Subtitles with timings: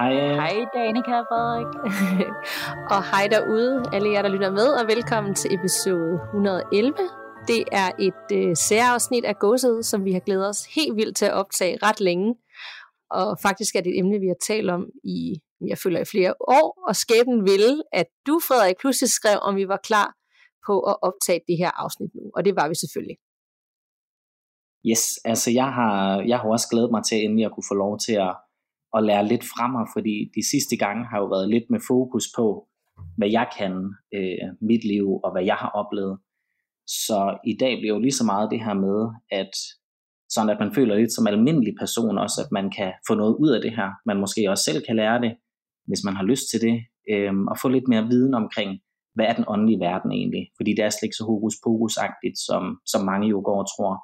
[0.00, 0.12] Hej.
[0.12, 1.72] Hej Danika og Frederik.
[2.94, 6.94] og hej derude, alle jer, der lytter med, og velkommen til episode 111.
[7.48, 11.24] Det er et øh, særafsnit af Gåsehud, som vi har glædet os helt vildt til
[11.24, 12.34] at optage ret længe.
[13.10, 16.34] Og faktisk er det et emne, vi har talt om i, jeg føler, i flere
[16.40, 20.08] år, og skæbnen ville, at du, Frederik, pludselig skrev, om vi var klar
[20.66, 22.22] på at optage det her afsnit nu.
[22.36, 23.16] Og det var vi selvfølgelig.
[24.90, 27.98] Yes, altså jeg har, jeg har også glædet mig til endelig at kunne få lov
[27.98, 28.34] til at,
[28.96, 32.24] at lære lidt fra mig, fordi de sidste gange har jo været lidt med fokus
[32.36, 32.46] på,
[33.18, 33.72] hvad jeg kan,
[34.16, 36.18] øh, mit liv og hvad jeg har oplevet.
[36.86, 38.98] Så i dag bliver jo lige så meget det her med,
[39.40, 39.52] at
[40.28, 43.50] sådan at man føler lidt som almindelig person også, at man kan få noget ud
[43.56, 43.88] af det her.
[44.06, 45.32] Man måske også selv kan lære det,
[45.88, 46.76] hvis man har lyst til det,
[47.12, 48.70] øh, og få lidt mere viden omkring,
[49.14, 50.44] hvad er den åndelige verden egentlig?
[50.56, 51.94] Fordi det er slet ikke så hokus pokus
[52.48, 53.94] som, som mange jo går og tror.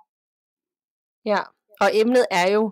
[1.33, 1.41] Ja,
[1.83, 2.63] og emnet er jo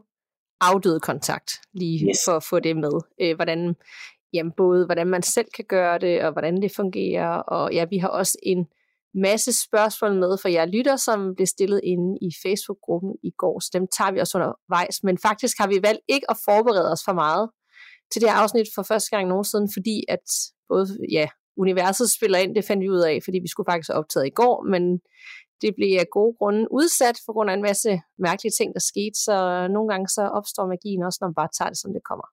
[0.61, 2.19] afdød kontakt, lige yes.
[2.25, 2.92] for at få det med.
[3.20, 3.77] Øh, hvordan,
[4.33, 7.28] jamen både hvordan man selv kan gøre det, og hvordan det fungerer.
[7.28, 8.66] Og ja, vi har også en
[9.14, 13.70] masse spørgsmål med for jer lytter, som blev stillet inde i Facebook-gruppen i går, så
[13.72, 15.03] dem tager vi også undervejs.
[15.03, 17.50] Men faktisk har vi valgt ikke at forberede os for meget
[18.12, 20.27] til det her afsnit for første gang nogensinde, fordi at
[20.69, 23.98] både, ja, universet spiller ind, det fandt vi ud af, fordi vi skulle faktisk have
[23.98, 25.00] optaget i går, men
[25.62, 29.19] det blev af gode grunde udsat for grund af en masse mærkelige ting, der skete,
[29.27, 29.34] så
[29.75, 32.27] nogle gange så opstår magien også, når man bare tager det, som det kommer.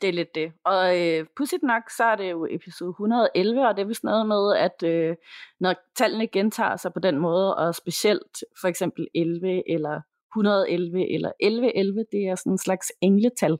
[0.00, 0.52] Det er lidt det.
[0.64, 4.26] Og øh, pudsigt nok, så er det jo episode 111, og det er vist noget
[4.26, 5.16] med, at øh,
[5.60, 10.00] når tallene gentager sig på den måde, og specielt for eksempel 11 eller
[10.36, 13.58] 111 eller 1111, det er sådan en slags engletal.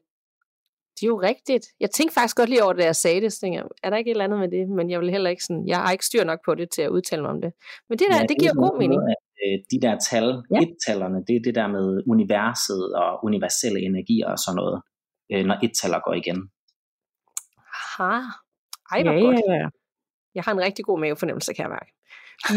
[0.96, 1.64] Det er jo rigtigt.
[1.80, 3.32] Jeg tænkte faktisk godt lige over det, da jeg sagde det.
[3.32, 4.68] Så tænkte jeg, er der ikke et eller andet med det?
[4.68, 6.88] Men jeg vil heller ikke sådan, jeg har ikke styr nok på det til at
[6.88, 7.52] udtale mig om det.
[7.88, 9.00] Men det der, ja, det giver god mening.
[9.14, 10.60] At, øh, de der tal, ja.
[10.62, 14.76] et-tallerne, det er det der med universet og universelle energier og sådan noget,
[15.32, 16.38] øh, når et-taller går igen.
[17.76, 18.12] Aha.
[18.92, 19.40] Ej, hvor ja, godt.
[19.48, 19.68] Ja, ja.
[20.34, 21.90] Jeg har en rigtig god mavefornemmelse, kan jeg mærke.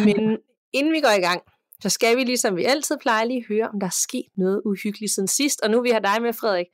[0.07, 0.37] Men
[0.77, 1.41] inden vi går i gang,
[1.83, 5.11] så skal vi ligesom vi altid plejer lige høre, om der er sket noget uhyggeligt
[5.11, 5.61] siden sidst.
[5.61, 6.67] Og nu vi har dig med, Frederik,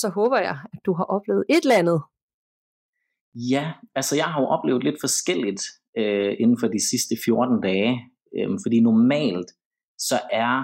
[0.00, 2.00] så håber jeg, at du har oplevet et eller andet.
[3.34, 5.62] Ja, altså jeg har jo oplevet lidt forskelligt
[5.98, 7.92] øh, inden for de sidste 14 dage,
[8.36, 9.50] øh, fordi normalt
[9.98, 10.56] så er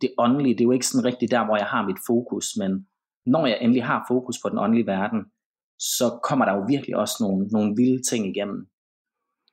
[0.00, 2.86] det åndelige, det er jo ikke sådan rigtigt der, hvor jeg har mit fokus, men
[3.26, 5.20] når jeg endelig har fokus på den åndelige verden,
[5.78, 8.68] så kommer der jo virkelig også nogle, nogle vilde ting igennem.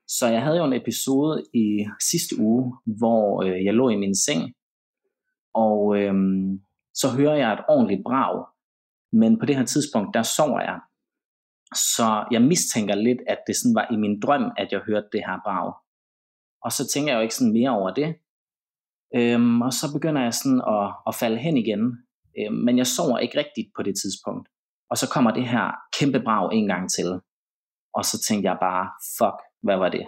[0.08, 4.16] Så jeg havde jo en episode i sidste uge, hvor øh, jeg lå i min
[4.16, 4.54] seng,
[5.54, 6.14] og øh,
[6.94, 8.53] så hører jeg et ordentligt brag,
[9.14, 10.80] men på det her tidspunkt, der sover jeg.
[11.96, 15.22] Så jeg mistænker lidt, at det sådan var i min drøm, at jeg hørte det
[15.28, 15.74] her brag.
[16.62, 18.16] Og så tænker jeg jo ikke sådan mere over det.
[19.16, 21.84] Øhm, og så begynder jeg sådan at, at falde hen igen.
[22.40, 24.50] Øhm, men jeg sover ikke rigtigt på det tidspunkt.
[24.90, 27.20] Og så kommer det her kæmpe brag en gang til.
[27.94, 30.06] Og så tænkte jeg bare, fuck, hvad var det?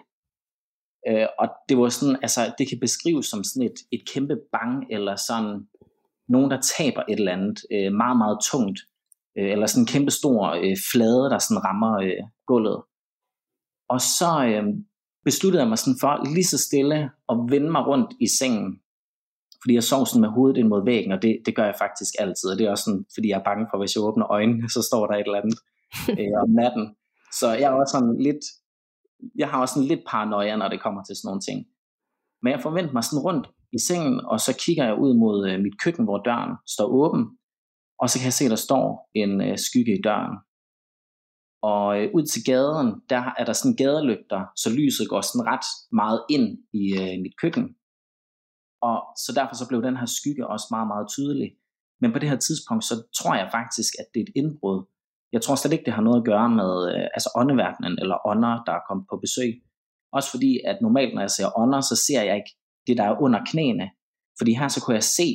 [1.07, 4.85] Øh, og det var sådan, altså det kan beskrives som sådan et, et kæmpe bang,
[4.91, 5.67] eller sådan
[6.27, 8.79] nogen, der taber et eller andet øh, meget, meget tungt
[9.37, 12.83] øh, eller sådan en kæmpe stor øh, flade, der sådan rammer øh, gulvet.
[13.89, 14.63] Og så øh,
[15.25, 16.97] besluttede jeg mig sådan for lige så stille
[17.31, 18.69] at vende mig rundt i sengen,
[19.61, 22.13] fordi jeg sov sådan med hovedet ind mod væggen, og det, det gør jeg faktisk
[22.19, 24.69] altid, og det er også sådan, fordi jeg er bange for, hvis jeg åbner øjnene,
[24.69, 25.59] så står der et eller andet
[26.19, 26.85] øh, om natten.
[27.39, 28.43] Så jeg er også sådan lidt,
[29.41, 31.59] jeg har også sådan lidt paranoia, når det kommer til sådan nogle ting.
[32.41, 33.45] Men jeg forventer mig sådan rundt
[33.77, 37.23] i sengen, og så kigger jeg ud mod øh, mit køkken, hvor døren står åben,
[38.05, 38.87] og så kan jeg se, at der står
[39.21, 40.35] en øh, skygge i døren.
[41.71, 45.67] Og øh, ud til gaden, der er der sådan gadelygter, så lyset går sådan ret
[46.01, 46.47] meget ind
[46.81, 47.65] i øh, mit køkken.
[48.89, 51.49] Og så derfor så blev den her skygge også meget, meget tydelig.
[52.01, 54.79] Men på det her tidspunkt, så tror jeg faktisk, at det er et indbrud.
[55.35, 58.63] Jeg tror slet ikke, det har noget at gøre med øh, altså åndeverdenen eller ånder,
[58.67, 59.51] der er kommet på besøg.
[60.17, 62.53] Også fordi, at normalt, når jeg ser ånder, så ser jeg ikke
[62.87, 63.87] det, der er under knæene.
[64.37, 65.29] Fordi her så kunne jeg se,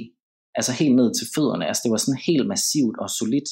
[0.59, 1.67] altså helt ned til fødderne.
[1.67, 3.51] Altså det var sådan helt massivt og solidt.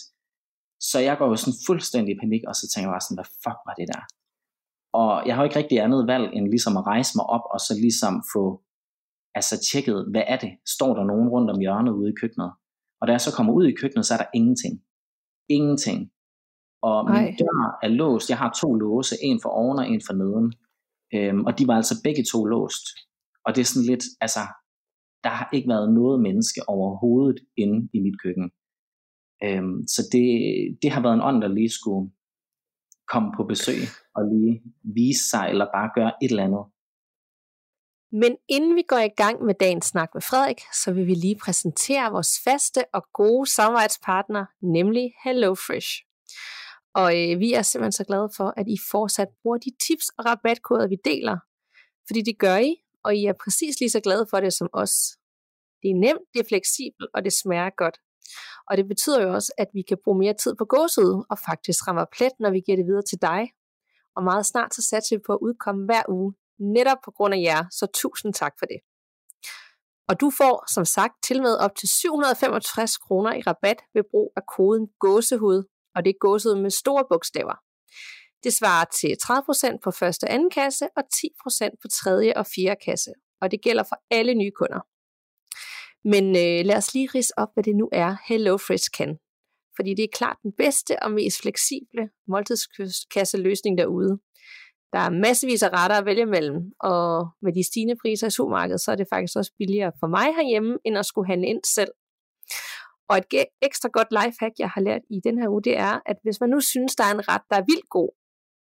[0.90, 3.30] Så jeg går jo sådan fuldstændig i panik, og så tænker jeg bare sådan, hvad
[3.44, 4.02] fuck var det der?
[5.02, 7.60] Og jeg har jo ikke rigtig andet valg, end ligesom at rejse mig op, og
[7.66, 8.44] så ligesom få
[9.38, 10.52] altså tjekket, hvad er det?
[10.76, 12.52] Står der nogen rundt om hjørnet ude i køkkenet?
[13.00, 14.74] Og da jeg så kommer ud i køkkenet, så er der ingenting.
[15.48, 16.00] Ingenting.
[16.82, 17.36] Og min Ej.
[17.38, 18.30] dør er låst.
[18.30, 20.48] Jeg har to låse, en for oven og en for neden.
[21.14, 22.84] Øhm, og de var altså begge to låst.
[23.44, 24.40] Og det er sådan lidt, altså,
[25.25, 28.50] der har ikke været noget menneske overhovedet inde i mit køkken.
[29.44, 30.26] Øhm, så det,
[30.82, 32.11] det har været en ånd, der lige skulle
[33.12, 33.81] komme på besøg
[34.17, 34.62] og lige
[34.97, 36.65] vise sig, eller bare gøre et eller andet.
[38.12, 41.38] Men inden vi går i gang med dagens snak med Frederik, så vil vi lige
[41.44, 45.91] præsentere vores faste og gode samarbejdspartner, nemlig HelloFresh.
[46.94, 50.25] Og øh, vi er simpelthen så glade for, at I fortsat bruger de tips og
[50.26, 51.37] rabatkoder, vi deler.
[52.06, 52.75] Fordi det gør I,
[53.08, 54.94] og I er præcis lige så glade for det som os.
[55.82, 57.96] Det er nemt, det er fleksibelt, og det smager godt.
[58.69, 61.78] Og det betyder jo også, at vi kan bruge mere tid på gåsøde, og faktisk
[61.88, 63.43] rammer plet, når vi giver det videre til dig.
[64.16, 66.34] Og meget snart så satser vi på at udkomme hver uge,
[66.76, 68.81] netop på grund af jer, så tusind tak for det.
[70.08, 74.32] Og du får, som sagt, til med op til 765 kroner i rabat ved brug
[74.37, 75.58] af koden gåsehud,
[75.94, 77.56] og det er gåsehud med store bogstaver.
[78.44, 82.81] Det svarer til 30% på første og anden kasse og 10% på tredje og fjerde
[82.85, 84.81] kasse, og det gælder for alle nye kunder.
[86.05, 89.19] Men øh, lad os lige rise op, hvad det nu er, HelloFresh kan.
[89.76, 94.19] Fordi det er klart den bedste og mest fleksible måltidskasseløsning derude.
[94.93, 98.81] Der er massevis af retter at vælge mellem, og med de stigende priser i supermarkedet,
[98.81, 101.93] så er det faktisk også billigere for mig herhjemme, end at skulle handle ind selv.
[103.08, 106.17] Og et ekstra godt lifehack, jeg har lært i den her uge, det er, at
[106.23, 108.11] hvis man nu synes, der er en ret, der er vildt god,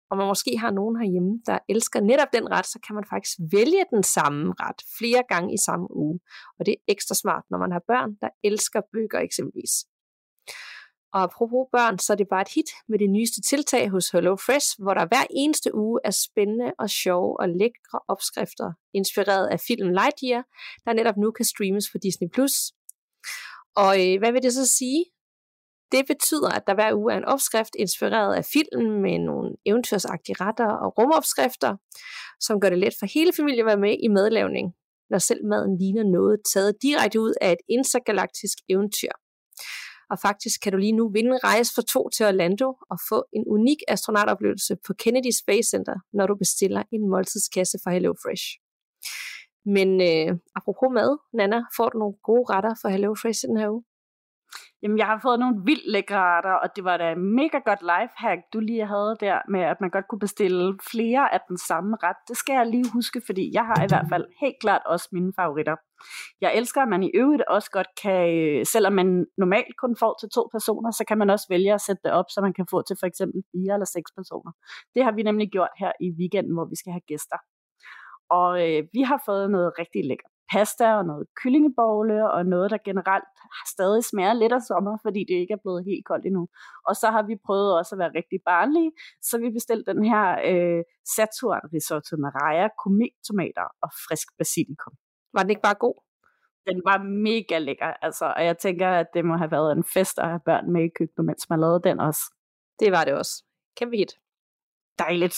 [0.09, 3.35] og man måske har nogen herhjemme, der elsker netop den ret, så kan man faktisk
[3.51, 6.19] vælge den samme ret flere gange i samme uge.
[6.59, 9.73] Og det er ekstra smart, når man har børn, der elsker bøger eksempelvis.
[11.13, 14.35] Og apropos børn, så er det bare et hit med det nyeste tiltag hos Hello
[14.35, 19.59] Fresh, hvor der hver eneste uge er spændende og sjove og lækre opskrifter, inspireret af
[19.67, 20.43] filmen Lightyear,
[20.85, 22.29] der netop nu kan streames på Disney+.
[23.75, 25.05] Og øh, hvad vil det så sige?
[25.91, 30.35] Det betyder, at der hver uge er en opskrift inspireret af filmen med nogle eventyrsagtige
[30.39, 31.75] retter og rumopskrifter,
[32.39, 34.73] som gør det let for hele familien at være med i madlavning,
[35.09, 39.11] når selv maden ligner noget taget direkte ud af et intergalaktisk eventyr.
[40.11, 43.23] Og faktisk kan du lige nu vinde en rejse for to til Orlando og få
[43.33, 48.45] en unik astronautoplevelse på Kennedy Space Center, når du bestiller en måltidskasse fra HelloFresh.
[49.75, 53.83] Men øh, apropos mad, Nana, får du nogle gode retter for HelloFresh den her uge?
[54.83, 58.41] Jamen, jeg har fået nogle vildt lækre retter, og det var da mega godt lifehack,
[58.53, 62.19] du lige havde der, med at man godt kunne bestille flere af den samme ret.
[62.27, 65.33] Det skal jeg lige huske, fordi jeg har i hvert fald helt klart også mine
[65.39, 65.75] favoritter.
[66.41, 70.17] Jeg elsker, at man i øvrigt også godt kan, øh, selvom man normalt kun får
[70.19, 72.65] til to personer, så kan man også vælge at sætte det op, så man kan
[72.71, 74.51] få til for eksempel fire eller seks personer.
[74.95, 77.39] Det har vi nemlig gjort her i weekenden, hvor vi skal have gæster.
[78.29, 82.77] Og øh, vi har fået noget rigtig lækkert pasta og noget kyllingebogle og noget, der
[82.89, 83.29] generelt
[83.73, 86.47] stadig smager lidt af sommer, fordi det ikke er blevet helt koldt endnu.
[86.87, 88.91] Og så har vi prøvet også at være rigtig barnlige,
[89.21, 90.81] så vi bestilte den her øh,
[91.15, 92.67] Saturn risotto med rejer,
[93.27, 94.93] tomater og frisk basilikum.
[95.33, 95.97] Var den ikke bare god?
[96.69, 100.19] Den var mega lækker, altså, og jeg tænker, at det må have været en fest
[100.19, 102.23] at have børn med i køkkenet, mens man lavede den også.
[102.79, 103.43] Det var det også.
[103.77, 104.13] Kæmpe hit.
[104.99, 105.37] Dejligt.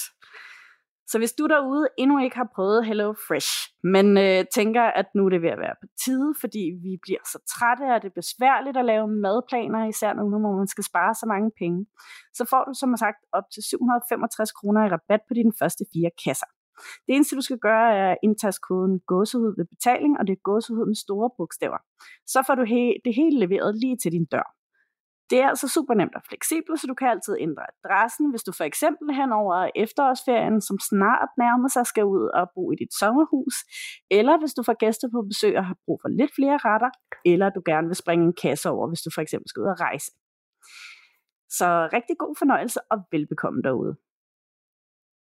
[1.12, 3.52] Så hvis du derude endnu ikke har prøvet Hello Fresh,
[3.96, 7.24] men øh, tænker, at nu er det ved at være på tide, fordi vi bliver
[7.34, 11.14] så trætte, og det er besværligt at lave madplaner, især nu, hvor man skal spare
[11.22, 11.80] så mange penge,
[12.38, 16.12] så får du som sagt op til 765 kroner i rabat på dine første fire
[16.24, 16.50] kasser.
[17.06, 20.42] Det eneste, du skal gøre, er at indtaste koden gåsehud ved betaling, og det er
[20.50, 21.80] gåsehud med store bogstaver.
[22.34, 24.48] Så får du he- det hele leveret lige til din dør.
[25.32, 28.52] Det er altså super nemt og fleksibelt, så du kan altid ændre adressen, hvis du
[28.60, 32.94] for eksempel hen over efterårsferien, som snart nærmer sig, skal ud og bo i dit
[33.02, 33.56] sommerhus,
[34.18, 36.92] eller hvis du får gæster på besøg og har brug for lidt flere retter,
[37.32, 39.80] eller du gerne vil springe en kasse over, hvis du for eksempel skal ud og
[39.88, 40.10] rejse.
[41.58, 43.94] Så rigtig god fornøjelse og velbekomme derude.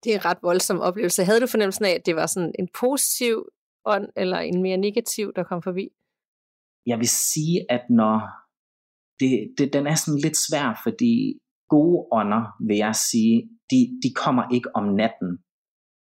[0.03, 1.23] Det er en ret voldsom oplevelse.
[1.23, 3.35] Havde du fornemmelsen af, at det var sådan en positiv
[3.85, 5.85] ånd, eller en mere negativ, der kom forbi?
[6.85, 8.46] Jeg vil sige, at når
[9.19, 14.09] det, det, den er sådan lidt svær, fordi gode ånder, vil jeg sige, de, de
[14.23, 15.31] kommer ikke om natten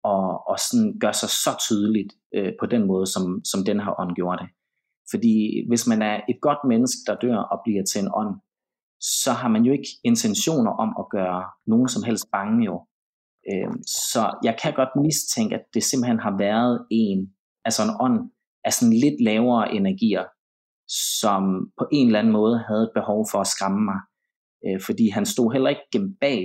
[0.03, 3.99] og, og sådan gør sig så tydeligt øh, på den måde, som, som den her
[4.01, 4.49] ånd gjorde det.
[5.11, 5.35] Fordi
[5.69, 8.33] hvis man er et godt menneske, der dør og bliver til en ånd,
[9.21, 12.75] så har man jo ikke intentioner om at gøre nogen som helst bange jo.
[13.49, 13.71] Øh,
[14.11, 17.19] så jeg kan godt mistænke, at det simpelthen har været en,
[17.65, 18.19] altså en ånd
[18.65, 20.23] af sådan lidt lavere energier,
[20.87, 23.99] som på en eller anden måde havde et behov for at skræmme mig.
[24.65, 26.41] Øh, fordi han stod heller ikke gennem bag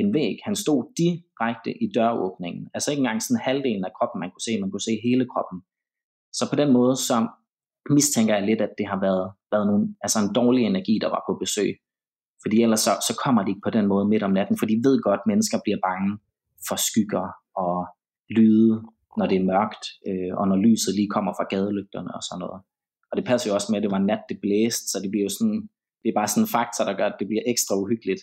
[0.00, 0.36] en væg.
[0.44, 2.68] Han stod direkte i døråbningen.
[2.74, 4.60] Altså ikke engang sådan halvdelen af kroppen, man kunne se.
[4.60, 5.58] Man kunne se hele kroppen.
[6.38, 7.16] Så på den måde, så
[7.96, 11.22] mistænker jeg lidt, at det har været, været nogle, altså en dårlig energi, der var
[11.28, 11.70] på besøg.
[12.42, 14.76] Fordi ellers så, så kommer de ikke på den måde midt om natten, for de
[14.86, 16.10] ved godt, at mennesker bliver bange
[16.68, 17.26] for skygger
[17.64, 17.76] og
[18.38, 18.72] lyde,
[19.18, 22.60] når det er mørkt, øh, og når lyset lige kommer fra gadelygterne og sådan noget.
[23.10, 25.26] Og det passer jo også med, at det var nat, det blæste, så det bliver
[25.28, 25.60] jo sådan,
[26.02, 28.22] det er bare sådan en faktor, der gør, at det bliver ekstra uhyggeligt.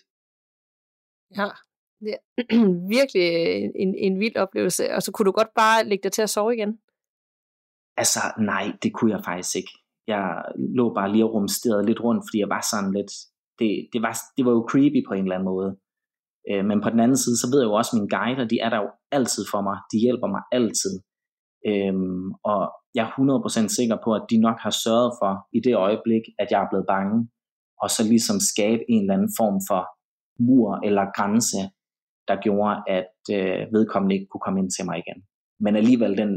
[1.39, 1.50] Ja,
[2.04, 2.22] det er
[2.96, 3.27] virkelig
[3.84, 4.84] en, en vild oplevelse.
[4.96, 6.80] Og så kunne du godt bare lægge dig til at sove igen?
[7.98, 8.20] Altså,
[8.51, 9.74] nej, det kunne jeg faktisk ikke.
[10.08, 10.24] Jeg
[10.80, 13.12] lå bare lige og rumsterede lidt rundt, fordi jeg var sådan lidt,
[13.60, 15.72] det, det, var, det var jo creepy på en eller anden måde.
[16.50, 18.60] Øh, men på den anden side, så ved jeg jo også, at mine guider, de
[18.65, 19.77] er der jo altid for mig.
[19.92, 20.94] De hjælper mig altid.
[21.69, 22.62] Øhm, og
[22.95, 26.48] jeg er 100% sikker på, at de nok har sørget for i det øjeblik, at
[26.51, 27.29] jeg er blevet bange,
[27.81, 29.81] og så ligesom skabe en eller anden form for
[30.48, 31.62] mur eller grænse,
[32.27, 35.19] der gjorde, at øh, vedkommende ikke kunne komme ind til mig igen.
[35.60, 36.31] Men alligevel, den,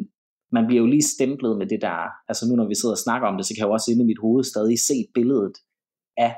[0.56, 3.28] man bliver jo lige stemplet med det der, altså nu når vi sidder og snakker
[3.28, 5.56] om det, så kan jeg jo også inde i mit hoved stadig se billedet
[6.26, 6.32] af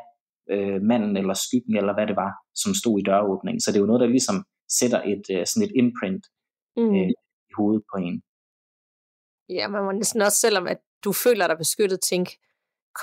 [0.54, 2.32] øh, manden eller skyggen, eller hvad det var,
[2.62, 3.60] som stod i døråbningen.
[3.60, 4.36] Så det er jo noget, der ligesom
[4.78, 6.24] sætter et, øh, sådan et imprint
[6.76, 6.94] mm.
[6.96, 7.10] øh,
[7.50, 8.16] i hovedet på en.
[9.50, 12.38] Ja, man må næsten også, selvom at du føler dig beskyttet, tænke,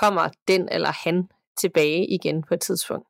[0.00, 1.28] kommer den eller han
[1.60, 3.08] tilbage igen på et tidspunkt?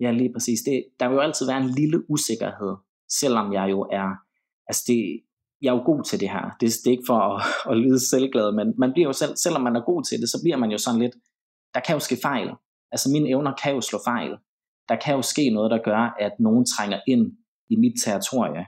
[0.00, 0.60] Ja, lige præcis.
[0.60, 2.76] Det, der vil jo altid være en lille usikkerhed,
[3.20, 4.08] selvom jeg jo er,
[4.68, 5.22] altså det,
[5.62, 6.44] jeg er jo god til det her.
[6.60, 9.62] Det, det er ikke for at, at lyde selvglad, men man bliver jo selv, selvom
[9.62, 11.14] man er god til det, så bliver man jo sådan lidt,
[11.74, 12.50] der kan jo ske fejl.
[12.92, 14.32] Altså mine evner kan jo slå fejl.
[14.88, 17.36] Der kan jo ske noget, der gør, at nogen trænger ind
[17.70, 18.66] i mit territorie,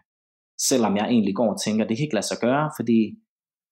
[0.68, 3.00] selvom jeg egentlig går og tænker, det kan ikke lade sig gøre, fordi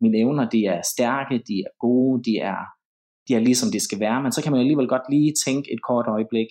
[0.02, 2.61] mine evner, de er stærke, de er gode, de er,
[3.28, 5.82] de er ligesom de skal være, men så kan man alligevel godt lige tænke et
[5.88, 6.49] kort øjeblik,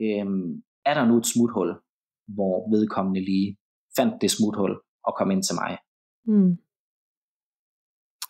[0.00, 1.70] øhm, er der nu et smuthul,
[2.36, 3.56] hvor vedkommende lige
[3.96, 4.72] fandt det smuthul
[5.06, 5.78] og kom ind til mig.
[6.26, 6.56] Mm.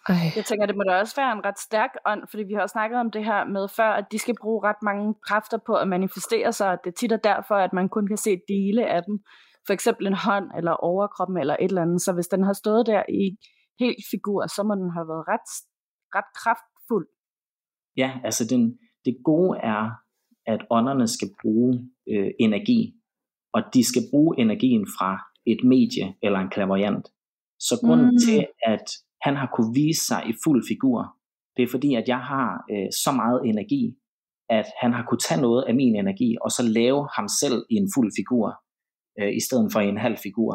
[0.08, 0.14] Ej.
[0.36, 2.72] Jeg tænker, det må da også være en ret stærk ånd, fordi vi har også
[2.72, 5.88] snakket om det her med før, at de skal bruge ret mange kræfter på at
[5.88, 9.02] manifestere sig, og det er tit og derfor, at man kun kan se dele af
[9.02, 9.18] dem.
[9.66, 12.02] For eksempel en hånd eller overkroppen eller et eller andet.
[12.02, 13.36] Så hvis den har stået der i
[13.80, 15.48] helt figur, så må den have været ret,
[16.16, 17.08] ret kraftfuld.
[17.96, 19.90] Ja, altså den, det gode er,
[20.46, 22.80] at ånderne skal bruge øh, energi,
[23.54, 25.10] og de skal bruge energien fra
[25.46, 27.06] et medie eller en klaverjant.
[27.58, 28.18] Så grunden mm.
[28.26, 28.86] til, at
[29.22, 31.16] han har kunne vise sig i fuld figur,
[31.56, 33.96] det er fordi, at jeg har øh, så meget energi,
[34.48, 37.74] at han har kunne tage noget af min energi, og så lave ham selv i
[37.74, 38.46] en fuld figur,
[39.20, 40.52] øh, i stedet for i en halv figur.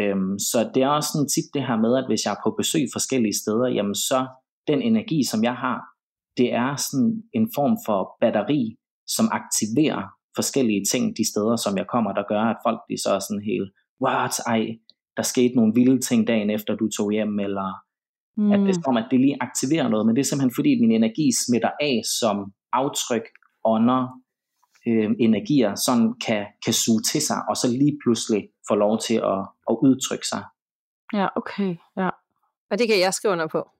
[0.00, 2.50] Øhm, så det er også sådan tit det her med, at hvis jeg er på
[2.60, 4.26] besøg forskellige steder, jamen så
[4.70, 5.78] den energi, som jeg har,
[6.36, 8.62] det er sådan en form for batteri,
[9.06, 10.02] som aktiverer
[10.38, 13.46] forskellige ting de steder, som jeg kommer, der gør, at folk de så er sådan
[13.52, 13.68] helt,
[14.04, 14.62] what, ej,
[15.16, 17.68] der skete nogle vilde ting dagen efter, du tog hjem, eller
[18.36, 18.52] mm.
[18.52, 20.92] at det er som, at det lige aktiverer noget, men det er simpelthen fordi, min
[20.92, 22.36] energi smitter af som
[22.72, 23.26] aftryk,
[23.64, 24.02] ånder,
[24.88, 29.14] øh, energier, sådan kan, kan suge til sig, og så lige pludselig få lov til
[29.14, 30.42] at, at udtrykke sig.
[31.12, 31.76] Ja, okay.
[31.96, 32.10] Ja.
[32.70, 33.70] Og det kan jeg skrive under på.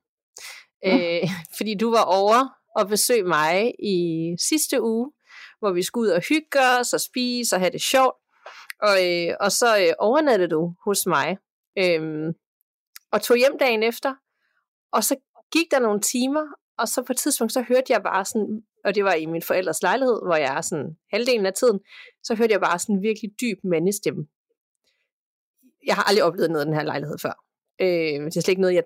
[0.83, 1.21] Ja.
[1.23, 3.97] Øh, fordi du var over og besøge mig i
[4.49, 5.13] sidste uge,
[5.59, 8.17] hvor vi skulle ud og hygge os og spise og have det sjovt.
[8.83, 11.39] Og, øh, og så øh, overnattede du hos mig,
[11.79, 12.35] øh,
[13.13, 14.15] og tog hjem dagen efter,
[14.93, 15.17] og så
[15.53, 16.47] gik der nogle timer,
[16.79, 19.43] og så på et tidspunkt, så hørte jeg bare sådan, og det var i min
[19.43, 21.81] forældres lejlighed, hvor jeg er sådan halvdelen af tiden,
[22.23, 24.27] så hørte jeg bare sådan en virkelig dyb mandestemme.
[25.87, 27.45] Jeg har aldrig oplevet noget af den her lejlighed før.
[27.81, 28.85] Øh, det er slet ikke noget, jeg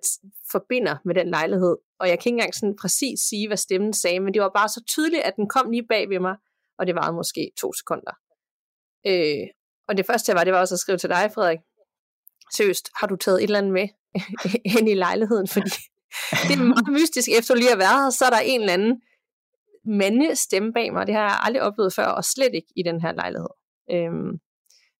[0.52, 4.20] forbinder med den lejlighed, og jeg kan ikke engang sådan præcis sige, hvad stemmen sagde,
[4.20, 6.36] men det var bare så tydeligt, at den kom lige bag ved mig,
[6.78, 8.12] og det varede måske to sekunder.
[9.06, 9.46] Øh,
[9.88, 11.58] og det første, jeg var, det var også at skrive til dig, Frederik.
[12.56, 13.88] Seriøst, har du taget et eller andet med
[14.74, 15.48] hen i lejligheden?
[15.48, 15.70] Fordi
[16.48, 17.28] det er meget mystisk.
[17.38, 19.02] Efter du lige har været her, så er der en eller anden
[19.88, 21.07] mande stemme bag mig.
[21.07, 23.49] Det har jeg aldrig oplevet før, og slet ikke i den her lejlighed.
[23.90, 24.40] Øhm,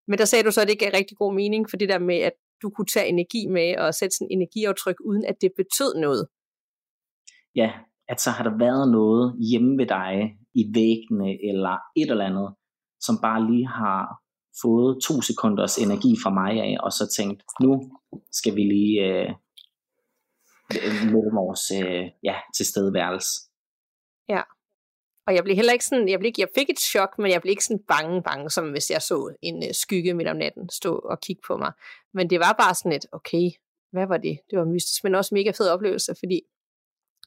[0.09, 1.99] men der sagde du så, at det ikke er rigtig god mening, for det der
[1.99, 6.00] med, at du kunne tage energi med og sætte sådan energiaftryk, uden at det betød
[6.00, 6.26] noget.
[7.54, 7.73] Ja,
[8.09, 12.54] at så har der været noget hjemme ved dig i væggene eller et eller andet,
[13.00, 14.02] som bare lige har
[14.62, 17.73] fået to sekunders energi fra mig af, og så tænkt, nu
[18.33, 19.28] skal vi lige øh,
[21.12, 23.30] med vores øh, ja, tilstedeværelse.
[24.28, 24.42] Ja.
[25.28, 27.40] Og jeg blev heller ikke sådan, jeg, blev ikke, jeg fik et chok, men jeg
[27.42, 30.68] blev ikke sådan bange, bange, som hvis jeg så en øh, skygge midt om natten
[30.80, 31.73] stå og kigge på mig.
[32.14, 33.47] Men det var bare sådan et, okay,
[33.92, 34.37] hvad var det?
[34.50, 36.38] Det var mystisk, men også mega fed oplevelse, fordi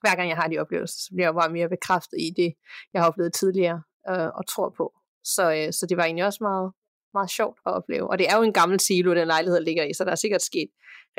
[0.01, 2.49] hver gang jeg har de oplevelser, så bliver jeg bare mere bekræftet i det,
[2.93, 4.85] jeg har oplevet tidligere øh, og tror på.
[5.23, 6.67] Så, øh, så det var egentlig også meget,
[7.13, 8.09] meget sjovt at opleve.
[8.11, 10.41] Og det er jo en gammel silo, den lejlighed ligger i, så der er sikkert
[10.41, 10.69] sket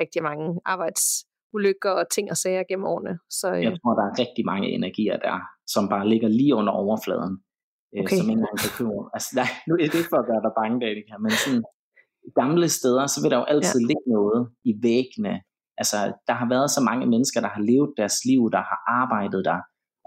[0.01, 3.19] rigtig mange arbejdsulykker og ting og sager gennem årene.
[3.31, 3.63] Så, øh.
[3.63, 5.37] Jeg tror, der er rigtig mange energier der,
[5.73, 7.35] som bare ligger lige under overfladen.
[7.95, 8.17] øh, okay.
[8.17, 9.03] som ikke engang kan købe.
[9.17, 11.63] Altså, nej, nu er det ikke for at gøre dig bange, Danika, men sådan
[12.41, 13.89] gamle steder, så vil der jo altid ja.
[13.91, 15.35] ligge noget i væggene.
[15.81, 15.99] Altså,
[16.29, 19.59] der har været så mange mennesker, der har levet deres liv, der har arbejdet der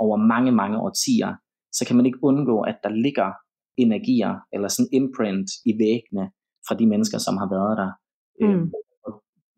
[0.06, 1.32] over mange, mange årtier,
[1.78, 3.30] så kan man ikke undgå, at der ligger
[3.78, 6.26] energier, eller sådan imprint i væggene
[6.68, 7.92] fra de mennesker, som har været der.
[8.44, 8.66] Mm.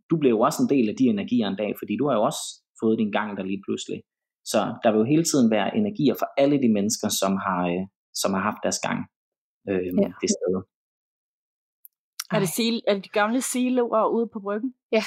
[0.10, 2.24] Du blev jo også en del af de energier en dag, fordi du har jo
[2.30, 2.44] også
[2.82, 4.00] fået din gang der lige pludselig.
[4.52, 7.84] Så der vil jo hele tiden være energier for alle de mennesker, som har, øh,
[8.22, 9.00] som har haft deres gang
[9.70, 10.10] øh, ja.
[10.22, 10.56] det sted.
[12.36, 14.74] Er det, sil- er det de gamle siloer ude på bryggen?
[14.92, 15.04] Ja.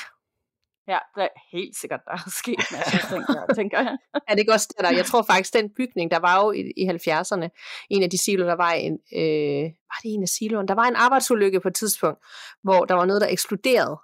[0.92, 3.98] Ja, det er helt sikkert, der er sket masser ting der, tænker jeg.
[4.28, 4.90] er det ikke også der?
[4.90, 7.48] Jeg tror faktisk, den bygning, der var jo i, i 70'erne,
[7.90, 10.68] en af de siloer, der var en, øh, var det en af siloerne?
[10.68, 12.18] Der var en arbejdsulykke på et tidspunkt,
[12.62, 13.96] hvor der var noget, der eksploderede.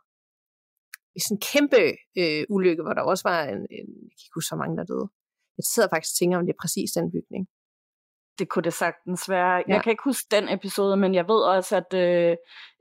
[1.16, 1.82] I sådan en kæmpe
[2.20, 4.84] øh, ulykke, hvor der også var en, en, jeg kan ikke huske, så mange der
[4.84, 5.08] døde.
[5.58, 7.44] Jeg sidder faktisk og tænker, om det er præcis den bygning
[8.38, 9.54] det kunne det sagtens være.
[9.68, 9.74] Ja.
[9.74, 12.36] Jeg kan ikke huske den episode, men jeg ved også, at øh,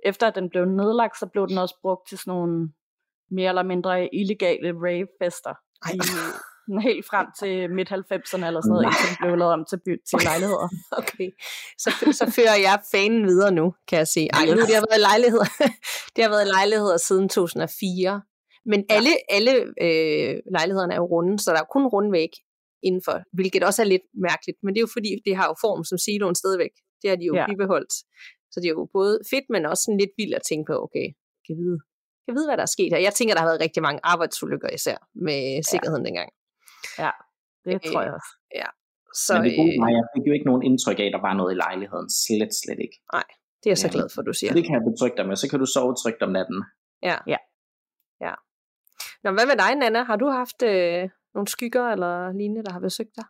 [0.05, 2.69] efter at den blev nedlagt, så blev den også brugt til sådan nogle
[3.31, 5.53] mere eller mindre illegale rave-fester.
[5.93, 5.99] I,
[6.89, 10.19] helt frem til midt-90'erne eller sådan noget, indtil den blev lavet om til, by, til
[10.23, 10.67] lejligheder.
[11.01, 11.29] Okay,
[11.77, 11.89] så,
[12.19, 14.29] så fører jeg fanen videre nu, kan jeg sige.
[14.33, 15.49] Ej, nu det har været lejligheder.
[16.15, 18.21] det har været lejligheder siden 2004.
[18.65, 19.53] Men alle, alle
[19.85, 22.31] øh, lejlighederne er jo runde, så der er kun rundvæg
[22.87, 25.81] indenfor, hvilket også er lidt mærkeligt, men det er jo fordi, det har jo form
[25.89, 26.73] som siloen stadigvæk.
[27.01, 27.45] Det har de jo ja.
[27.49, 27.93] bibeholdt.
[28.51, 31.07] Så det er jo både fedt, men også sådan lidt vildt at tænke på, okay,
[31.45, 31.77] kan vide,
[32.25, 33.07] kan vide, hvad der er sket her.
[33.07, 35.39] Jeg tænker, der har været rigtig mange arbejdsulykker især med
[35.71, 36.07] sikkerheden ja.
[36.07, 36.29] dengang.
[37.03, 37.11] Ja,
[37.65, 38.31] det øh, tror jeg også.
[38.61, 38.69] Ja.
[39.25, 41.33] Så, men det gode, øh, jeg fik jo ikke nogen indtryk af, at der var
[41.39, 42.07] noget i lejligheden.
[42.23, 42.97] Slet, slet ikke.
[43.15, 43.27] Nej,
[43.59, 44.49] det er jeg så glad for, at du siger.
[44.51, 45.35] Så det kan jeg betrygge dig med.
[45.41, 46.59] Så kan du sove trygt om natten.
[47.09, 47.17] Ja.
[47.33, 47.39] Ja.
[48.25, 48.33] ja.
[49.23, 50.01] Nå, hvad med dig, Nana?
[50.09, 51.03] Har du haft øh,
[51.35, 53.25] nogle skygger eller lignende, der har besøgt dig?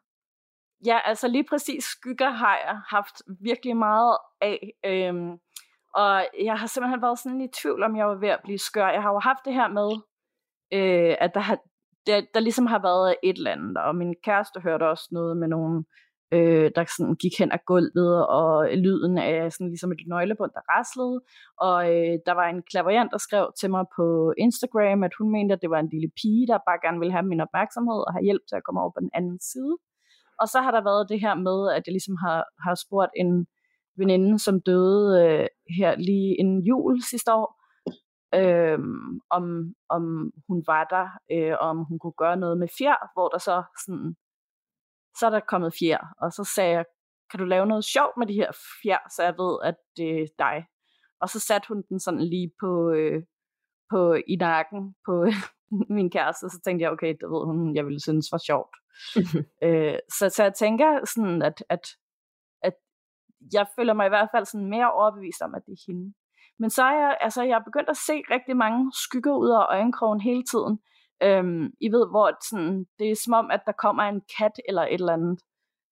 [0.85, 4.59] Ja, altså lige præcis skygger har jeg haft virkelig meget af.
[4.85, 5.31] Øhm,
[5.95, 8.87] og jeg har simpelthen været sådan i tvivl, om jeg var ved at blive skør.
[8.87, 9.89] Jeg har jo haft det her med,
[10.73, 11.57] øh, at der, har,
[12.07, 15.47] der, der ligesom har været et eller andet, og min kæreste hørte også noget med
[15.47, 15.85] nogle
[16.31, 20.63] øh, der sådan gik hen ad gulvet, og lyden af sådan ligesom et nøglebund, der
[20.73, 21.17] raslede.
[21.67, 25.53] Og øh, der var en klaverjant, der skrev til mig på Instagram, at hun mente,
[25.53, 28.27] at det var en lille pige, der bare gerne ville have min opmærksomhed og have
[28.27, 29.75] hjælp til at komme over på den anden side.
[30.41, 33.47] Og så har der været det her med, at jeg ligesom har, har spurgt en
[33.97, 37.47] veninde, som døde øh, her lige inden jul sidste år,
[38.39, 38.79] øh,
[39.29, 39.43] om,
[39.89, 43.63] om hun var der, øh, om hun kunne gøre noget med fjer, hvor der så
[43.85, 44.15] sådan
[45.19, 46.85] så er der kommet fjer, og så sagde jeg,
[47.31, 48.51] kan du lave noget sjovt med de her
[48.83, 50.65] fjer, så jeg ved, at det er dig.
[51.21, 53.23] Og så satte hun den sådan lige på, øh,
[53.89, 55.25] på i nakken på
[55.97, 58.75] min kæreste, og så tænkte jeg, okay, det ved hun, jeg ville synes var sjovt.
[59.65, 61.85] øh, så, så jeg tænker sådan, at, at,
[62.61, 62.73] at
[63.53, 66.13] jeg føler mig i hvert fald sådan mere overbevist om, at det er hende.
[66.59, 69.65] Men så er jeg, altså, jeg er begyndt at se rigtig mange skygger ud af
[69.75, 70.79] øjenkrogen hele tiden.
[71.23, 74.81] Øhm, I ved, hvor sådan, det er som om, at der kommer en kat eller
[74.81, 75.39] et eller andet.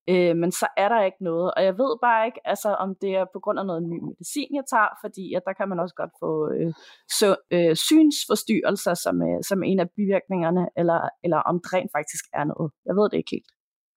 [0.09, 1.53] Øh, men så er der ikke noget.
[1.53, 4.55] Og jeg ved bare ikke, altså, om det er på grund af noget ny medicin,
[4.55, 6.73] jeg tager, fordi at der kan man også godt få øh,
[7.19, 12.25] så, øh, synsforstyrrelser som, øh, som en af bivirkningerne, eller, eller om det rent faktisk
[12.33, 12.71] er noget.
[12.85, 13.51] Jeg ved det ikke helt.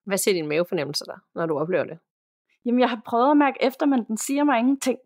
[0.06, 1.98] Hvad siger din mavefornemmelse der, når du oplever det?
[2.64, 4.98] Jamen, jeg har prøvet at mærke efter, men den siger mig ingenting.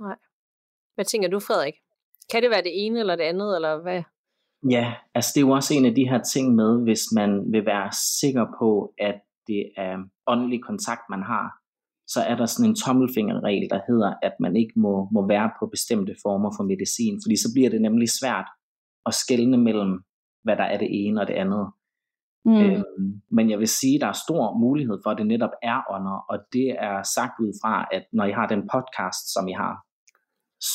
[0.00, 0.16] Nej.
[0.94, 1.74] Hvad tænker du, Frederik?
[2.30, 4.02] Kan det være det ene eller det andet, eller hvad?
[4.70, 7.66] Ja, altså det er jo også en af de her ting med, hvis man vil
[7.66, 11.46] være sikker på, at det er åndelig kontakt, man har,
[12.06, 15.66] så er der sådan en tommelfingerregel, der hedder, at man ikke må, må være på
[15.66, 18.48] bestemte former for medicin, fordi så bliver det nemlig svært
[19.06, 20.04] at skelne mellem,
[20.44, 21.66] hvad der er det ene og det andet.
[22.44, 22.56] Mm.
[22.56, 25.82] Øhm, men jeg vil sige, at der er stor mulighed for, at det netop er
[25.90, 29.52] ånder, og det er sagt ud fra, at når I har den podcast, som I
[29.52, 29.74] har,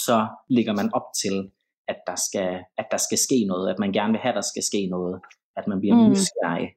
[0.05, 1.51] så ligger man op til,
[1.91, 2.49] at der, skal,
[2.81, 5.15] at der skal ske noget, at man gerne vil have, at der skal ske noget,
[5.57, 6.09] at man bliver mm.
[6.09, 6.69] nysgerrig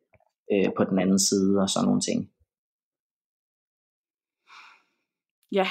[0.53, 2.21] øh, på den anden side og sådan nogle ting.
[5.59, 5.69] Ja,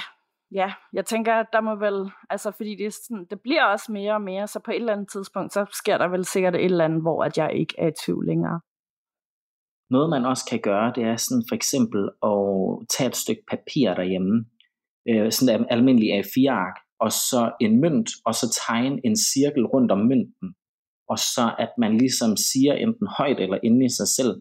[0.59, 3.91] ja, jeg tænker, at der må vel, altså fordi det, er sådan, det bliver også
[3.91, 6.65] mere og mere, så på et eller andet tidspunkt, så sker der vel sikkert et
[6.65, 8.59] eller andet, hvor at jeg ikke er i tvivl længere.
[9.89, 12.01] Noget man også kan gøre, det er sådan for eksempel
[12.31, 14.45] at tage et stykke papir derhjemme,
[15.09, 19.91] øh, sådan et almindeligt A4-ark, og så en mønt, og så tegne en cirkel rundt
[19.91, 20.47] om mønten,
[21.11, 24.33] og så at man ligesom siger enten højt eller inde i sig selv,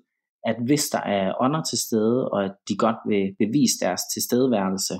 [0.51, 4.95] at hvis der er ånder til stede, og at de godt vil bevise deres tilstedeværelse,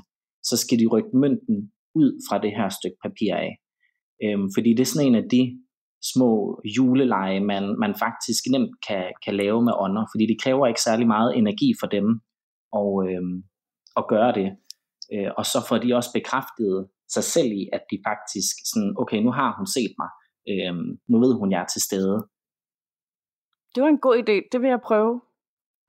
[0.49, 1.57] så skal de rykke mønten
[1.95, 3.53] ud fra det her stykke papir af.
[4.25, 5.43] Øhm, fordi det er sådan en af de
[6.13, 10.87] små juleleje, man, man faktisk nemt kan, kan lave med ånder, fordi det kræver ikke
[10.89, 12.07] særlig meget energi for dem
[12.73, 13.37] og, øhm,
[13.97, 14.49] at gøre det.
[15.15, 19.19] Øh, og så får de også bekræftet sig selv i, at de faktisk sådan, okay,
[19.27, 20.11] nu har hun set mig.
[20.51, 20.75] Øh,
[21.11, 22.17] nu ved hun, jeg er til stede.
[23.75, 24.37] Det var en god idé.
[24.53, 25.13] Det vil jeg prøve.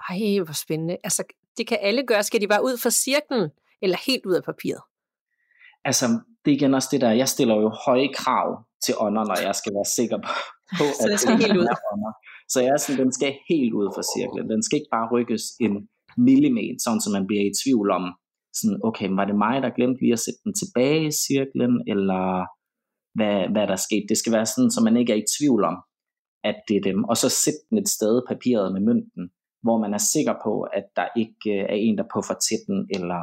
[0.09, 0.97] Ej, hvor spændende.
[1.03, 1.23] Altså,
[1.57, 2.23] det kan alle gøre.
[2.23, 3.45] Skal de bare ud fra cirklen,
[3.83, 4.83] eller helt ud af papiret?
[5.85, 6.05] Altså,
[6.41, 8.47] det er igen også det der, jeg stiller jo høje krav
[8.85, 10.31] til ånder, når jeg skal være sikker på,
[10.79, 11.67] på at det skal helt ud.
[11.93, 12.13] Ånder.
[12.51, 14.45] Så jeg er sådan, den skal helt ud fra cirklen.
[14.53, 15.73] Den skal ikke bare rykkes en
[16.27, 18.03] millimeter, sådan så man bliver i tvivl om,
[18.59, 22.23] sådan, okay, var det mig, der glemte lige at sætte den tilbage i cirklen, eller
[23.17, 24.09] hvad, hvad der skete.
[24.09, 25.77] Det skal være sådan, så man ikke er i tvivl om,
[26.43, 27.03] at det er dem.
[27.03, 29.23] Og så sætte den et sted, papiret med mønten,
[29.65, 32.79] hvor man er sikker på, at der ikke øh, er en, der puffer til den,
[32.95, 33.21] eller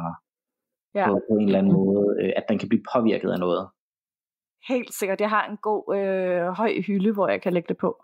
[0.95, 1.05] ja.
[1.07, 3.69] på, på en eller anden måde, øh, at den kan blive påvirket af noget.
[4.67, 5.21] Helt sikkert.
[5.21, 8.03] Jeg har en god øh, høj hylde, hvor jeg kan lægge det på.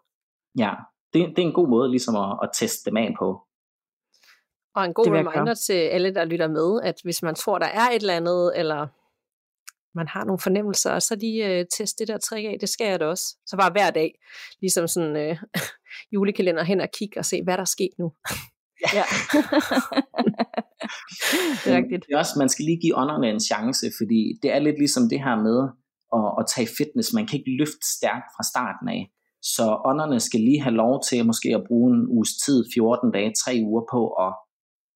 [0.58, 0.72] Ja,
[1.13, 3.47] det, det er en god måde ligesom at, at teste dem af på.
[4.78, 7.90] Og en god reminder til alle, der lytter med, at hvis man tror, der er
[7.90, 8.88] et eller andet, eller
[9.96, 13.00] man har nogle fornemmelser, så lige øh, teste det der trick af, det skal jeg
[13.00, 13.36] da også.
[13.46, 14.20] Så bare hver dag,
[14.62, 15.38] ligesom sådan øh,
[16.13, 18.12] julekalender hen og kigge og se, hvad der er sket nu.
[18.98, 18.98] Ja.
[21.62, 22.06] det er rigtigt.
[22.08, 25.10] Det er også, man skal lige give ånderne en chance, fordi det er lidt ligesom
[25.10, 25.58] det her med
[26.18, 27.13] at, at tage fitness.
[27.13, 29.02] Man kan ikke løfte stærkt fra starten af.
[29.56, 33.34] Så ånderne skal lige have lov til måske at bruge en uges tid, 14 dage,
[33.46, 34.32] 3 uger på, og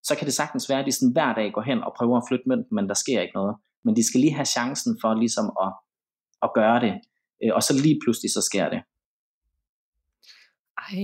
[0.04, 2.28] så kan det sagtens være, at de sådan hver dag går hen og prøver at
[2.28, 3.56] flytte mønten, men der sker ikke noget.
[3.86, 5.72] Men de skal lige have chancen for ligesom at,
[6.46, 6.94] at gøre det,
[7.44, 8.82] øh, og så lige pludselig så sker det.
[10.84, 11.04] Ej,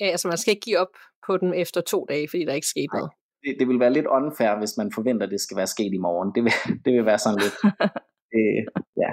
[0.00, 0.94] ja, altså man skal ikke give op
[1.26, 3.10] på den efter to dage, fordi der ikke skete noget.
[3.42, 6.04] Det, det vil være lidt unfair, hvis man forventer, at det skal være sket i
[6.06, 6.34] morgen.
[6.34, 6.52] Det vil,
[6.84, 7.56] det vil være sådan lidt,
[8.36, 8.60] øh,
[9.02, 9.10] ja.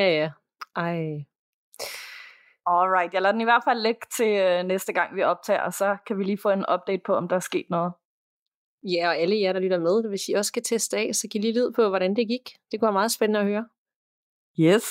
[0.00, 0.28] Ja, ja.
[0.76, 0.98] Ej.
[2.66, 5.72] Alright, jeg lader den i hvert fald lægge til øh, næste gang, vi optager, og
[5.72, 7.92] så kan vi lige få en update på, om der er sket noget.
[8.84, 11.40] Ja, og alle jer, der lytter med, hvis I også skal teste af, så giv
[11.40, 12.56] lige lyd på, hvordan det gik.
[12.70, 13.66] Det kunne være meget spændende at høre.
[14.60, 14.84] Yes.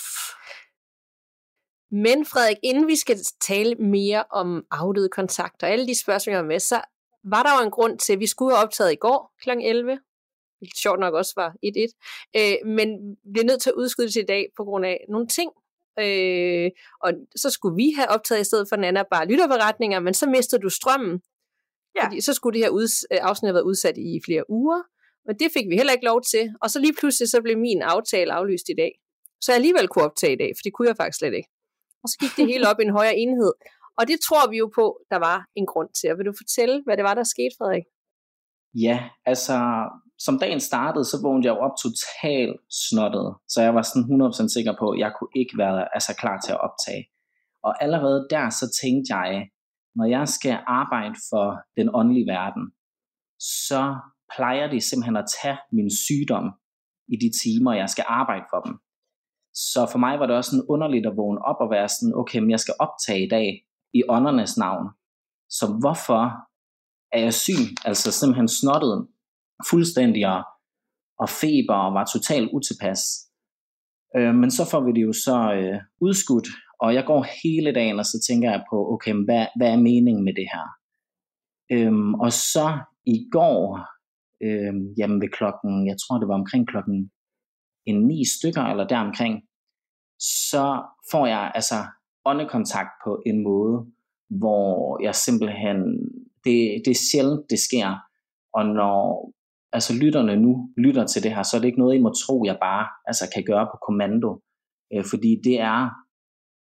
[1.91, 6.39] Men Frederik, inden vi skal tale mere om afdøde kontakter og alle de spørgsmål, jeg
[6.39, 6.81] har med, så
[7.23, 9.49] var der jo en grund til, at vi skulle have optaget i går kl.
[9.49, 9.99] 11,
[10.57, 14.21] hvilket sjovt nok også var 1-1, øh, men bliver nødt til at udskyde det til
[14.21, 15.51] i dag på grund af nogle ting.
[15.99, 16.71] Øh,
[17.03, 20.61] og så skulle vi have optaget i stedet for Nana bare lytterberetninger, men så mistede
[20.61, 21.21] du strømmen.
[21.95, 22.05] Ja.
[22.05, 24.81] Fordi så skulle det her uds- øh, afsnit have været udsat i flere uger,
[25.27, 26.43] men det fik vi heller ikke lov til.
[26.61, 28.91] Og så lige pludselig så blev min aftale aflyst i dag.
[29.41, 31.49] Så jeg alligevel kunne optage i dag, for det kunne jeg faktisk slet ikke.
[32.03, 33.53] Og så gik det hele op i en højere enhed.
[33.97, 36.11] Og det tror vi jo på, der var en grund til.
[36.11, 37.83] Og vil du fortælle, hvad det var, der skete, Frederik?
[38.87, 39.57] Ja, altså,
[40.25, 43.27] som dagen startede, så vågnede jeg jo op totalt snottet.
[43.47, 46.51] Så jeg var sådan 100% sikker på, at jeg kunne ikke være altså, klar til
[46.51, 47.03] at optage.
[47.63, 49.29] Og allerede der, så tænkte jeg,
[49.95, 51.45] når jeg skal arbejde for
[51.77, 52.63] den åndelige verden,
[53.39, 53.81] så
[54.35, 56.45] plejer de simpelthen at tage min sygdom
[57.13, 58.73] i de timer, jeg skal arbejde for dem.
[59.53, 62.39] Så for mig var det også sådan underligt at vågne op og være sådan, okay,
[62.39, 63.47] men jeg skal optage i dag
[63.93, 64.85] i åndernes navn.
[65.49, 66.23] Så hvorfor
[67.15, 67.61] er jeg syg?
[67.85, 69.07] Altså simpelthen snottet
[69.69, 70.43] fuldstændig og,
[71.19, 73.01] og feber og var totalt utilpas.
[74.17, 76.47] Øh, men så får vi det jo så øh, udskudt,
[76.83, 80.23] og jeg går hele dagen, og så tænker jeg på, okay, hvad, hvad er meningen
[80.23, 80.65] med det her?
[81.75, 82.67] Øhm, og så
[83.05, 83.63] i går,
[84.45, 87.11] øhm, jamen ved klokken, jeg tror det var omkring klokken
[87.85, 89.35] en ni stykker, eller deromkring,
[90.19, 90.65] så
[91.11, 91.75] får jeg altså
[92.25, 93.85] åndekontakt på en måde,
[94.39, 95.77] hvor jeg simpelthen,
[96.45, 97.89] det, det er sjældent, det sker,
[98.53, 99.31] og når
[99.73, 102.45] altså lytterne nu lytter til det her, så er det ikke noget, I må tro,
[102.45, 104.29] jeg bare altså, kan gøre på kommando,
[104.93, 106.02] øh, fordi det er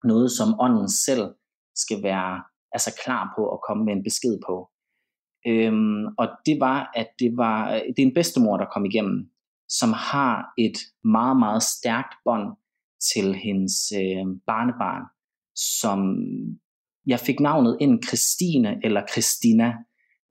[0.03, 1.25] noget, som ånden selv
[1.75, 4.69] skal være altså klar på at komme med en besked på.
[5.47, 9.29] Øhm, og det var, at det var øh, det er en bedstemor, der kom igennem,
[9.69, 12.47] som har et meget, meget stærkt bånd
[13.11, 15.03] til hendes øh, barnebarn,
[15.77, 15.99] som
[17.05, 19.73] jeg fik navnet ind Christine eller Christina,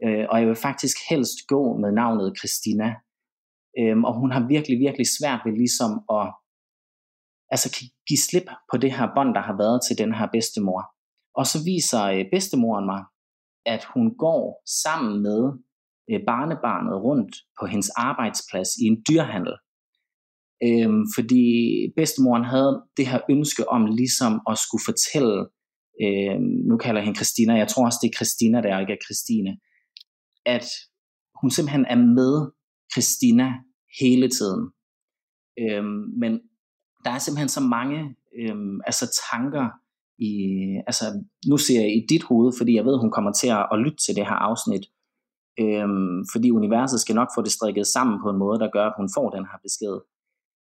[0.05, 2.95] øh, og jeg vil faktisk helst gå med navnet Christina.
[3.79, 6.27] Øhm, og hun har virkelig, virkelig svært ved ligesom at
[7.51, 10.83] altså kan give slip på det her bånd, der har været til den her bedstemor.
[11.39, 13.03] Og så viser øh, bedstemoren mig,
[13.67, 15.43] at hun går sammen med
[16.11, 19.55] øh, barnebarnet rundt på hendes arbejdsplads i en dyrhandel.
[20.67, 21.47] Øhm, fordi
[21.97, 25.37] bedstemoren havde det her ønske om ligesom at skulle fortælle,
[26.05, 29.05] øhm, nu kalder jeg hende Christina, jeg tror også det er Christina der, ikke er
[29.07, 29.53] Christine,
[30.47, 30.67] at
[31.41, 32.35] hun simpelthen er med
[32.93, 33.49] Christina
[34.01, 34.63] hele tiden.
[35.63, 36.33] Øhm, men
[37.05, 39.69] der er simpelthen så mange øhm, altså tanker
[40.19, 40.33] i,
[40.87, 41.05] altså
[41.51, 43.99] nu ser jeg i dit hoved, fordi jeg ved, hun kommer til at, at lytte
[44.07, 44.85] til det her afsnit.
[45.61, 48.99] Øhm, fordi universet skal nok få det strikket sammen på en måde, der gør, at
[49.01, 49.97] hun får den her besked.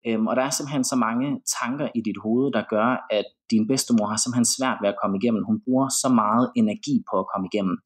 [0.07, 1.27] Øhm, og der er simpelthen så mange
[1.59, 5.17] tanker i dit hoved, der gør, at din bedstemor har simpelthen svært ved at komme
[5.17, 5.43] igennem.
[5.49, 7.77] Hun bruger så meget energi på at komme igennem.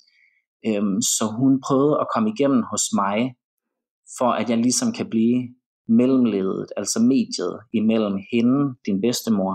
[0.68, 3.18] Øhm, så hun prøvede at komme igennem hos mig,
[4.18, 5.38] for at jeg ligesom kan blive
[6.00, 9.54] mellemledet, altså mediet imellem hende, din bedstemor,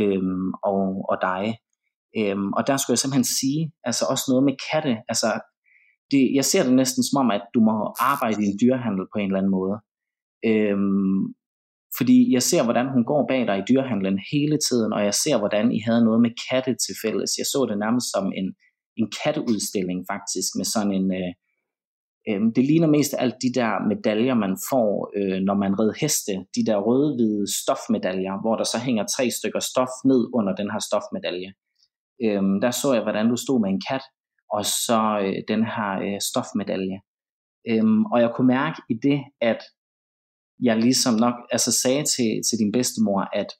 [0.00, 1.44] øhm, og, og dig.
[2.18, 5.28] Øhm, og der skulle jeg simpelthen sige, altså også noget med katte, altså
[6.10, 7.74] det, jeg ser det næsten som om, at du må
[8.12, 9.76] arbejde i en dyrehandel på en eller anden måde.
[10.50, 11.20] Øhm,
[11.98, 15.36] fordi jeg ser, hvordan hun går bag dig i dyrehandlen hele tiden, og jeg ser,
[15.38, 17.30] hvordan I havde noget med katte til fælles.
[17.40, 18.48] Jeg så det nærmest som en,
[19.00, 21.06] en katteudstilling faktisk, med sådan en...
[21.20, 21.32] Øh,
[22.28, 24.88] øh, det ligner mest af alt de der medaljer, man får,
[25.18, 26.32] øh, når man red heste.
[26.56, 30.78] De der røde-hvide stofmedaljer, hvor der så hænger tre stykker stof ned under den her
[30.88, 31.50] stofmedalje.
[32.24, 34.04] Øh, der så jeg, hvordan du stod med en kat,
[34.56, 36.98] og så øh, den her øh, stofmedalje.
[37.70, 39.60] Øh, og jeg kunne mærke i det, at
[40.62, 43.50] jeg ligesom nok altså sagde til, til din bedstemor, at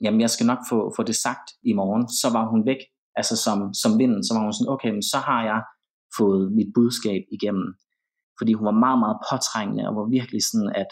[0.00, 2.04] jamen, jeg skal nok få, få det sagt i morgen.
[2.20, 2.80] Så var hun væk,
[3.16, 5.60] altså som, som vinden, så var hun sådan, okay, men så har jeg
[6.18, 7.68] fået mit budskab igennem.
[8.40, 10.90] Fordi hun var meget, meget påtrængende, og var virkelig sådan, at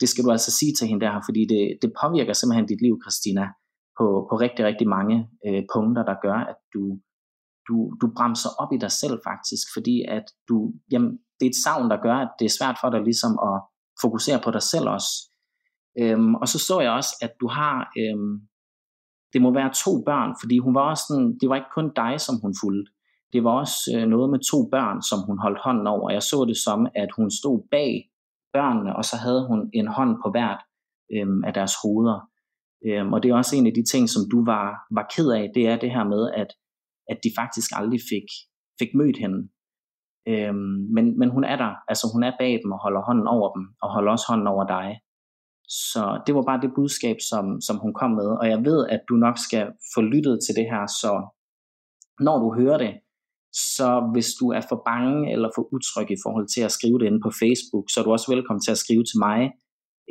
[0.00, 2.94] det skal du altså sige til hende der, fordi det, det påvirker simpelthen dit liv,
[3.04, 3.44] Christina,
[3.98, 6.82] på, på rigtig, rigtig mange øh, punkter, der gør, at du,
[7.68, 10.56] du, du bremser op i dig selv faktisk, fordi at du,
[10.92, 13.56] jamen, det er et savn, der gør, at det er svært for dig ligesom at
[14.02, 15.12] fokusere på dig selv også.
[16.00, 18.34] Øhm, og så så jeg også, at du har, øhm,
[19.32, 22.12] det må være to børn, fordi hun var også sådan, det var ikke kun dig,
[22.26, 22.90] som hun fulgte.
[23.32, 26.10] Det var også øh, noget med to børn, som hun holdt hånden over.
[26.10, 27.92] Jeg så det som, at hun stod bag
[28.52, 30.60] børnene, og så havde hun en hånd på hvert
[31.14, 32.18] øhm, af deres hoveder.
[32.86, 35.50] Øhm, og det er også en af de ting, som du var, var ked af,
[35.54, 36.50] det er det her med, at,
[37.10, 38.28] at de faktisk aldrig fik,
[38.80, 39.38] fik mødt hende.
[40.28, 43.48] Øhm, men, men hun er der, altså hun er bag dem og holder hånden over
[43.54, 44.88] dem, og holder også hånden over dig.
[45.68, 49.00] Så det var bare det budskab, som, som hun kom med, og jeg ved, at
[49.08, 49.64] du nok skal
[49.94, 51.12] få lyttet til det her, så
[52.20, 52.92] når du hører det,
[53.52, 57.06] så hvis du er for bange eller for utryg i forhold til at skrive det
[57.06, 59.40] inde på Facebook, så er du også velkommen til at skrive til mig,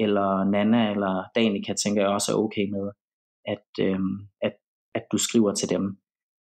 [0.04, 2.86] eller Nana eller Danika, tænker jeg også er okay med,
[3.54, 4.56] at, øhm, at,
[4.98, 5.84] at du skriver til dem.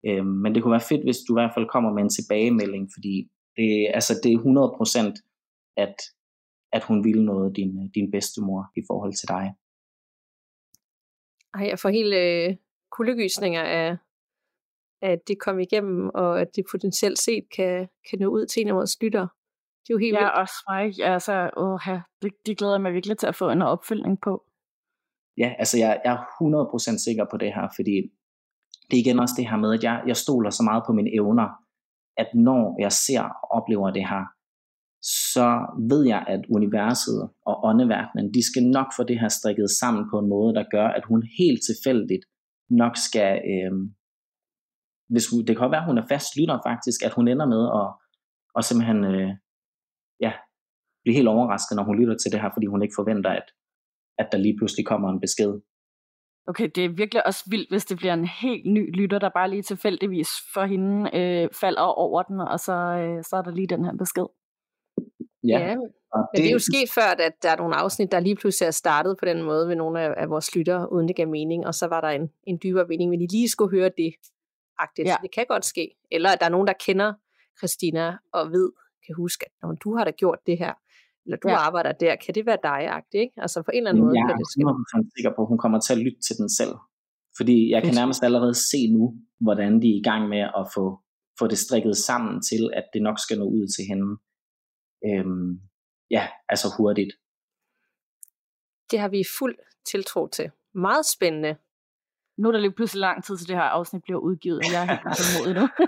[0.06, 2.84] Øhm, men det kunne være fedt, hvis du i hvert fald kommer med en tilbagemelding,
[2.94, 3.14] fordi
[3.56, 5.96] det, altså, det er 100% at,
[6.72, 9.44] at hun ville noget, din, din bedstemor, i forhold til dig.
[11.54, 12.56] Ej, jeg får helt øh,
[12.96, 13.96] kuldegysninger af,
[15.02, 18.68] at det kom igennem, og at det potentielt set kan, kan nå ud til en
[18.68, 19.26] af vores lytter.
[19.82, 20.38] Det er jo helt Ja, vildt.
[20.42, 21.00] også mig.
[21.14, 21.80] Altså, åh,
[22.22, 24.44] det, det glæder jeg mig virkelig til at få en opfølgning på.
[25.38, 26.18] Ja, altså jeg, jeg er
[26.96, 27.96] 100% sikker på det her, fordi
[28.90, 31.14] det er igen også det her med, at jeg, jeg stoler så meget på mine
[31.14, 31.48] evner,
[32.16, 34.24] at når jeg ser og oplever det her,
[35.34, 35.46] så
[35.90, 40.18] ved jeg, at universet og åndeverdenen, de skal nok få det her strikket sammen på
[40.18, 42.24] en måde, der gør, at hun helt tilfældigt
[42.70, 43.72] nok skal, øh,
[45.12, 47.46] hvis hun, det kan godt være, at hun er fast lytter faktisk, at hun ender
[47.54, 47.88] med at,
[48.58, 49.30] at simpelthen, øh,
[50.20, 50.32] ja,
[51.02, 53.46] blive helt overrasket, når hun lytter til det her, fordi hun ikke forventer, at,
[54.18, 55.52] at der lige pludselig kommer en besked.
[56.50, 59.50] Okay, det er virkelig også vildt, hvis det bliver en helt ny lytter, der bare
[59.50, 63.66] lige tilfældigvis for hende øh, falder over den, og så, øh, så er der lige
[63.66, 64.26] den her besked.
[65.44, 65.76] Ja, ja
[66.14, 68.66] og men det er jo sket før, at der er nogle afsnit, der lige pludselig
[68.66, 71.66] er startet på den måde med nogle af, af vores lyttere, uden det gav mening,
[71.66, 74.12] og så var der en, en dybere mening, men de lige skulle høre det.
[74.84, 75.06] Agtigt.
[75.06, 75.10] Ja.
[75.10, 75.16] Ja.
[75.22, 75.84] Det kan godt ske.
[76.10, 77.10] Eller at der er nogen, der kender
[77.58, 78.68] Christina og ved,
[79.06, 80.74] kan huske, at "Nå, du har da gjort det her,
[81.24, 81.54] eller du Ja.
[81.54, 81.60] ja.
[81.68, 83.34] arbejder der, kan det være dig, agtigt, ikke?
[83.44, 84.60] Altså på en eller anden måde jeg kan det ske.
[84.60, 86.74] er 100% sikker på, at hun kommer til at lytte til den selv.
[87.38, 89.02] Fordi jeg kan nærmest allerede se nu,
[89.46, 90.84] hvordan de er i gang med at få,
[91.38, 94.08] få det strikket sammen til, at det nok skal nå ud til hende.
[95.08, 95.50] Øhm,
[96.16, 97.12] ja, altså hurtigt.
[98.90, 100.50] Det har vi fuld tiltro til.
[100.74, 101.56] Meget spændende.
[102.40, 104.82] Nu er der lige pludselig lang tid til det her afsnit bliver udgivet, og jeg
[104.82, 105.68] er helt utålmodig nu.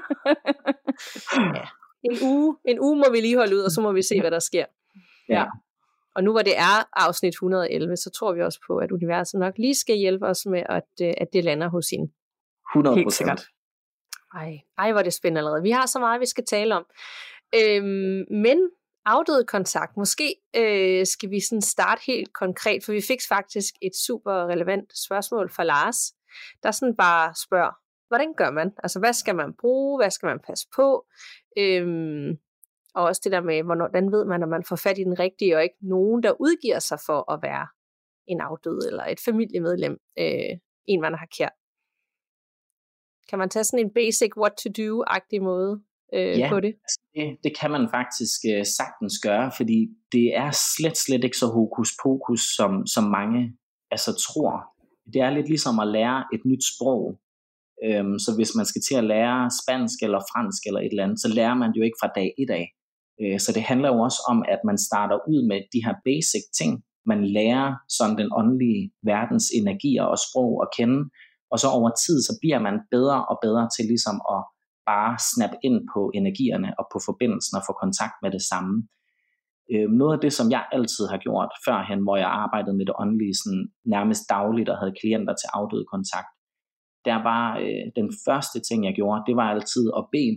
[2.04, 4.30] En uge, en uge må vi lige holde ud, og så må vi se, hvad
[4.30, 4.64] der sker.
[5.28, 5.44] Ja.
[6.14, 9.58] Og nu hvor det er afsnit 111, så tror vi også på, at universet nok
[9.58, 12.12] lige skal hjælpe os med, at, øh, at det lander hos hende.
[12.74, 13.44] 100 Helt sikkert.
[14.34, 15.62] Ej, ej, hvor det spændende allerede.
[15.62, 16.86] Vi har så meget, vi skal tale om.
[17.54, 18.70] Øhm, men
[19.04, 23.96] afdøde kontakt, måske øh, skal vi sådan starte helt konkret, for vi fik faktisk et
[23.96, 26.12] super relevant spørgsmål fra Lars,
[26.62, 27.72] der sådan bare spørger,
[28.08, 28.72] hvordan gør man?
[28.82, 30.02] Altså, hvad skal man bruge?
[30.02, 31.06] Hvad skal man passe på?
[31.58, 32.38] Øhm,
[32.94, 35.18] og også det der med, hvornår, hvordan ved man, at man får fat i den
[35.18, 37.66] rigtige, og ikke nogen, der udgiver sig for at være
[38.26, 40.52] en afdød, eller et familiemedlem, øh,
[40.88, 41.52] en man har kær.
[43.28, 45.82] Kan man tage sådan en basic what to do-agtig måde
[46.14, 46.72] øh, ja, på det?
[46.84, 49.78] Altså det, det kan man faktisk øh, sagtens gøre, fordi
[50.12, 53.40] det er slet, slet ikke så hokus pokus, som, som mange
[53.90, 54.71] altså, tror.
[55.12, 57.18] Det er lidt ligesom at lære et nyt sprog.
[57.84, 61.20] Øhm, så hvis man skal til at lære spansk eller fransk eller et eller andet,
[61.20, 62.66] så lærer man det jo ikke fra dag et af.
[63.22, 66.44] Øh, så det handler jo også om, at man starter ud med de her basic
[66.58, 66.72] ting.
[67.06, 71.00] Man lærer sådan den åndelige verdens energier og sprog at kende,
[71.52, 74.40] og så over tid, så bliver man bedre og bedre til ligesom at
[74.92, 78.74] bare snappe ind på energierne og på forbindelsen og få kontakt med det samme.
[79.72, 82.94] Øh, noget af det, som jeg altid har gjort førhen, hvor jeg arbejdede med det
[83.02, 86.30] åndelige sådan nærmest dagligt og havde klienter til afdøde kontakt,
[87.08, 90.36] der var øh, den første ting, jeg gjorde, det var altid at bede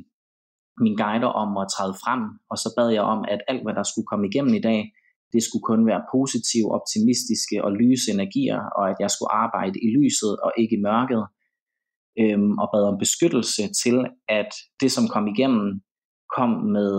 [0.83, 2.21] min guider om at træde frem,
[2.51, 4.81] og så bad jeg om, at alt, hvad der skulle komme igennem i dag,
[5.33, 9.89] det skulle kun være positive, optimistiske og lyse energier, og at jeg skulle arbejde i
[9.99, 11.23] lyset og ikke i mørket,
[12.21, 13.97] øhm, og bad om beskyttelse til,
[14.39, 15.67] at det, som kom igennem,
[16.35, 16.91] kom med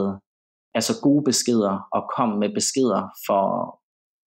[0.79, 3.45] altså gode beskeder, og kom med beskeder for,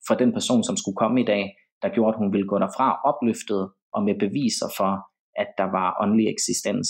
[0.08, 1.44] for den person, som skulle komme i dag,
[1.82, 3.62] der gjorde, at hun ville gå derfra opløftet
[3.96, 4.92] og med beviser for,
[5.42, 6.88] at der var åndelig eksistens.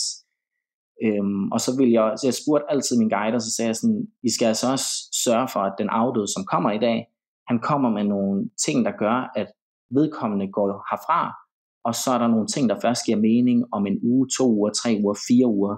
[1.04, 3.76] Øhm, og så vil jeg, så jeg spurgte altid min guide, og så sagde jeg
[3.76, 4.90] sådan, I skal altså også
[5.24, 7.08] sørge for, at den afdøde, som kommer i dag,
[7.48, 9.48] han kommer med nogle ting, der gør, at
[9.98, 11.22] vedkommende går herfra,
[11.88, 14.70] og så er der nogle ting, der først giver mening om en uge, to uger,
[14.70, 15.76] tre uger, fire uger.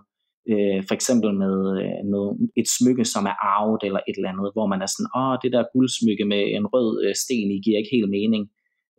[0.50, 2.26] Øh, for eksempel med, øh, med
[2.60, 5.52] et smykke, som er arvet eller et eller andet, hvor man er sådan, åh, det
[5.56, 8.44] der guldsmykke med en rød øh, sten i giver ikke helt mening.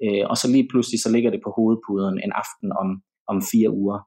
[0.04, 2.88] Øh, og så lige pludselig, så ligger det på hovedpuden en aften om,
[3.32, 3.98] om fire uger.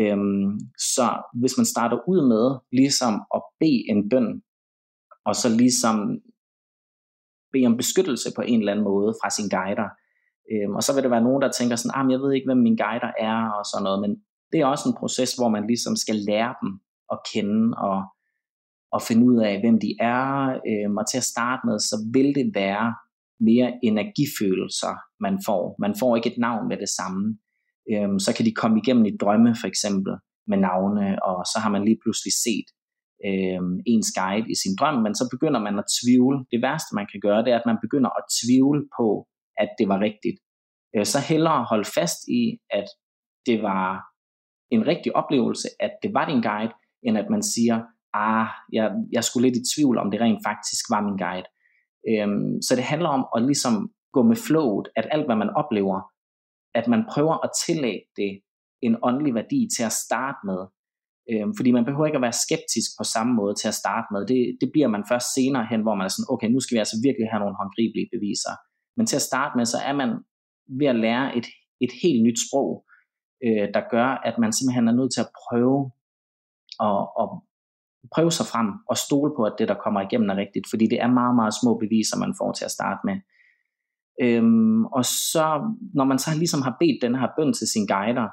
[0.00, 0.48] Øhm,
[0.94, 1.06] så
[1.40, 2.46] hvis man starter ud med
[2.80, 4.28] ligesom at bede en bøn,
[5.28, 5.96] og så ligesom
[7.52, 9.88] bede om beskyttelse på en eller anden måde fra sin guider,
[10.52, 12.62] øhm, og så vil der være nogen, der tænker sådan, ah, jeg ved ikke, hvem
[12.66, 14.12] min guider er, og sådan noget, men
[14.52, 16.70] det er også en proces, hvor man ligesom skal lære dem
[17.12, 18.02] at kende, og,
[18.92, 22.34] og finde ud af, hvem de er, øhm, og til at starte med, så vil
[22.34, 22.94] det være
[23.40, 25.76] mere energifølelser, man får.
[25.78, 27.38] Man får ikke et navn med det samme
[27.92, 30.12] øhm, så kan de komme igennem i drømme for eksempel
[30.50, 32.68] med navne, og så har man lige pludselig set
[33.28, 36.38] øhm, ens guide i sin drøm, men så begynder man at tvivle.
[36.52, 39.08] Det værste man kan gøre, det er, at man begynder at tvivle på,
[39.62, 40.38] at det var rigtigt.
[40.94, 42.88] Øh, så hellere holde fast i, at
[43.46, 43.86] det var
[44.70, 47.82] en rigtig oplevelse, at det var din guide, end at man siger,
[48.14, 51.48] ah, jeg, jeg skulle lidt i tvivl, om det rent faktisk var min guide.
[52.10, 53.74] Øhm, så det handler om at ligesom
[54.12, 55.98] gå med flowet, at alt hvad man oplever,
[56.74, 58.32] at man prøver at tillægge det
[58.82, 60.60] en åndelig værdi til at starte med.
[61.30, 64.22] Øhm, fordi man behøver ikke at være skeptisk på samme måde til at starte med.
[64.30, 66.84] Det, det bliver man først senere hen, hvor man er sådan, okay, nu skal vi
[66.84, 68.54] altså virkelig have nogle håndgribelige beviser.
[68.96, 70.10] Men til at starte med, så er man
[70.78, 71.46] ved at lære et,
[71.84, 72.70] et helt nyt sprog,
[73.44, 75.90] øh, der gør, at man simpelthen er nødt til at prøve
[76.88, 77.28] at, at
[78.14, 80.66] prøve sig frem og stole på, at det, der kommer igennem, er rigtigt.
[80.70, 83.16] Fordi det er meget, meget små beviser, man får til at starte med.
[84.22, 85.46] Øhm, og så,
[85.94, 88.28] når man så ligesom har bedt den her bøn til sin guider,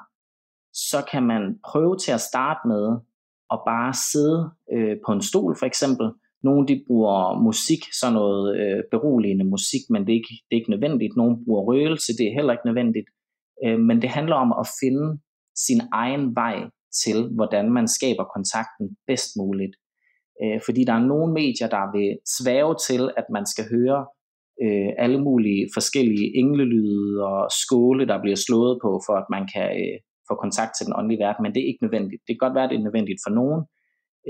[0.72, 2.84] så kan man prøve til at starte med
[3.54, 6.06] at bare sidde øh, på en stol for eksempel.
[6.42, 10.60] Nogle de bruger musik, sådan noget øh, beroligende musik, men det er, ikke, det er
[10.60, 11.16] ikke nødvendigt.
[11.16, 13.08] Nogle bruger røgelse, det er heller ikke nødvendigt.
[13.64, 15.06] Øh, men det handler om at finde
[15.66, 16.56] sin egen vej
[17.04, 19.74] til, hvordan man skaber kontakten bedst muligt.
[20.42, 24.00] Øh, fordi der er nogle medier, der vil svæve til, at man skal høre
[24.64, 29.68] øh, alle mulige forskellige englelyde og skåle, der bliver slået på, for at man kan
[29.82, 29.96] øh,
[30.28, 32.20] få kontakt til den åndelige verden, men det er ikke nødvendigt.
[32.26, 33.60] Det kan godt være, at det er nødvendigt for nogen,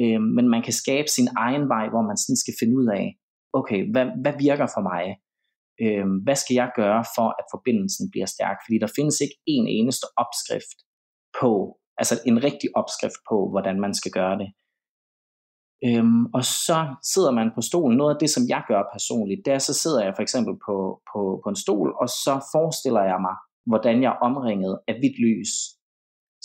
[0.00, 3.04] øh, men man kan skabe sin egen vej, hvor man sådan skal finde ud af,
[3.58, 5.04] okay, hvad, hvad virker for mig?
[5.82, 8.56] Øh, hvad skal jeg gøre for, at forbindelsen bliver stærk?
[8.64, 10.78] Fordi der findes ikke en eneste opskrift
[11.40, 11.50] på,
[12.00, 14.50] altså en rigtig opskrift på, hvordan man skal gøre det.
[15.86, 16.78] Øhm, og så
[17.12, 17.96] sidder man på stolen.
[17.96, 20.76] Noget af det, som jeg gør personligt, det er, så sidder jeg for eksempel på,
[21.10, 23.36] på, på en stol, og så forestiller jeg mig,
[23.70, 25.52] hvordan jeg er omringet af hvidt lys.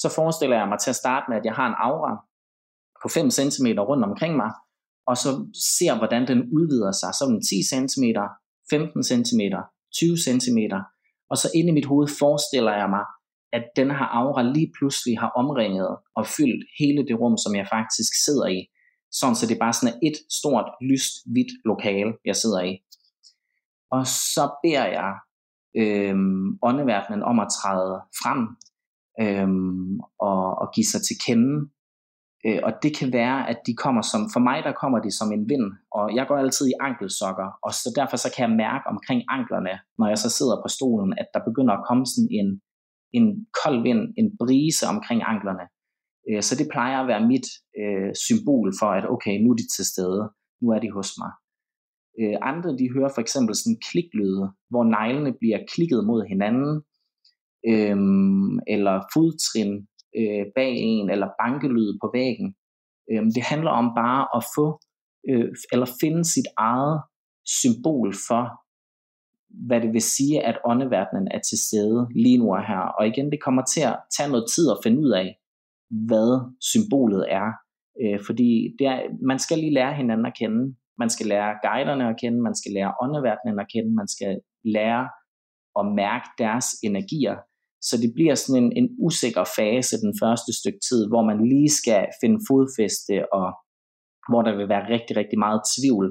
[0.02, 2.14] Så forestiller jeg mig til at starte med, at jeg har en aura
[3.02, 4.52] på 5 cm rundt omkring mig,
[5.10, 5.30] og så
[5.78, 7.12] ser, hvordan den udvider sig.
[7.18, 8.06] Så den 10 cm,
[8.70, 9.42] 15 cm,
[9.94, 10.60] 20 cm,
[11.32, 13.06] og så inde i mit hoved forestiller jeg mig,
[13.58, 17.68] at den her aura lige pludselig har omringet og fyldt hele det rum, som jeg
[17.76, 18.60] faktisk sidder i
[19.14, 22.74] sådan så det bare sådan er et stort, lyst, hvidt lokale, jeg sidder i.
[23.92, 25.12] Og så beder jeg
[25.82, 26.16] øh,
[26.64, 28.42] åndeverdenen om at træde frem
[29.24, 29.50] øh,
[30.20, 31.70] og, og give sig til kende.
[32.46, 35.30] Øh, og det kan være, at de kommer som, for mig der kommer de som
[35.32, 35.68] en vind,
[35.98, 39.74] og jeg går altid i ankelsokker, og så derfor så kan jeg mærke omkring anklerne,
[40.00, 42.48] når jeg så sidder på stolen, at der begynder at komme sådan en,
[43.18, 43.26] en
[43.62, 45.66] kold vind, en brise omkring anklerne.
[46.30, 47.48] Øh, så det plejer at være mit
[47.82, 50.22] øh, symbol for, at okay, nu er de til stede,
[50.62, 51.34] nu er de hos mig.
[52.20, 56.74] Øh, andre de hører for eksempel sådan kliklyde, hvor neglene bliver klikket mod hinanden,
[57.72, 57.98] øh,
[58.74, 59.72] eller fodtrin
[60.20, 62.56] øh, bag en, eller bankelyd på væggen.
[63.12, 64.80] Øh, det handler om bare at få,
[65.30, 67.02] øh, eller finde sit eget
[67.46, 68.44] symbol for,
[69.68, 72.80] hvad det vil sige, at åndeverdenen er til stede lige nu og her.
[72.80, 75.38] Og igen, det kommer til at tage noget tid at finde ud af,
[76.08, 76.30] hvad
[76.72, 77.48] symbolet er.
[78.02, 80.76] Øh, fordi det er, man skal lige lære hinanden at kende.
[80.98, 85.10] Man skal lære guiderne at kende, man skal lære åndeverdenen at kende, man skal lære
[85.80, 87.36] at mærke deres energier.
[87.90, 91.70] Så det bliver sådan en, en usikker fase den første stykke tid, hvor man lige
[91.70, 93.48] skal finde fodfæste, og
[94.30, 96.06] hvor der vil være rigtig, rigtig meget tvivl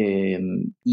[0.00, 0.40] øh,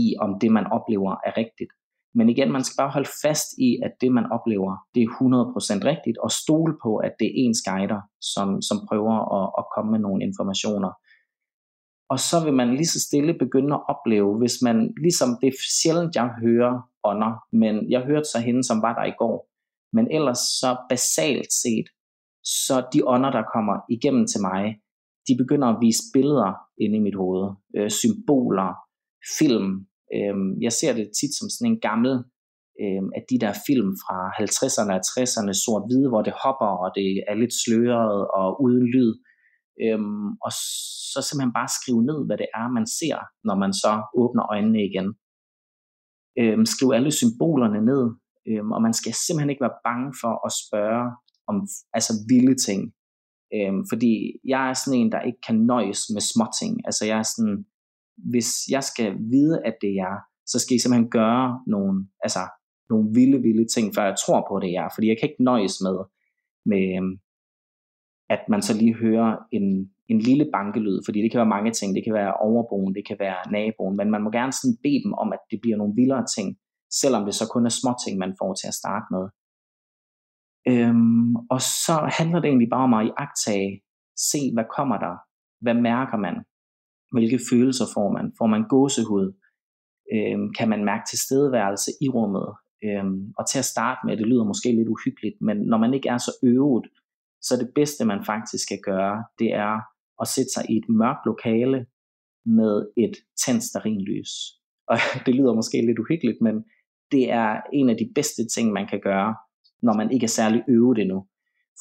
[0.02, 1.72] i, om det man oplever er rigtigt.
[2.16, 5.90] Men igen, man skal bare holde fast i, at det man oplever, det er 100%
[5.92, 8.02] rigtigt, og stole på, at det er ens guider,
[8.34, 10.92] som, som prøver at, at komme med nogle informationer.
[12.10, 15.58] Og så vil man lige så stille begynde at opleve, hvis man, ligesom det er
[15.82, 19.49] sjældent, jeg hører ånder, men jeg hørte så hende, som var der i går.
[19.94, 21.88] Men ellers så basalt set,
[22.44, 24.64] så de ånder, der kommer igennem til mig,
[25.28, 26.52] de begynder at vise billeder
[26.84, 27.44] inde i mit hoved,
[27.78, 28.70] øh, symboler,
[29.40, 29.70] film.
[30.16, 30.36] Øh,
[30.66, 32.14] jeg ser det tit som sådan en gammel
[32.84, 37.10] øh, at de der film fra 50'erne og 60'erne, sort-hvide, hvor det hopper, og det
[37.30, 39.12] er lidt sløret og uden lyd.
[39.84, 40.52] Øhm, og
[41.12, 43.18] så simpelthen bare skrive ned, hvad det er, man ser,
[43.48, 45.08] når man så åbner øjnene igen.
[46.40, 48.04] Øhm, skriv alle symbolerne ned,
[48.50, 51.06] øhm, og man skal simpelthen ikke være bange for at spørge
[51.48, 52.82] om altså vilde ting.
[53.56, 54.14] Øhm, fordi
[54.54, 56.74] jeg er sådan en, der ikke kan nøjes med småting.
[56.88, 57.66] Altså jeg er sådan,
[58.32, 60.16] hvis jeg skal vide, at det er
[60.52, 62.40] så skal I simpelthen gøre nogle, altså,
[62.90, 65.76] nogle vilde, vilde ting, før jeg tror på, det er Fordi jeg kan ikke nøjes
[65.86, 65.98] med,
[66.72, 67.14] med øhm,
[68.30, 69.66] at man så lige hører en,
[70.08, 71.96] en lille bankelyd, fordi det kan være mange ting.
[71.96, 75.14] Det kan være overboen, det kan være naboen, men man må gerne sådan bede dem
[75.14, 76.58] om, at det bliver nogle vildere ting,
[77.02, 79.26] selvom det så kun er små ting, man får til at starte med.
[80.72, 83.82] Øhm, og så handler det egentlig bare om at iagtage,
[84.32, 85.16] se hvad kommer der,
[85.64, 86.36] hvad mærker man,
[87.12, 89.28] hvilke følelser får man, får man gåsehud,
[90.14, 92.48] øhm, kan man mærke tilstedeværelse i rummet,
[92.84, 96.10] øhm, og til at starte med, det lyder måske lidt uhyggeligt, men når man ikke
[96.10, 96.86] er så øvet,
[97.42, 99.76] så det bedste man faktisk kan gøre, det er
[100.22, 101.86] at sætte sig i et mørkt lokale
[102.46, 103.16] med et
[103.46, 104.32] tændt lys.
[104.88, 106.66] Og det lyder måske lidt uhyggeligt, men
[107.12, 109.36] det er en af de bedste ting, man kan gøre,
[109.82, 111.26] når man ikke er særlig øvet endnu.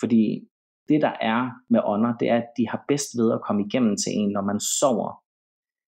[0.00, 0.48] Fordi
[0.88, 3.96] det, der er med ånder, det er, at de har bedst ved at komme igennem
[3.96, 5.22] til en, når man sover.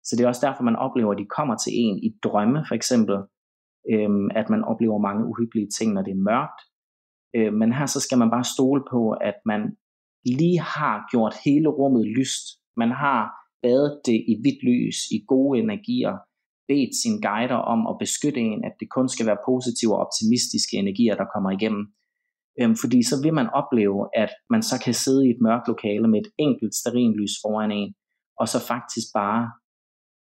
[0.03, 2.75] Så det er også derfor, man oplever, at de kommer til en i drømme, for
[2.75, 3.15] eksempel,
[3.91, 6.59] øhm, at man oplever mange uhyggelige ting, når det er mørkt.
[7.35, 9.61] Øh, men her så skal man bare stole på, at man
[10.25, 12.45] lige har gjort hele rummet lyst.
[12.77, 13.21] Man har
[13.61, 16.17] badet det i hvidt lys, i gode energier,
[16.67, 20.77] bedt sine guider om at beskytte en, at det kun skal være positive og optimistiske
[20.77, 21.83] energier, der kommer igennem.
[22.59, 26.07] Øhm, fordi så vil man opleve, at man så kan sidde i et mørkt lokale
[26.07, 26.75] med et enkelt
[27.19, 27.93] lys foran en,
[28.39, 29.51] og så faktisk bare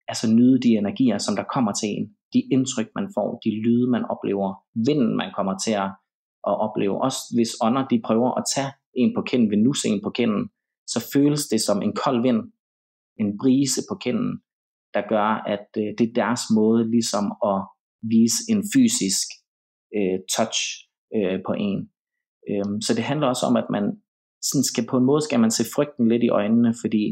[0.08, 3.90] altså nyde de energier, som der kommer til en, de indtryk, man får, de lyde,
[3.90, 4.48] man oplever,
[4.86, 5.90] vinden, man kommer til at,
[6.50, 7.02] at opleve.
[7.06, 10.48] Også hvis ånder, de prøver at tage en på kinden, vil nusse en på kinden,
[10.86, 12.40] så føles det som en kold vind,
[13.20, 14.40] en brise på kinden,
[14.94, 17.58] der gør, at øh, det er deres måde ligesom at
[18.14, 19.26] vise en fysisk
[19.96, 20.58] øh, touch
[21.16, 21.80] øh, på en.
[22.50, 23.84] Øhm, så det handler også om, at man
[24.48, 27.04] sådan skal på en måde skal man se frygten lidt i øjnene, fordi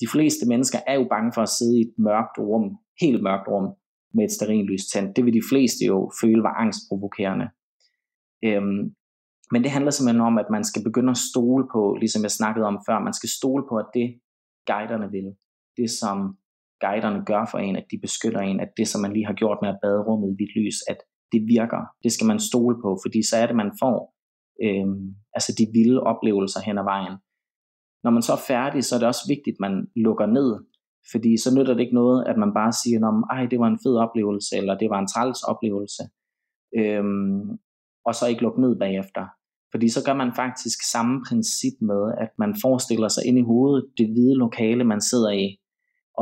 [0.00, 2.66] de fleste mennesker er jo bange for at sidde i et mørkt rum,
[3.00, 3.66] helt mørkt rum,
[4.14, 5.16] med et sterinlys tændt.
[5.16, 7.48] Det vil de fleste jo føle var angstprovokerende.
[8.44, 8.82] Øhm,
[9.52, 12.66] men det handler simpelthen om, at man skal begynde at stole på, ligesom jeg snakkede
[12.66, 14.08] om før, man skal stole på, at det
[14.66, 15.28] guiderne vil,
[15.76, 16.18] det som
[16.80, 19.58] guiderne gør for en, at de beskytter en, at det som man lige har gjort
[19.62, 20.98] med at bade rummet i hvidt lys, at
[21.32, 21.82] det virker.
[22.04, 23.96] Det skal man stole på, fordi så er det, man får
[24.64, 27.16] øhm, altså de vilde oplevelser hen ad vejen.
[28.04, 30.50] Når man så er færdig, så er det også vigtigt, at man lukker ned,
[31.12, 32.98] fordi så nytter det ikke noget, at man bare siger,
[33.34, 36.02] ej, det var en fed oplevelse, eller det var en træls oplevelse,
[36.80, 37.42] øhm,
[38.06, 39.24] og så ikke lukke ned bagefter.
[39.72, 43.84] Fordi så gør man faktisk samme princip med, at man forestiller sig ind i hovedet
[43.98, 45.46] det hvide lokale, man sidder i,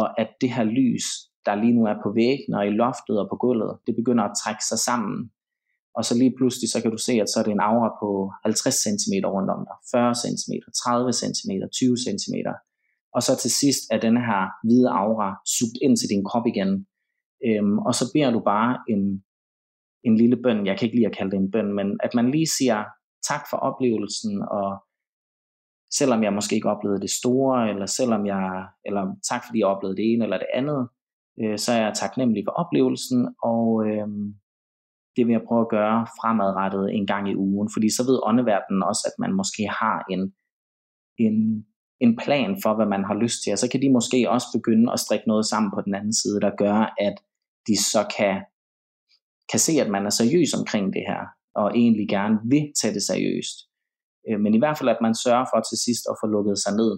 [0.01, 1.07] og at det her lys,
[1.47, 4.37] der lige nu er på væggen og i loftet og på gulvet, det begynder at
[4.43, 5.19] trække sig sammen.
[5.97, 8.09] Og så lige pludselig, så kan du se, at så er det en aura på
[8.45, 10.53] 50 cm rundt om dig, 40 cm,
[10.85, 12.37] 30 cm, 20 cm.
[13.15, 16.71] Og så til sidst er den her hvide aura sugt ind til din krop igen.
[17.47, 19.03] Øhm, og så beder du bare en,
[20.09, 22.31] en lille bøn, jeg kan ikke lige at kalde det en bøn, men at man
[22.31, 22.79] lige siger
[23.29, 24.69] tak for oplevelsen, og
[25.99, 29.97] selvom jeg måske ikke oplevede det store, eller selvom jeg, eller tak fordi jeg oplevede
[29.97, 30.89] det ene eller det andet,
[31.41, 34.09] øh, så er jeg taknemmelig for oplevelsen, og øh,
[35.17, 38.83] det vil jeg prøve at gøre fremadrettet en gang i ugen, fordi så ved åndeverdenen
[38.83, 40.23] også, at man måske har en,
[41.27, 41.67] en,
[42.01, 44.93] en plan for, hvad man har lyst til, og så kan de måske også begynde
[44.93, 47.17] at strikke noget sammen på den anden side, der gør, at
[47.69, 48.35] de så kan,
[49.51, 51.23] kan se, at man er seriøs omkring det her,
[51.55, 53.57] og egentlig gerne vil tage det seriøst.
[54.29, 56.73] Øh, men i hvert fald, at man sørger for til sidst at få lukket sig
[56.81, 56.93] ned.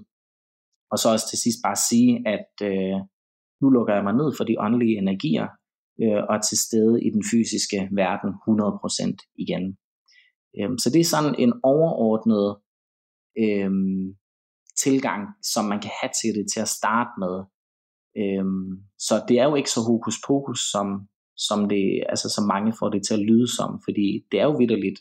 [0.91, 2.99] Og så også til sidst bare sige, at øh,
[3.61, 5.47] nu lukker jeg mig ned for de åndelige energier,
[6.03, 9.65] øh, og til stede i den fysiske verden 100% igen.
[10.59, 12.47] Øh, så det er sådan en overordnet
[13.45, 13.71] øh,
[14.85, 15.23] tilgang,
[15.53, 17.37] som man kan have til det til at starte med.
[18.21, 18.47] Øh,
[19.07, 20.87] så det er jo ikke så hokus pokus, som,
[21.37, 24.57] som, det, altså, som mange får det til at lyde som, fordi det er jo
[24.63, 25.01] vidderligt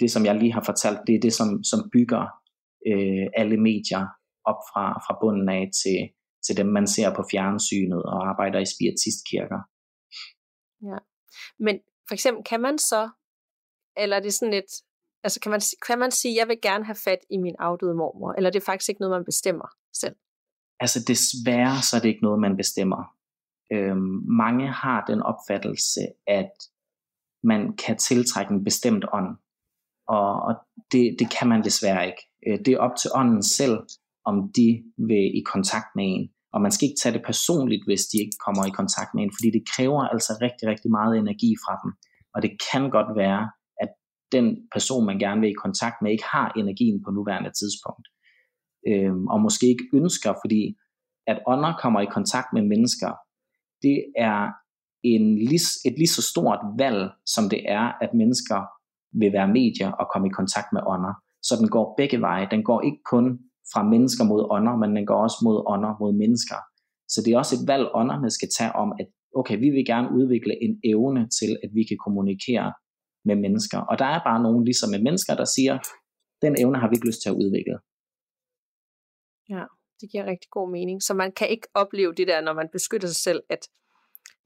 [0.00, 2.24] det, som jeg lige har fortalt, det er det, som, som bygger
[2.90, 4.04] øh, alle medier
[4.50, 5.98] op fra, fra bunden af til,
[6.46, 9.60] til dem, man ser på fjernsynet og arbejder i spiritistkirker.
[10.90, 10.98] Ja.
[11.58, 11.76] Men
[12.08, 13.10] for eksempel, kan man så,
[13.96, 14.70] eller er det sådan et,
[15.24, 18.32] altså kan man, kan man sige, jeg vil gerne have fat i min afdøde mormor,
[18.32, 19.68] eller er det faktisk ikke noget, man bestemmer
[20.02, 20.16] selv?
[20.80, 23.02] Altså desværre, så er det ikke noget, man bestemmer.
[23.72, 26.52] Øhm, mange har den opfattelse, at
[27.42, 29.36] man kan tiltrække en bestemt ånd
[30.08, 30.54] og, og
[30.92, 32.22] det, det kan man desværre ikke.
[32.46, 33.76] Øh, det er op til ånden selv,
[34.24, 34.68] om de
[35.08, 36.28] vil i kontakt med en.
[36.54, 39.32] Og man skal ikke tage det personligt, hvis de ikke kommer i kontakt med en,
[39.36, 41.90] fordi det kræver altså rigtig, rigtig meget energi fra dem.
[42.34, 43.42] Og det kan godt være,
[43.82, 43.90] at
[44.32, 48.06] den person, man gerne vil i kontakt med, ikke har energien på nuværende tidspunkt.
[48.90, 50.62] Øhm, og måske ikke ønsker, fordi
[51.26, 53.10] at ånder kommer i kontakt med mennesker,
[53.84, 53.98] det
[54.28, 54.40] er
[55.12, 55.24] en,
[55.88, 58.58] et lige så stort valg, som det er, at mennesker
[59.20, 61.14] vil være medier og komme i kontakt med ånder.
[61.42, 62.48] Så den går begge veje.
[62.50, 63.26] Den går ikke kun
[63.72, 66.58] fra mennesker mod ånder, men den går også mod ånder mod mennesker.
[67.12, 69.08] Så det er også et valg, ånderne skal tage om, at
[69.40, 72.68] okay, vi vil gerne udvikle en evne til, at vi kan kommunikere
[73.28, 73.78] med mennesker.
[73.90, 75.74] Og der er bare nogen, ligesom med mennesker, der siger,
[76.44, 77.76] den evne har vi ikke lyst til at udvikle.
[79.54, 79.64] Ja,
[80.00, 81.02] det giver rigtig god mening.
[81.02, 83.62] Så man kan ikke opleve det der, når man beskytter sig selv, at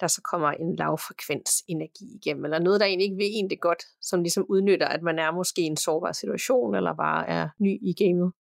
[0.00, 3.60] der så kommer en lavfrekvens energi igennem, eller noget, der egentlig ikke vil en det
[3.60, 7.48] godt, som ligesom udnytter, at man er måske i en sårbar situation, eller bare er
[7.58, 8.32] ny i gamet.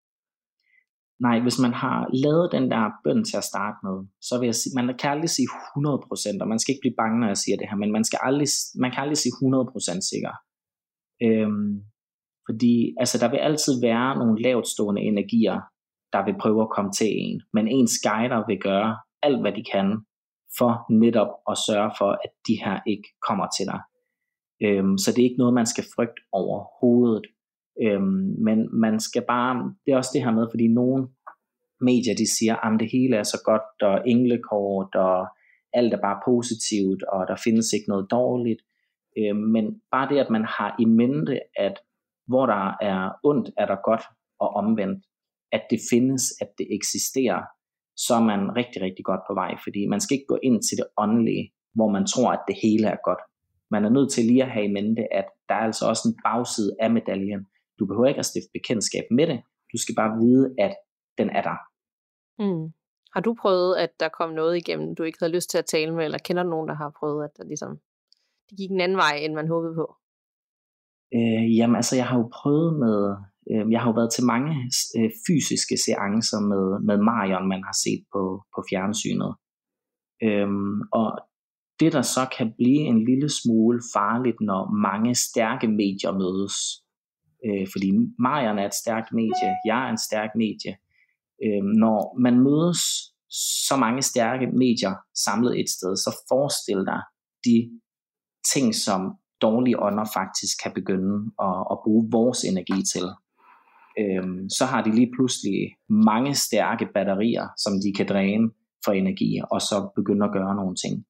[1.25, 3.97] Nej, hvis man har lavet den der bøn til at starte med,
[4.27, 7.19] så vil jeg sige, man kan aldrig sige 100%, og man skal ikke blive bange,
[7.19, 8.47] når jeg siger det her, men man, skal aldrig,
[8.83, 10.33] man kan aldrig sige 100% sikker.
[11.25, 11.71] Øhm,
[12.47, 15.57] fordi altså, der vil altid være nogle lavtstående energier,
[16.13, 18.91] der vil prøve at komme til en, men ens guider vil gøre
[19.27, 19.87] alt, hvad de kan
[20.57, 23.81] for netop at sørge for, at de her ikke kommer til dig.
[24.63, 27.25] Øhm, så det er ikke noget, man skal frygte overhovedet.
[27.83, 31.07] Øhm, men man skal bare, det er også det her med, fordi nogle
[31.81, 35.27] medier, de siger, at det hele er så godt, og englekort, og
[35.73, 38.61] alt er bare positivt, og der findes ikke noget dårligt.
[39.19, 41.75] Øhm, men bare det, at man har i mente, at
[42.27, 44.03] hvor der er ondt, er der godt,
[44.39, 45.05] og omvendt.
[45.51, 47.41] At det findes, at det eksisterer,
[48.05, 50.77] så er man rigtig, rigtig godt på vej, fordi man skal ikke gå ind til
[50.77, 51.45] det åndelige,
[51.75, 53.21] hvor man tror, at det hele er godt.
[53.71, 56.15] Man er nødt til lige at have i mente, at der er altså også en
[56.23, 57.41] bagside af medaljen.
[57.79, 59.39] Du behøver ikke at stifte bekendtskab med det,
[59.71, 60.73] du skal bare vide, at
[61.17, 61.57] den er der.
[62.43, 62.73] Mm.
[63.13, 65.95] Har du prøvet, at der kom noget igennem, du ikke havde lyst til at tale
[65.95, 67.79] med, eller kender du nogen, der har prøvet, at der ligesom,
[68.49, 69.95] det gik en anden vej, end man håbede på?
[71.13, 73.15] Øh, jamen altså, jeg har jo prøvet med
[73.51, 74.51] Øh, jeg har jo været til mange
[74.97, 78.23] øh, fysiske seancer med, med Marion, man har set på,
[78.55, 79.31] på fjernsynet.
[80.23, 81.09] Øhm, og
[81.79, 86.55] det, der så kan blive en lille smule farligt, når mange stærke medier mødes,
[87.45, 90.73] øh, fordi Marion er et stærkt medie, jeg er en stærk medie,
[91.43, 92.81] øh, når man mødes
[93.67, 94.93] så mange stærke medier
[95.25, 97.01] samlet et sted, så forestil dig
[97.47, 97.57] de
[98.53, 99.01] ting, som
[99.41, 103.05] dårlige ånder faktisk kan begynde at, at bruge vores energi til
[104.01, 108.51] øhm, så har de lige pludselig mange stærke batterier, som de kan dræne
[108.85, 111.05] for energi, og så begynde at gøre nogle ting.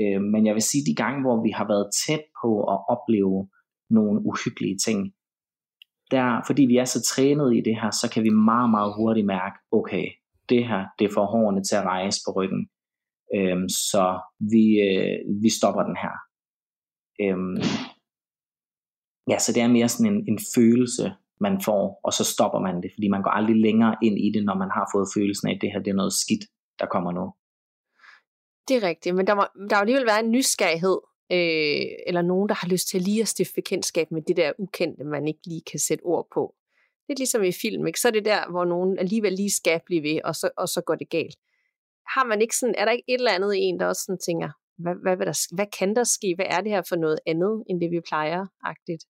[0.00, 3.48] Øh, men jeg vil sige, de gange, hvor vi har været tæt på at opleve
[3.90, 5.12] nogle uhyggelige ting,
[6.10, 9.26] der, fordi vi er så trænet i det her, så kan vi meget, meget hurtigt
[9.26, 10.06] mærke, okay,
[10.48, 12.68] det her, det får hårene til at rejse på ryggen.
[13.36, 14.20] Øhm, så
[14.52, 16.14] vi, øh, vi stopper den her.
[17.24, 17.56] Øhm,
[19.30, 22.82] ja, så det er mere sådan en, en følelse, man får, og så stopper man
[22.82, 25.54] det, fordi man går aldrig længere ind i det, når man har fået følelsen af,
[25.54, 26.44] at det her det er noget skidt,
[26.80, 27.24] der kommer nu.
[28.68, 30.98] Det er rigtigt, men der må, der må alligevel være en nysgerrighed,
[31.32, 35.04] øh, eller nogen, der har lyst til lige at stifte bekendtskab med det der ukendte,
[35.04, 36.54] man ikke lige kan sætte ord på.
[37.08, 38.00] lidt ligesom i film, ikke?
[38.00, 40.80] så er det der, hvor nogen alligevel lige skal blive ved, og så, og så
[40.80, 41.36] går det galt.
[42.14, 44.18] Har man ikke sådan, er der ikke et eller andet i en, der også sådan
[44.18, 46.34] tænker, hvad, hvad, hvad, der, hvad kan der ske?
[46.36, 49.04] Hvad er det her for noget andet, end det vi plejer-agtigt?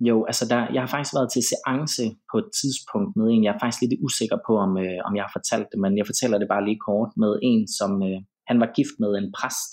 [0.00, 3.54] Jo, altså der, jeg har faktisk været til seance på et tidspunkt med en, jeg
[3.54, 6.38] er faktisk lidt usikker på, om, øh, om jeg har fortalt det, men jeg fortæller
[6.38, 8.18] det bare lige kort, med en, som øh,
[8.48, 9.72] han var gift med en præst,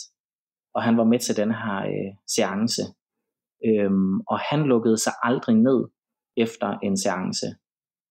[0.76, 2.84] og han var med til den her øh, seance.
[3.68, 5.80] Øhm, og han lukkede sig aldrig ned
[6.38, 7.48] efter en seance.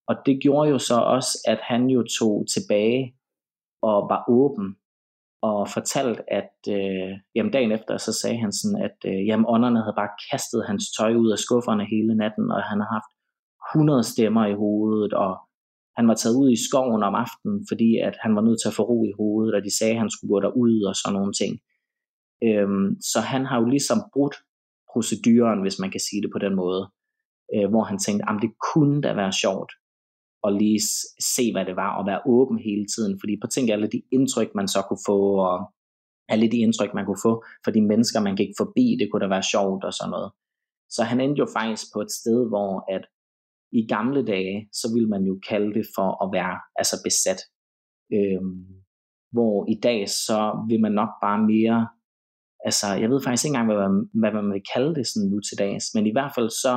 [0.08, 3.02] Og det gjorde jo så også, at han jo tog tilbage
[3.82, 4.76] og var åben
[5.42, 9.82] og fortalt, at øh, jamen dagen efter, så sagde han sådan, at øh, jamen ånderne
[9.82, 13.12] havde bare kastet hans tøj ud af skufferne hele natten, og han har haft
[13.74, 15.32] 100 stemmer i hovedet, og
[15.96, 18.78] han var taget ud i skoven om aftenen, fordi at han var nødt til at
[18.78, 21.32] få ro i hovedet, og de sagde, at han skulle gå derud og sådan nogle
[21.40, 21.52] ting.
[22.46, 24.36] Øhm, så han har jo ligesom brudt
[24.92, 26.82] proceduren, hvis man kan sige det på den måde,
[27.54, 29.72] øh, hvor han tænkte, at det kunne da være sjovt
[30.42, 30.80] og lige
[31.34, 33.18] se, hvad det var, og være åben hele tiden.
[33.20, 35.18] Fordi på tænk alle de indtryk, man så kunne få,
[35.50, 35.56] og
[36.28, 39.28] alle de indtryk, man kunne få for de mennesker, man gik forbi, det kunne da
[39.28, 40.30] være sjovt og sådan noget.
[40.90, 43.04] Så han endte jo faktisk på et sted, hvor at
[43.72, 47.40] i gamle dage, så ville man jo kalde det for at være altså besat.
[48.16, 48.58] Øhm,
[49.32, 51.88] hvor i dag, så vil man nok bare mere,
[52.64, 55.58] altså jeg ved faktisk ikke engang, hvad hvad man vil kalde det sådan nu til
[55.58, 56.74] dags, men i hvert fald så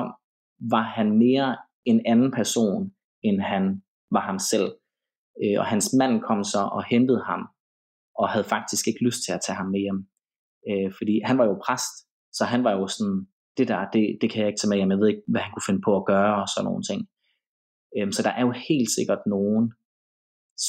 [0.74, 2.91] var han mere en anden person,
[3.24, 4.69] end han var ham selv.
[5.43, 7.41] Øh, og hans mand kom så og hentede ham,
[8.19, 9.99] og havde faktisk ikke lyst til at tage ham med hjem.
[10.69, 11.95] Øh, fordi han var jo præst,
[12.38, 14.91] så han var jo sådan, det der, det, det kan jeg ikke tage med hjem,
[14.91, 17.01] jeg ved ikke, hvad han kunne finde på at gøre, og sådan nogle ting.
[17.95, 19.74] Øh, så der er jo helt sikkert nogen,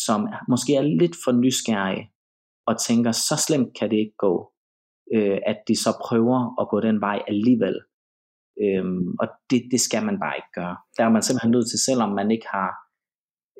[0.06, 2.04] som måske er lidt for nysgerrige,
[2.66, 4.52] og tænker, så slemt kan det ikke gå,
[5.14, 7.76] øh, at de så prøver at gå den vej alligevel.
[8.62, 10.76] Øhm, og det, det skal man bare ikke gøre.
[10.96, 12.70] Der er man simpelthen nødt til, selvom man ikke har...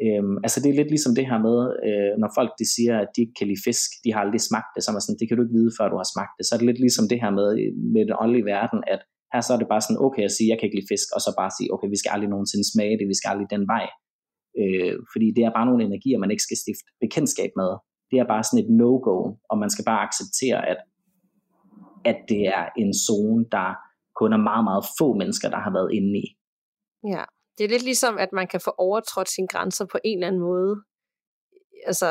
[0.04, 3.08] Øhm, altså det er lidt ligesom det her med, øh, når folk de siger, at
[3.14, 5.26] de ikke kan lide fisk, de har aldrig smagt det, så er man sådan, det
[5.28, 6.44] kan du ikke vide, før du har smagt det.
[6.44, 7.48] Så er det lidt ligesom det her med,
[7.94, 9.00] med den åndelige verden, at
[9.32, 11.20] her så er det bare sådan, okay at sige, jeg kan ikke lide fisk, og
[11.24, 13.86] så bare sige, okay, vi skal aldrig nogensinde smage det, vi skal aldrig den vej.
[14.60, 17.70] Øh, fordi det er bare nogle energier, man ikke skal stifte bekendtskab med.
[18.10, 19.18] Det er bare sådan et no-go,
[19.50, 20.80] og man skal bare acceptere, at,
[22.10, 23.68] at det er en zone, der
[24.22, 26.26] kun er meget, meget få mennesker, der har været inde i.
[27.12, 27.24] Ja,
[27.56, 30.42] det er lidt ligesom, at man kan få overtrådt sine grænser på en eller anden
[30.50, 30.74] måde.
[31.86, 32.10] Altså,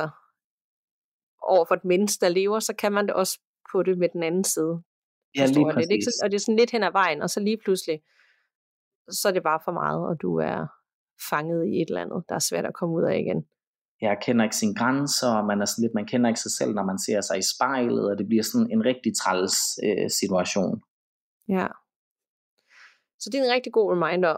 [1.54, 3.40] over for et menneske, der lever, så kan man det også
[3.72, 4.74] på det med den anden side.
[5.38, 5.88] Ja, lige præcis.
[5.88, 6.12] Det, ikke?
[6.24, 7.98] og det er sådan lidt hen ad vejen, og så lige pludselig,
[9.20, 10.68] så er det bare for meget, og du er
[11.30, 13.46] fanget i et eller andet, der er svært at komme ud af igen.
[14.02, 16.74] Jeg kender ikke sine grænser, og man, er sådan lidt, man kender ikke sig selv,
[16.74, 19.56] når man ser sig i spejlet, og det bliver sådan en rigtig træls
[19.86, 20.82] øh, situation.
[21.50, 21.68] Ja.
[23.22, 24.36] Så det er en rigtig god reminder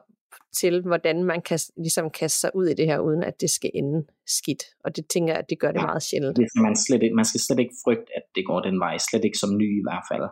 [0.60, 3.72] til, hvordan man kan ligesom kaste sig ud i det her, uden at det skal
[3.74, 4.64] ende skidt.
[4.86, 6.38] Og det tænker jeg, at det gør det ja, meget sjældent.
[6.38, 8.98] Det man, slet ikke, man skal slet ikke frygte, at det går den vej.
[8.98, 10.26] Slet ikke som ny i hvert fald.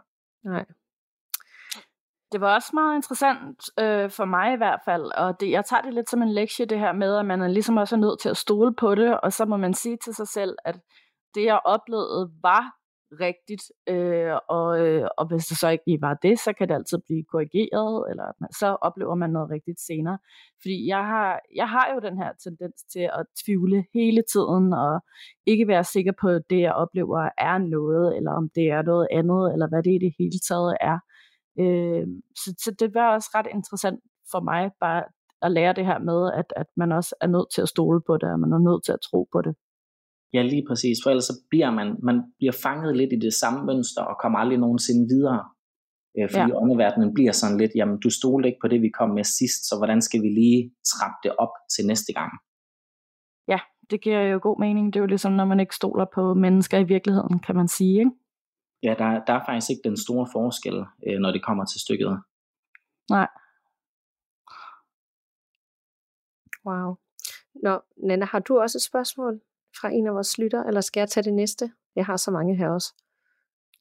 [0.45, 0.65] Nej.
[2.31, 5.81] Det var også meget interessant øh, for mig i hvert fald, og det, jeg tager
[5.81, 8.19] det lidt som en lektie, det her med, at man er ligesom også er nødt
[8.21, 10.79] til at stole på det, og så må man sige til sig selv, at
[11.35, 12.80] det jeg oplevede var
[13.19, 16.75] rigtigt, øh, og, øh, og hvis det så ikke lige var det, så kan det
[16.75, 18.27] altid blive korrigeret, eller
[18.59, 20.17] så oplever man noget rigtigt senere.
[20.61, 25.01] Fordi jeg har, jeg har jo den her tendens til at tvivle hele tiden, og
[25.45, 29.07] ikke være sikker på, at det jeg oplever er noget, eller om det er noget
[29.11, 30.97] andet, eller hvad det i det hele taget er.
[31.59, 33.99] Øh, så, så det var også ret interessant
[34.31, 35.03] for mig, bare
[35.41, 38.17] at lære det her med, at, at man også er nødt til at stole på
[38.17, 39.55] det, og man er nødt til at tro på det.
[40.33, 40.97] Ja, lige præcis.
[41.03, 44.39] For ellers så bliver man, man bliver fanget lidt i det samme mønster og kommer
[44.39, 45.49] aldrig nogensinde videre.
[46.17, 46.57] Øh, fordi ja.
[46.61, 49.75] åndeverdenen bliver sådan lidt, jamen du stolte ikke på det, vi kom med sidst, så
[49.77, 52.31] hvordan skal vi lige trappe det op til næste gang?
[53.47, 53.59] Ja,
[53.89, 54.93] det giver jo god mening.
[54.93, 57.99] Det er jo ligesom, når man ikke stoler på mennesker i virkeligheden, kan man sige,
[57.99, 58.11] ikke?
[58.83, 60.77] Ja, der, der er faktisk ikke den store forskel,
[61.07, 62.21] øh, når det kommer til stykket.
[63.09, 63.27] Nej.
[66.65, 66.95] Wow.
[67.63, 69.41] Nå, Nana, har du også et spørgsmål?
[69.81, 71.71] Fra en af vores lytter, eller skal jeg tage det næste?
[71.95, 72.93] Jeg har så mange her også.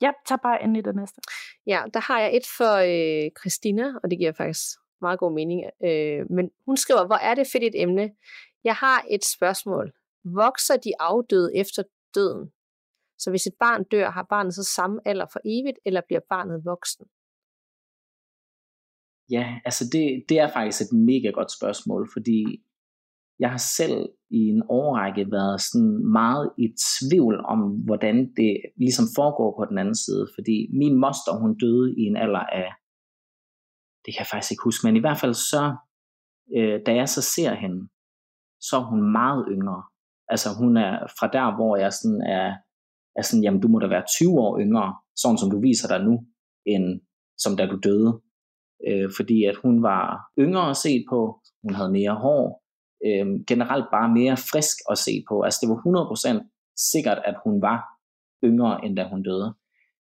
[0.02, 1.20] Ja, tag bare ind i det næste.
[1.66, 4.62] Ja, der har jeg et for øh, Christina, og det giver faktisk
[5.00, 5.64] meget god mening.
[5.84, 8.10] Øh, men hun skriver, hvor er det fedt et emne?
[8.64, 9.92] Jeg har et spørgsmål.
[10.24, 11.82] Vokser de afdøde efter
[12.14, 12.52] døden?
[13.18, 16.64] Så hvis et barn dør, har barnet så samme alder for evigt, eller bliver barnet
[16.64, 17.06] voksen?
[19.30, 22.64] Ja, altså det, det er faktisk et mega godt spørgsmål, fordi
[23.38, 29.06] jeg har selv i en årrække været sådan meget i tvivl om, hvordan det ligesom
[29.18, 32.70] foregår på den anden side, fordi min moster, hun døde i en alder af,
[34.02, 35.62] det kan jeg faktisk ikke huske, men i hvert fald så
[36.56, 37.80] øh, da jeg så ser hende,
[38.60, 39.82] så er hun meget yngre.
[40.28, 42.48] Altså hun er fra der, hvor jeg sådan er,
[43.18, 46.00] er sådan, jamen du må da være 20 år yngre, sådan som du viser dig
[46.04, 46.14] nu,
[46.66, 47.00] end
[47.38, 48.12] som da du døde.
[48.88, 50.04] Øh, fordi at hun var
[50.38, 52.59] yngre at se på, hun havde mere hår,
[53.06, 55.42] øh, generelt bare mere frisk at se på.
[55.42, 55.78] Altså det var
[56.40, 57.78] 100% sikkert, at hun var
[58.44, 59.54] yngre, end da hun døde.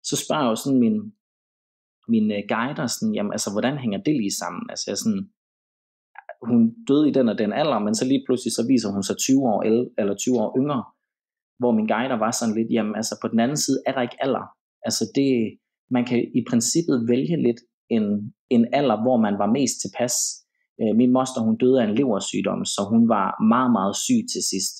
[0.02, 0.96] Så spørger jeg jo sådan min,
[2.08, 4.62] min øh, guider, sådan, jamen, altså, hvordan hænger det lige sammen?
[4.70, 5.24] Altså, jeg sådan,
[6.48, 9.16] hun døde i den og den alder, men så lige pludselig så viser hun sig
[9.16, 9.58] 20 år
[10.00, 10.84] eller 20 år yngre,
[11.58, 14.22] hvor min guider var sådan lidt, jamen altså på den anden side er der ikke
[14.24, 14.44] alder.
[14.86, 15.58] Altså det,
[15.90, 17.60] man kan i princippet vælge lidt
[17.96, 18.04] en,
[18.50, 20.14] en alder, hvor man var mest tilpas.
[20.80, 24.42] Øh, min moster, hun døde af en leversygdom, så hun var meget, meget syg til
[24.50, 24.74] sidst.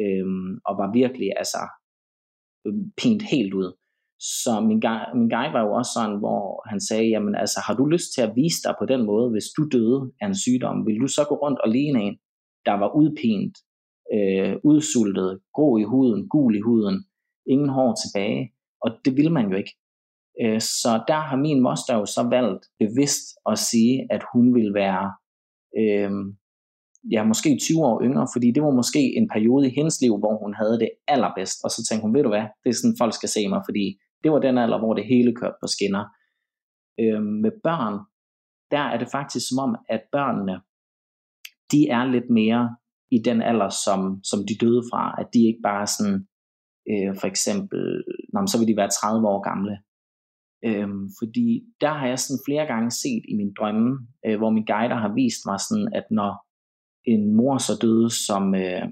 [0.00, 0.26] Øh,
[0.68, 1.62] og var virkelig altså
[2.66, 3.70] øh, pint helt ud.
[4.40, 4.80] Så min,
[5.18, 8.22] min guide var jo også sådan, hvor han sagde, jamen altså, har du lyst til
[8.22, 11.22] at vise dig på den måde, hvis du døde af en sygdom, vil du så
[11.28, 12.16] gå rundt og ligne en,
[12.66, 13.54] der var udpint,
[14.14, 16.96] øh, udsultet, grå i huden, gul i huden,
[17.46, 18.52] ingen hår tilbage,
[18.82, 19.74] og det vil man jo ikke.
[20.42, 24.74] Øh, så der har min moster jo så valgt bevidst at sige, at hun vil
[24.74, 25.12] være
[25.80, 26.10] øh,
[27.14, 30.34] ja, måske 20 år yngre, fordi det var måske en periode i hendes liv, hvor
[30.42, 33.14] hun havde det allerbedst, og så tænkte hun, ved du hvad, det er sådan, folk
[33.14, 36.04] skal se mig, fordi det var den alder, hvor det hele kørte på skinner.
[37.00, 37.94] Øh, med børn,
[38.70, 40.56] der er det faktisk som om, at børnene,
[41.72, 42.76] de er lidt mere
[43.10, 44.00] i den alder, som,
[44.30, 46.18] som de døde fra, at de ikke bare sådan,
[46.90, 49.74] øh, for eksempel, nå, så vil de være 30 år gamle.
[50.64, 51.48] Øhm, fordi
[51.80, 53.90] der har jeg sådan flere gange set i min drømme,
[54.26, 56.32] øh, hvor min guider har vist mig sådan, at når
[57.04, 58.86] en mor så døde som øh,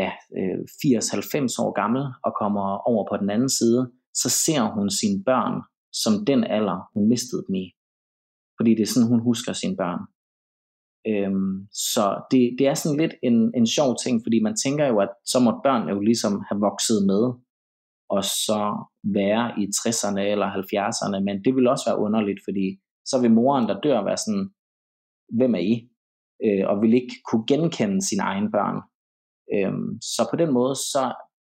[0.00, 4.90] ja, øh, 80-90 år gammel og kommer over på den anden side, så ser hun
[4.90, 5.54] sine børn
[6.02, 7.66] som den alder, hun mistede dem i.
[8.56, 10.00] Fordi det er sådan, hun husker sine børn.
[11.10, 11.54] Øhm,
[11.92, 15.12] så det, det er sådan lidt en, en sjov ting, fordi man tænker jo, at
[15.32, 17.22] så må børn jo ligesom have vokset med,
[18.14, 18.60] og så
[19.18, 22.66] være i 60'erne eller 70'erne, men det vil også være underligt, fordi
[23.10, 24.46] så vil moren, der dør, være sådan,
[25.38, 25.74] hvem er I?
[26.44, 28.78] Øh, og vil ikke kunne genkende sine egne børn.
[29.54, 29.74] Øh,
[30.14, 31.02] så på den måde, så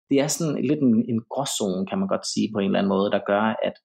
[0.10, 2.94] det er sådan lidt en, en gråzone, kan man godt sige på en eller anden
[2.96, 3.76] måde, der gør, at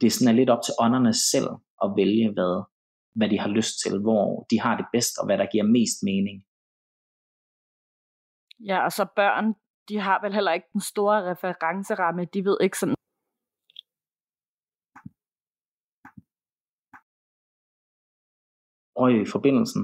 [0.00, 1.48] det sådan er lidt op til ånderne selv
[1.84, 2.54] at vælge, hvad,
[3.18, 5.98] hvad de har lyst til, hvor de har det bedst, og hvad der giver mest
[6.10, 6.36] mening.
[8.68, 9.46] Ja, og så børn,
[9.88, 12.24] de har vel heller ikke den store referenceramme.
[12.24, 12.94] De ved ikke sådan,
[19.00, 19.82] og i forbindelsen.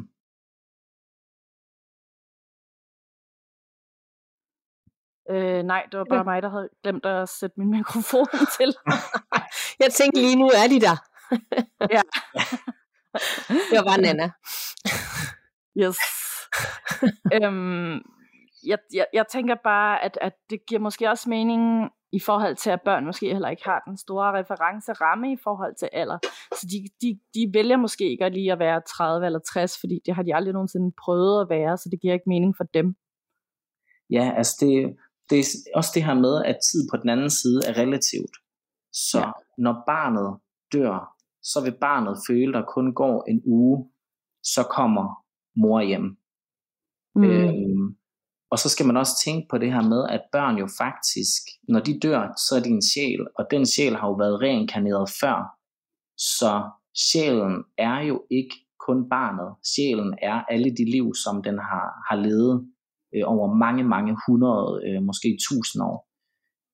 [5.30, 8.26] Øh, nej, det var bare mig, der havde glemt at sætte min mikrofon
[8.56, 8.70] til.
[9.82, 10.96] jeg tænkte lige nu er de der.
[11.96, 12.02] ja.
[13.70, 14.30] det var bare Nana.
[15.82, 15.98] yes.
[17.34, 18.13] øhm,
[18.66, 22.70] jeg, jeg, jeg tænker bare, at, at det giver måske også mening i forhold til,
[22.70, 26.18] at børn måske heller ikke har den store referenceramme i forhold til alder.
[26.58, 30.14] Så de, de, de vælger måske ikke lige at være 30 eller 60, fordi det
[30.14, 32.94] har de aldrig nogensinde prøvet at være, så det giver ikke mening for dem.
[34.10, 34.96] Ja, altså det,
[35.30, 35.44] det er
[35.74, 38.36] også det her med, at tid på den anden side er relativt.
[38.92, 39.30] Så ja.
[39.58, 40.40] når barnet
[40.72, 43.90] dør, så vil barnet føle, der kun går en uge,
[44.42, 45.24] så kommer
[45.56, 46.16] mor hjem.
[47.14, 47.24] Mm.
[47.24, 47.96] Øhm,
[48.54, 51.80] og så skal man også tænke på det her med, at børn jo faktisk, når
[51.80, 55.36] de dør, så er din sjæl, og den sjæl har jo været reinkarneret før.
[56.36, 56.52] Så
[57.04, 59.50] sjælen er jo ikke kun barnet.
[59.72, 62.54] Sjælen er alle de liv, som den har, har levet
[63.14, 65.98] øh, over mange, mange hundrede, øh, måske tusind år.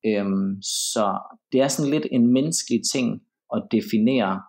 [0.08, 0.62] Øhm,
[0.92, 1.06] så
[1.52, 3.06] det er sådan lidt en menneskelig ting
[3.54, 4.42] at definere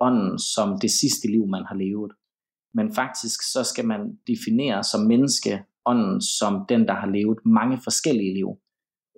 [0.00, 2.12] ånden som det sidste liv, man har levet.
[2.76, 4.00] Men faktisk så skal man
[4.32, 5.52] definere som menneske
[5.86, 8.48] ånden som den, der har levet mange forskellige liv,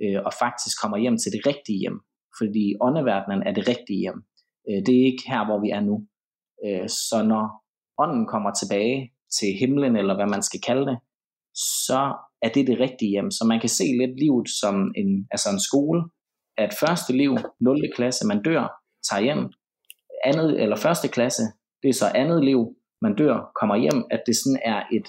[0.03, 1.99] øh, og faktisk kommer hjem til det rigtige hjem.
[2.39, 4.19] Fordi åndeverdenen er det rigtige hjem.
[4.69, 5.97] Øh, det er ikke her, hvor vi er nu.
[6.65, 7.45] Øh, så når
[7.99, 10.99] ånden kommer tilbage til himlen, eller hvad man skal kalde det,
[11.55, 12.03] så
[12.43, 13.31] er det det rigtige hjem.
[13.31, 16.01] Så man kan se lidt livet som en, altså en skole,
[16.59, 17.93] at første liv, 0.
[17.97, 18.65] klasse, man dør,
[19.11, 19.53] tager hjem,
[20.25, 21.43] andet, eller første klasse,
[21.83, 25.07] det er så andet liv, man dør, kommer hjem, at det sådan er et,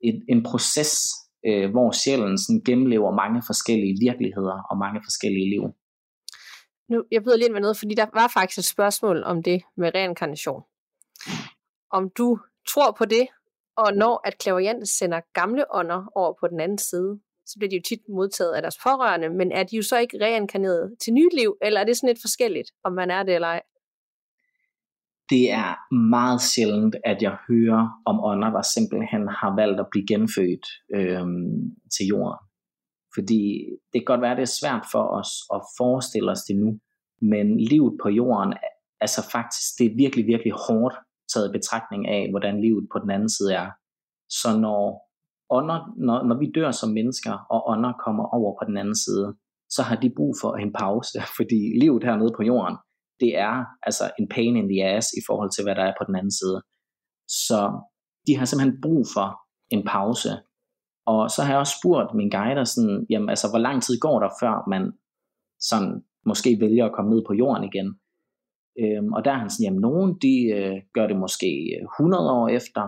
[0.00, 0.92] et en proces,
[1.46, 5.62] øh, hvor sjælen sådan gennemlever mange forskellige virkeligheder og mange forskellige liv.
[6.90, 9.62] Nu, jeg byder lige ind med noget, fordi der var faktisk et spørgsmål om det
[9.76, 10.62] med reinkarnation.
[11.90, 12.38] Om du
[12.68, 13.26] tror på det,
[13.76, 17.76] og når at klaverjante sender gamle ånder over på den anden side, så bliver de
[17.76, 21.34] jo tit modtaget af deres pårørende, men er de jo så ikke reinkarneret til nyt
[21.34, 23.62] liv, eller er det sådan lidt forskelligt, om man er det eller ej?
[25.30, 30.06] Det er meget sjældent, at jeg hører om ånder, der simpelthen har valgt at blive
[30.06, 30.66] genfødt
[30.96, 31.26] øh,
[31.94, 32.38] til jorden.
[33.14, 33.42] Fordi
[33.92, 36.70] det kan godt være, at det er svært for os at forestille os det nu,
[37.32, 38.54] men livet på jorden,
[39.00, 40.94] altså faktisk, det er virkelig, virkelig hårdt
[41.32, 43.70] taget i betragtning af, hvordan livet på den anden side er.
[44.28, 44.82] Så når,
[45.50, 49.36] ånder, når, når vi dør som mennesker, og ånder kommer over på den anden side,
[49.70, 52.76] så har de brug for en pause, fordi livet hernede på jorden,
[53.20, 56.04] det er altså en pain in the ass i forhold til, hvad der er på
[56.06, 56.58] den anden side.
[57.46, 57.60] Så
[58.26, 59.28] de har simpelthen brug for
[59.70, 60.30] en pause.
[61.06, 64.20] Og så har jeg også spurgt min guider, sådan, jamen, altså, hvor lang tid går
[64.20, 64.92] der, før man
[65.60, 67.88] sådan, måske vælger at komme ned på jorden igen.
[68.82, 72.32] Øhm, og der er han sådan, jamen nogen de øh, gør det måske øh, 100
[72.32, 72.82] år efter,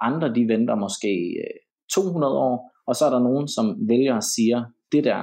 [0.00, 1.12] andre de venter måske
[1.44, 1.56] øh,
[1.94, 2.56] 200 år,
[2.86, 5.20] og så er der nogen, som vælger at sige, det der,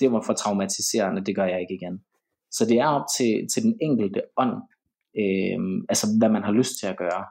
[0.00, 1.96] det var for traumatiserende, det gør jeg ikke igen.
[2.52, 4.56] Så det er op til, til den enkelte ånd,
[5.20, 7.24] øh, altså hvad man har lyst til at gøre.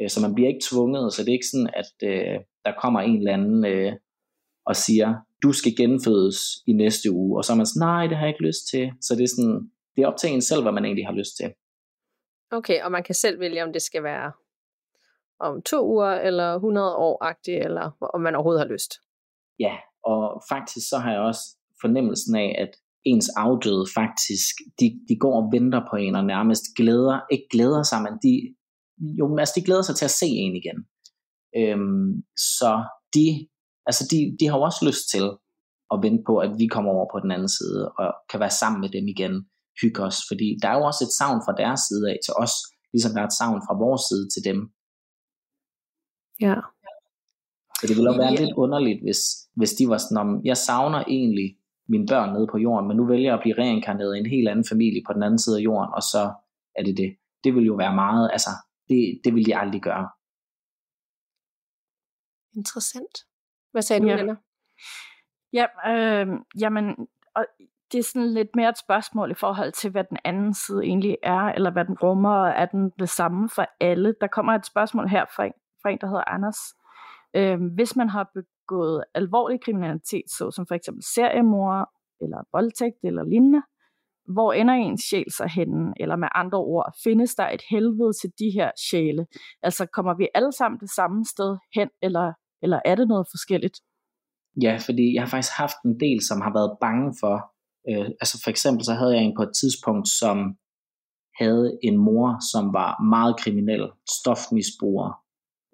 [0.00, 3.00] Øh, så man bliver ikke tvunget, så det er ikke sådan, at øh, der kommer
[3.00, 3.92] en eller anden øh,
[4.66, 8.16] og siger, du skal genfødes i næste uge, og så er man sådan, nej, det
[8.16, 8.92] har jeg ikke lyst til.
[9.00, 11.36] Så det er sådan, det er op til en selv, hvad man egentlig har lyst
[11.36, 11.48] til.
[12.50, 14.32] Okay, og man kan selv vælge, om det skal være
[15.40, 18.92] om to uger, eller 100 år-agtigt, eller om man overhovedet har lyst.
[19.58, 21.40] Ja, og faktisk så har jeg også
[21.80, 22.70] fornemmelsen af, at
[23.12, 27.82] ens afdøde faktisk, de, de går og venter på en, og nærmest glæder, ikke glæder
[27.82, 28.32] sig, men de,
[29.18, 30.78] jo, altså de glæder sig til at se en igen.
[31.60, 32.08] Øhm,
[32.56, 32.72] så
[33.14, 33.26] de,
[33.88, 35.26] altså de, de har jo også lyst til
[35.92, 38.80] at vente på, at vi kommer over på den anden side, og kan være sammen
[38.80, 39.34] med dem igen,
[39.80, 42.54] hygge os, fordi der er jo også et savn fra deres side af til os,
[42.92, 44.58] ligesom der er et savn fra vores side til dem.
[46.46, 46.56] Ja.
[47.78, 48.40] Så det ville jo være ja.
[48.42, 49.20] lidt underligt, hvis,
[49.58, 51.48] hvis de var sådan om, jeg savner egentlig
[51.88, 54.48] mine børn nede på jorden, men nu vælger jeg at blive reinkarneret i en helt
[54.48, 56.32] anden familie på den anden side af jorden, og så
[56.74, 57.16] er det det.
[57.44, 58.50] Det vil jo være meget, altså,
[58.88, 60.08] det, det vil de aldrig gøre.
[62.56, 63.16] Interessant.
[63.72, 64.16] Hvad sagde du, ja.
[64.16, 64.36] Anna?
[65.52, 66.26] Ja, øh,
[66.60, 66.96] jamen,
[67.34, 67.46] og
[67.92, 71.16] det er sådan lidt mere et spørgsmål i forhold til, hvad den anden side egentlig
[71.22, 74.14] er, eller hvad den rummer, er den det samme for alle?
[74.20, 76.58] Der kommer et spørgsmål her fra en, fra en der hedder Anders.
[77.34, 78.30] Øh, hvis man har
[78.68, 81.90] begået alvorlig kriminalitet, såsom for eksempel seriemor,
[82.20, 83.62] eller voldtægt, eller lignende,
[84.34, 85.94] hvor ender ens sjæl så henne?
[86.00, 89.26] Eller med andre ord, findes der et helvede til de her sjæle?
[89.62, 93.76] Altså kommer vi alle sammen det samme sted hen, eller, eller er det noget forskelligt?
[94.62, 97.36] Ja, fordi jeg har faktisk haft en del, som har været bange for,
[97.90, 100.36] øh, altså for eksempel så havde jeg en på et tidspunkt, som
[101.40, 103.84] havde en mor, som var meget kriminel,
[104.18, 105.10] stofmisbruger,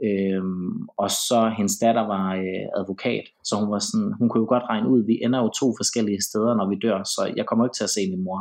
[0.06, 0.72] Øhm,
[1.02, 4.68] og så hendes datter var øh, advokat, så hun var sådan, hun kunne jo godt
[4.72, 7.78] regne ud, vi ender jo to forskellige steder, når vi dør, så jeg kommer ikke
[7.78, 8.40] til at se min mor.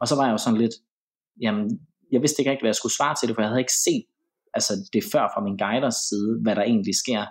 [0.00, 0.76] Og så var jeg jo sådan lidt,
[1.44, 1.64] jamen,
[2.12, 4.04] jeg vidste ikke rigtig, hvad jeg skulle svare til det, for jeg havde ikke set
[4.56, 7.22] altså det før fra min guiders side, hvad der egentlig sker.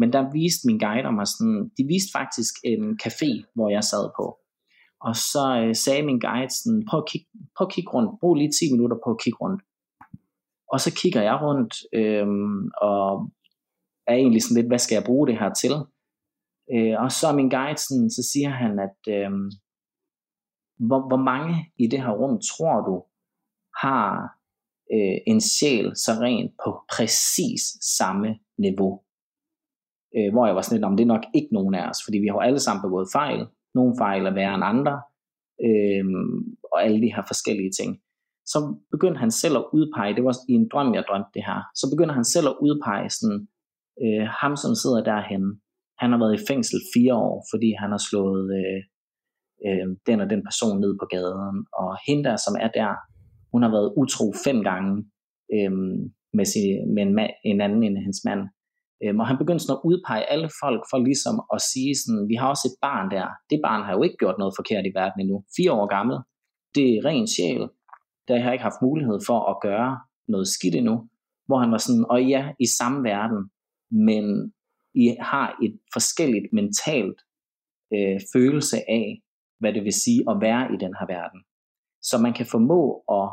[0.00, 4.04] Men der viste min guider mig sådan, de viste faktisk en café, hvor jeg sad
[4.18, 4.26] på.
[5.06, 8.34] Og så øh, sagde min guide sådan, prøv at, kigge, prøv at kigge rundt, brug
[8.34, 9.60] lige 10 minutter på at kigge rundt.
[10.72, 12.28] Og så kigger jeg rundt, øh,
[12.90, 13.30] og
[14.06, 15.74] er egentlig sådan lidt, hvad skal jeg bruge det her til?
[16.74, 19.32] Øh, og så er min guide sådan, så siger han, at øh,
[20.88, 22.96] hvor, hvor mange i det her rum tror du
[23.84, 24.06] har
[24.94, 27.62] øh, en sjæl så rent på præcis
[27.98, 28.92] samme niveau?
[30.16, 32.18] Øh, hvor jeg var sådan lidt, om det er nok ikke nogen af os, fordi
[32.18, 33.46] vi har alle sammen begået fejl.
[33.74, 34.96] Nogle fejl er værre end andre,
[35.66, 36.04] øh,
[36.72, 37.90] og alle de her forskellige ting
[38.46, 38.58] så
[38.90, 41.84] begyndte han selv at udpege, det var i en drøm, jeg drømte det her, så
[41.92, 43.40] begynder han selv at udpege sådan,
[44.02, 45.44] øh, ham, som sidder derhen.
[45.98, 48.80] Han har været i fængsel fire år, fordi han har slået øh,
[49.66, 52.90] øh, den og den person ned på gaden, og hende der, som er der,
[53.52, 54.92] hun har været utro fem gange
[55.54, 55.72] øh,
[56.38, 58.42] med, sin, med en, ma- en anden end hendes mand.
[59.02, 62.34] Øh, og han begyndte sådan at udpege alle folk for ligesom at sige sådan, vi
[62.40, 63.26] har også et barn der.
[63.50, 65.36] Det barn har jo ikke gjort noget forkert i verden endnu.
[65.56, 66.16] Fire år gammel.
[66.76, 67.62] Det er ren sjæl
[68.28, 71.08] der har jeg ikke haft mulighed for at gøre noget skidt endnu,
[71.46, 73.50] hvor han var sådan, og ja, i samme verden,
[73.90, 74.52] men
[74.94, 77.18] I har et forskelligt mentalt
[77.94, 79.22] øh, følelse af,
[79.60, 81.40] hvad det vil sige at være i den her verden.
[82.02, 82.82] Så man kan formå
[83.18, 83.28] at,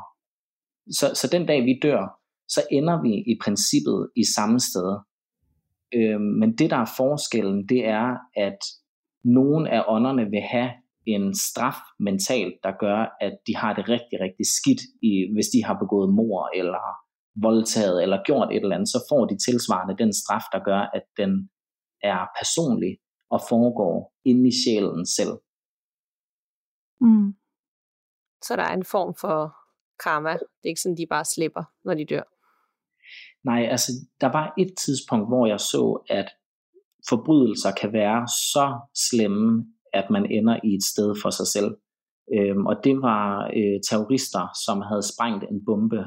[0.97, 4.89] så, så den dag vi dør, så ender vi i princippet i samme sted.
[5.93, 8.59] Øh, men det der er forskellen, det er, at
[9.23, 10.71] nogen af ånderne vil have
[11.05, 15.63] en straf mentalt, der gør, at de har det rigtig, rigtig skidt, i, hvis de
[15.63, 16.85] har begået mor eller
[17.41, 21.05] voldtaget eller gjort et eller andet, så får de tilsvarende den straf, der gør, at
[21.17, 21.49] den
[22.03, 22.97] er personlig
[23.29, 25.35] og foregår inde i sjælen selv.
[27.01, 27.33] Mm.
[28.43, 29.55] Så der er en form for
[30.03, 30.33] karma.
[30.33, 32.23] Det er ikke sådan, de bare slipper, når de dør.
[33.43, 33.91] Nej, altså
[34.21, 36.29] der var et tidspunkt, hvor jeg så, at
[37.09, 38.79] forbrydelser kan være så
[39.09, 41.77] slemme, at man ender i et sted for sig selv.
[42.35, 46.01] Øhm, og det var øh, terrorister, som havde sprængt en bombe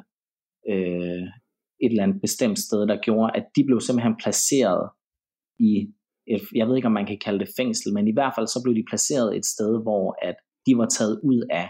[0.69, 1.25] øh,
[1.83, 4.91] et eller andet bestemt sted, der gjorde, at de blev simpelthen placeret
[5.59, 5.71] i,
[6.27, 8.61] et, jeg ved ikke om man kan kalde det fængsel, men i hvert fald så
[8.65, 11.69] blev de placeret et sted, hvor at de var taget ud af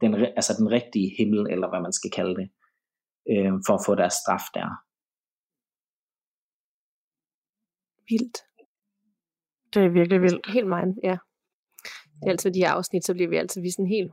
[0.00, 2.48] den, altså den rigtige himmel, eller hvad man skal kalde det,
[3.30, 4.68] øh, for at få deres straf der.
[8.10, 8.45] Vildt.
[9.76, 10.46] Det er virkelig vildt.
[10.56, 11.16] Helt meget, ja.
[12.18, 14.12] Det er altid de her afsnit, så bliver vi altid vi sådan helt,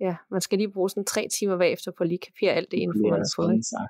[0.00, 2.78] ja, man skal lige bruge sådan tre timer bagefter på at lige kapere alt det
[2.78, 3.64] info, man har fået.
[3.72, 3.80] Så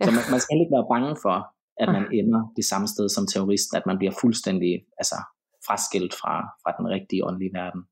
[0.00, 1.36] man, man skal ikke være bange for,
[1.82, 5.18] at man ender det samme sted som terrorist, at man bliver fuldstændig altså,
[5.66, 7.82] fraskilt fra, fra den rigtige åndelige verden.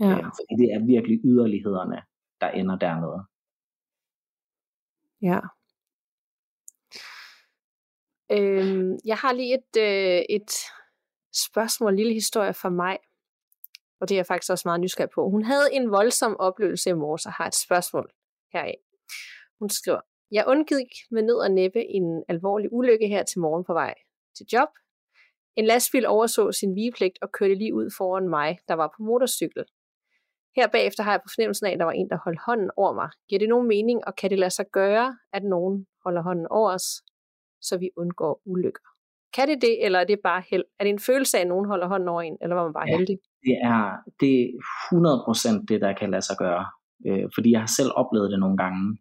[0.00, 0.10] Ja.
[0.10, 1.98] Øh, fordi det er virkelig yderlighederne,
[2.40, 3.20] der ender dernede.
[5.30, 5.40] Ja.
[8.36, 10.50] Øhm, jeg har lige et, øh, et
[11.34, 12.98] spørgsmål, en lille historie for mig,
[14.00, 15.30] og det er jeg faktisk også meget nysgerrig på.
[15.30, 18.10] Hun havde en voldsom oplevelse i morges og har et spørgsmål
[18.52, 18.74] heraf.
[19.58, 20.00] Hun skriver,
[20.30, 23.94] jeg undgik med ned og næppe en alvorlig ulykke her til morgen på vej
[24.36, 24.68] til job.
[25.56, 29.64] En lastbil overså sin vigepligt og kørte lige ud foran mig, der var på motorcykel.
[30.56, 32.92] Her bagefter har jeg på fornemmelsen af, at der var en, der holdt hånden over
[32.94, 33.10] mig.
[33.28, 36.70] Giver det nogen mening, og kan det lade sig gøre, at nogen holder hånden over
[36.72, 37.02] os,
[37.60, 38.89] så vi undgår ulykker?
[39.34, 40.64] Kan det det, eller er det bare held?
[40.78, 42.88] Er det en følelse af, at nogen holder hånden over en, eller var man bare
[42.88, 43.18] ja, heldig?
[43.44, 46.66] Det er, det er 100% det, der kan lade sig gøre.
[47.06, 48.98] Øh, fordi jeg har selv oplevet det nogle gange.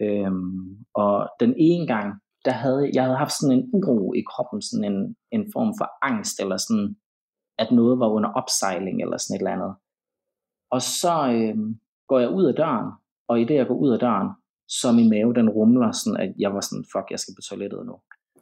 [0.00, 4.62] Øhm, og den ene gang, der havde jeg havde haft sådan en uro i kroppen,
[4.62, 6.96] sådan en, en form for angst, eller sådan,
[7.58, 9.74] at noget var under opsejling, eller sådan et eller andet.
[10.70, 12.92] Og så øhm, går jeg ud af døren,
[13.28, 14.28] og i det jeg går ud af døren,
[14.68, 17.86] så min mave den rumler, sådan at jeg var sådan, fuck, jeg skal på toilettet
[17.86, 17.96] nu.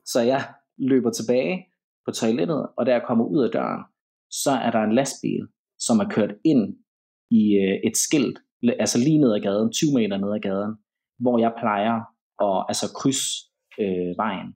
[0.04, 1.66] Så jeg løber tilbage
[2.06, 3.82] på toilettet, og der kommer ud af døren,
[4.30, 5.42] så er der en lastbil,
[5.78, 6.76] som er kørt ind
[7.30, 8.38] i øh, et skilt,
[8.78, 10.74] altså lige ned ad gaden, 20 meter ned ad gaden,
[11.22, 11.94] hvor jeg plejer
[12.46, 13.30] at altså krydse
[13.82, 14.48] øh, vejen.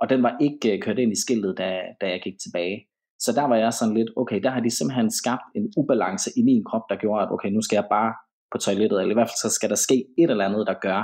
[0.00, 1.68] Og den var ikke øh, kørt ind i skiltet, da,
[2.00, 2.78] da jeg gik tilbage.
[3.24, 6.42] Så der var jeg sådan lidt, okay, der har de simpelthen skabt en ubalance i
[6.42, 8.12] min krop, der gjorde, at okay, nu skal jeg bare
[8.52, 11.00] på toilettet, eller i hvert fald så skal der ske et eller andet, der gør,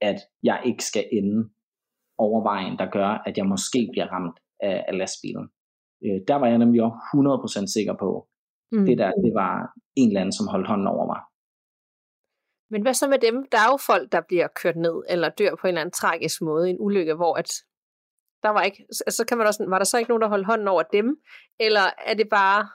[0.00, 1.38] at jeg ikke skal ende
[2.18, 5.46] over vejen, der gør, at jeg måske bliver ramt af, af lastbilen.
[6.04, 8.28] Øh, der var jeg nemlig også 100% sikker på,
[8.72, 8.84] mm.
[8.86, 9.52] det der, det var
[9.96, 11.20] en eller anden, som holdt hånden over mig.
[12.72, 13.36] Men hvad så med dem?
[13.52, 16.42] Der er jo folk, der bliver kørt ned, eller dør på en eller anden tragisk
[16.42, 17.50] måde, en ulykke, hvor at
[18.42, 20.68] der var ikke, altså kan man også, var der så ikke nogen, der holdt hånden
[20.68, 21.16] over dem?
[21.60, 22.68] Eller er det bare,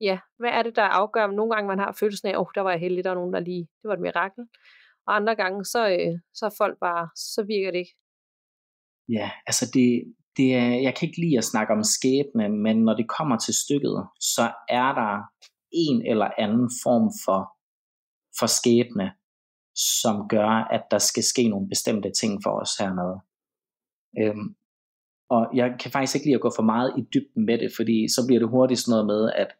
[0.00, 1.26] ja, hvad er det, der afgør?
[1.26, 3.34] Nogle gange man har følelsen af, åh, oh, der var jeg heldig, der var nogen,
[3.34, 4.44] der lige, det var et mirakel.
[5.06, 7.94] Og andre gange, så, øh, så er folk bare, så virker det ikke.
[9.08, 12.94] Ja, altså det, det er, jeg kan ikke lide at snakke om skæbne, men når
[12.94, 15.12] det kommer til stykket, så er der
[15.72, 17.40] en eller anden form for,
[18.38, 19.12] for skæbne,
[20.00, 23.16] som gør, at der skal ske nogle bestemte ting for os hernede.
[24.20, 24.54] Øhm,
[25.30, 28.08] og jeg kan faktisk ikke lide at gå for meget i dybden med det, fordi
[28.14, 29.50] så bliver det hurtigt sådan noget med, at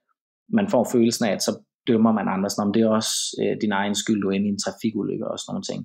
[0.49, 1.53] man får følelsen af, at så
[1.86, 4.47] dømmer man andre, sådan om det er også øh, din egen skyld, du er inde
[4.47, 5.80] i en trafikulykke og sådan nogle ting.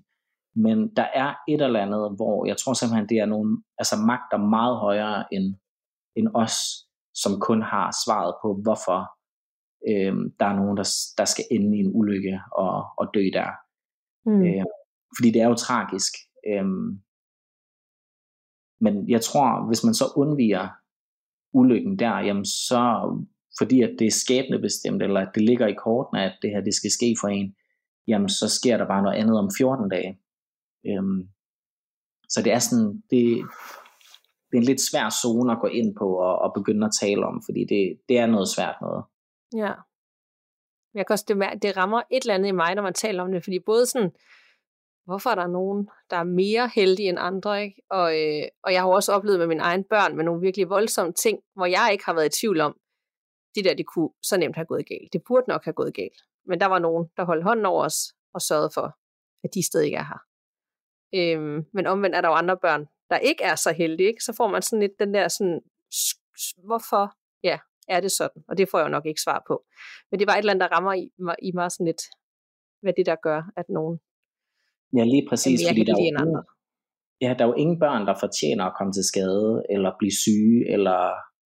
[0.65, 4.37] Men der er et eller andet, hvor jeg tror simpelthen, det er nogle altså magter
[4.37, 5.55] meget højere end,
[6.17, 6.55] end os,
[7.23, 8.99] som kun har svaret på, hvorfor
[9.89, 10.87] øh, der er nogen, der,
[11.17, 13.49] der skal ende i en ulykke og, og dø der.
[14.25, 14.43] Mm.
[14.45, 14.65] Øh,
[15.17, 16.13] fordi det er jo tragisk.
[16.49, 16.67] Øh,
[18.85, 20.67] men jeg tror, hvis man så undviger
[21.53, 22.81] ulykken der, jamen så,
[23.59, 26.73] fordi at det er skæbnebestemt, eller at det ligger i kortene, at det her det
[26.73, 27.55] skal ske for en,
[28.07, 30.19] jamen så sker der bare noget andet om 14 dage.
[30.89, 31.29] Øhm,
[32.29, 33.21] så det er sådan, det,
[34.47, 37.25] det er en lidt svær zone at gå ind på og, og begynde at tale
[37.25, 39.03] om, fordi det, det er noget svært noget.
[39.55, 39.73] Ja.
[40.93, 43.31] Jeg kan også, det, det rammer et eller andet i mig, når man taler om
[43.31, 44.11] det, fordi både sådan,
[45.05, 47.81] hvorfor er der nogen, der er mere heldige end andre, ikke?
[47.89, 51.13] Og, øh, og jeg har også oplevet med mine egne børn med nogle virkelig voldsomme
[51.13, 52.77] ting, hvor jeg ikke har været i tvivl om,
[53.55, 55.13] det der, det kunne så nemt have gået galt.
[55.13, 56.21] Det burde nok have gået galt.
[56.45, 58.97] Men der var nogen, der holdt hånden over os og sørgede for,
[59.43, 60.19] at de stadig er her.
[61.15, 64.23] Øhm, men omvendt er der jo andre børn, der ikke er så heldige, ikke?
[64.23, 65.59] så får man sådan lidt den der sådan,
[66.67, 67.03] hvorfor
[67.43, 68.43] ja, er det sådan?
[68.49, 69.65] Og det får jeg jo nok ikke svar på.
[70.11, 72.03] Men det var et eller andet, der rammer i mig, i mig sådan lidt,
[72.81, 73.99] hvad det der gør, at nogen
[74.97, 75.57] Ja, lige præcis.
[75.61, 76.41] Er fordi der er, jo, andre.
[77.23, 80.59] ja, der er jo ingen børn, der fortjener at komme til skade, eller blive syge,
[80.75, 80.99] eller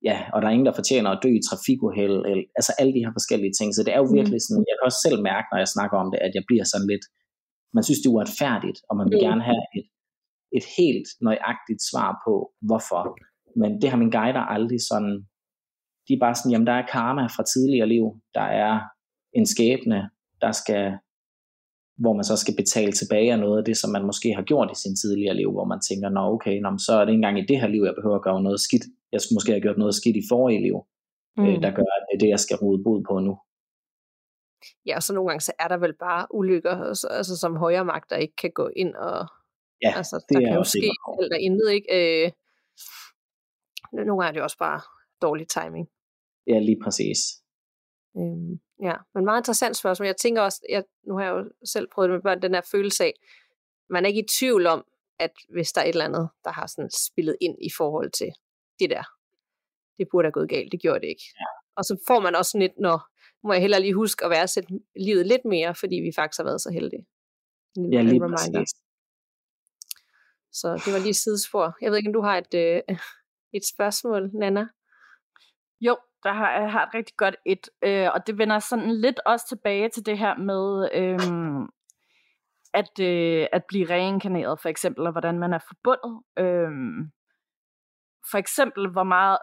[0.08, 3.04] ja, og der er ingen, der fortjener at dø i trafikuheld, eller, altså alle de
[3.04, 3.68] her forskellige ting.
[3.74, 4.16] Så det er jo mm.
[4.18, 6.66] virkelig sådan, jeg kan også selv mærke, når jeg snakker om det, at jeg bliver
[6.72, 7.04] sådan lidt,
[7.74, 9.26] man synes, det er uretfærdigt, og man vil mm.
[9.26, 9.86] gerne have et,
[10.58, 12.34] et helt nøjagtigt svar på,
[12.68, 13.02] hvorfor.
[13.60, 15.14] Men det har min guider aldrig sådan,
[16.06, 18.04] de er bare sådan, jamen der er karma fra tidligere liv,
[18.34, 18.74] der er
[19.38, 20.00] en skæbne,
[20.40, 20.84] der skal,
[22.02, 24.70] hvor man så skal betale tilbage af noget af det, som man måske har gjort
[24.72, 27.38] i sin tidligere liv, hvor man tænker, nå okay, nå, så er det ikke engang
[27.38, 28.84] i det her liv, jeg behøver at gøre noget skidt.
[29.12, 30.76] Jeg skulle måske have gjort noget skidt i forrige liv,
[31.36, 31.44] mm.
[31.46, 33.34] øh, der gør, at det er det, jeg skal rode bod på nu.
[34.86, 37.84] Ja, og så nogle gange, så er der vel bare ulykker, altså, altså som højere
[37.84, 39.26] magter ikke kan gå ind og...
[39.82, 40.90] Ja, altså, det der kan jo ske
[41.20, 42.24] alt og intet, ikke?
[42.24, 42.32] Øh,
[43.92, 44.80] nogle gange er det også bare
[45.22, 45.88] dårlig timing.
[46.46, 47.18] Ja, lige præcis.
[48.16, 50.06] Øhm, ja, men meget interessant spørgsmål.
[50.06, 52.62] Jeg tænker også, jeg, nu har jeg jo selv prøvet det med børn, den her
[52.70, 53.12] følelse af,
[53.90, 54.84] man er ikke i tvivl om,
[55.18, 58.32] at hvis der er et eller andet, der har sådan spillet ind i forhold til
[58.78, 59.04] det der,
[59.98, 61.24] det burde have gået galt, det gjorde det ikke.
[61.40, 61.46] Ja.
[61.76, 63.08] Og så får man også sådan lidt, når
[63.44, 66.60] må jeg heller lige huske at værdsætte livet lidt mere, fordi vi faktisk har været
[66.60, 67.06] så heldige.
[67.76, 68.74] En, ja, lige præcis.
[70.52, 71.76] Så det var lige sidespor.
[71.80, 72.96] Jeg ved ikke, om du har et, øh,
[73.52, 74.66] et spørgsmål, Nana?
[75.80, 79.20] Jo, der har, jeg har et rigtig godt et, øh, og det vender sådan lidt
[79.26, 81.68] også tilbage til det her med øh,
[82.74, 86.22] at, øh, at blive reinkarneret, for eksempel, og hvordan man er forbundet.
[86.38, 86.70] Øh,
[88.30, 89.38] for eksempel, hvor meget,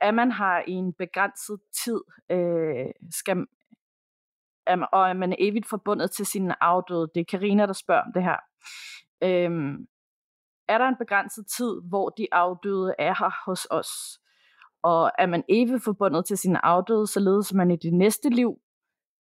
[0.00, 2.00] at man har i en begrænset tid,
[2.30, 3.46] øh, skal,
[4.92, 7.10] og er man evigt forbundet til sin afdøde.
[7.14, 8.36] Det er Karina der spørger om det her.
[9.22, 9.86] Øhm,
[10.68, 13.88] er der en begrænset tid, hvor de afdøde er her hos os?
[14.82, 18.58] Og er man evigt forbundet til sin afdøde, således man i det næste liv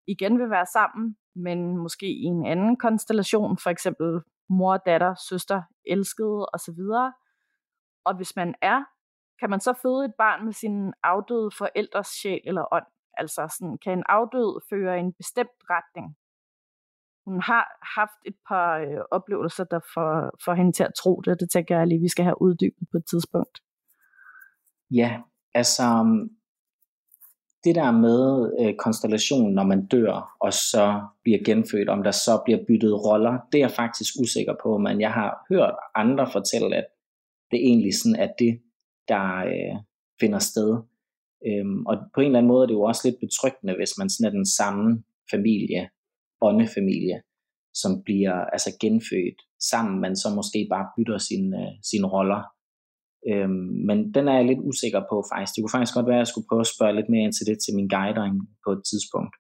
[0.08, 5.62] igen vil være sammen, men måske i en anden konstellation, for eksempel mor, datter, søster,
[5.86, 6.82] elskede osv.
[8.06, 8.84] Og hvis man er,
[9.40, 12.86] kan man så føde et barn med sin afdøde forældres sjæl eller ånd?
[13.18, 16.16] Altså sådan, kan en afdød føre en bestemt retning?
[17.26, 21.40] Hun har haft et par øh, oplevelser, der får, får hende til at tro det.
[21.40, 23.60] Det tænker jeg lige, vi skal have uddybet på et tidspunkt.
[24.92, 25.22] Ja,
[25.54, 26.30] altså um,
[27.64, 32.42] det der med øh, konstellationen, når man dør og så bliver genfødt, om der så
[32.46, 36.76] bliver byttet roller, det er jeg faktisk usikker på, men jeg har hørt andre fortælle,
[36.76, 36.86] at
[37.52, 38.54] det egentlig sådan er det,
[39.12, 39.76] der øh,
[40.22, 40.70] finder sted.
[41.48, 44.10] Øhm, og på en eller anden måde er det jo også lidt betryggende, hvis man
[44.10, 45.82] sådan er den samme familie,
[46.42, 47.18] åndefamilie,
[47.82, 49.40] som bliver altså genfødt
[49.72, 52.42] sammen, men så måske bare bytter sine, øh, sine roller.
[53.32, 55.52] Øhm, men den er jeg lidt usikker på faktisk.
[55.54, 57.48] Det kunne faktisk godt være, at jeg skulle prøve at spørge lidt mere ind til
[57.50, 58.36] det til min guidering
[58.66, 59.34] på et tidspunkt.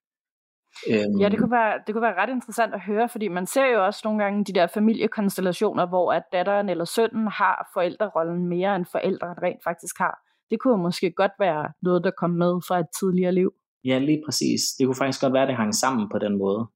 [0.89, 1.19] Øhm.
[1.21, 3.85] Ja, det kunne, være, det kunne være ret interessant at høre, fordi man ser jo
[3.85, 8.85] også nogle gange de der familiekonstellationer, hvor at datteren eller sønnen har forældrerollen mere end
[8.91, 10.15] forældrene rent faktisk har.
[10.49, 13.53] Det kunne måske godt være noget, der kom med fra et tidligere liv.
[13.83, 14.61] Ja, lige præcis.
[14.79, 16.67] Det kunne faktisk godt være, at det hang sammen på den måde.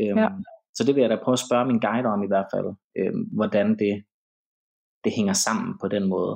[0.00, 0.28] Øhm, ja.
[0.74, 2.66] Så det vil jeg da prøve at spørge min guide om i hvert fald,
[2.98, 4.04] øhm, hvordan det,
[5.04, 6.34] det hænger sammen på den måde.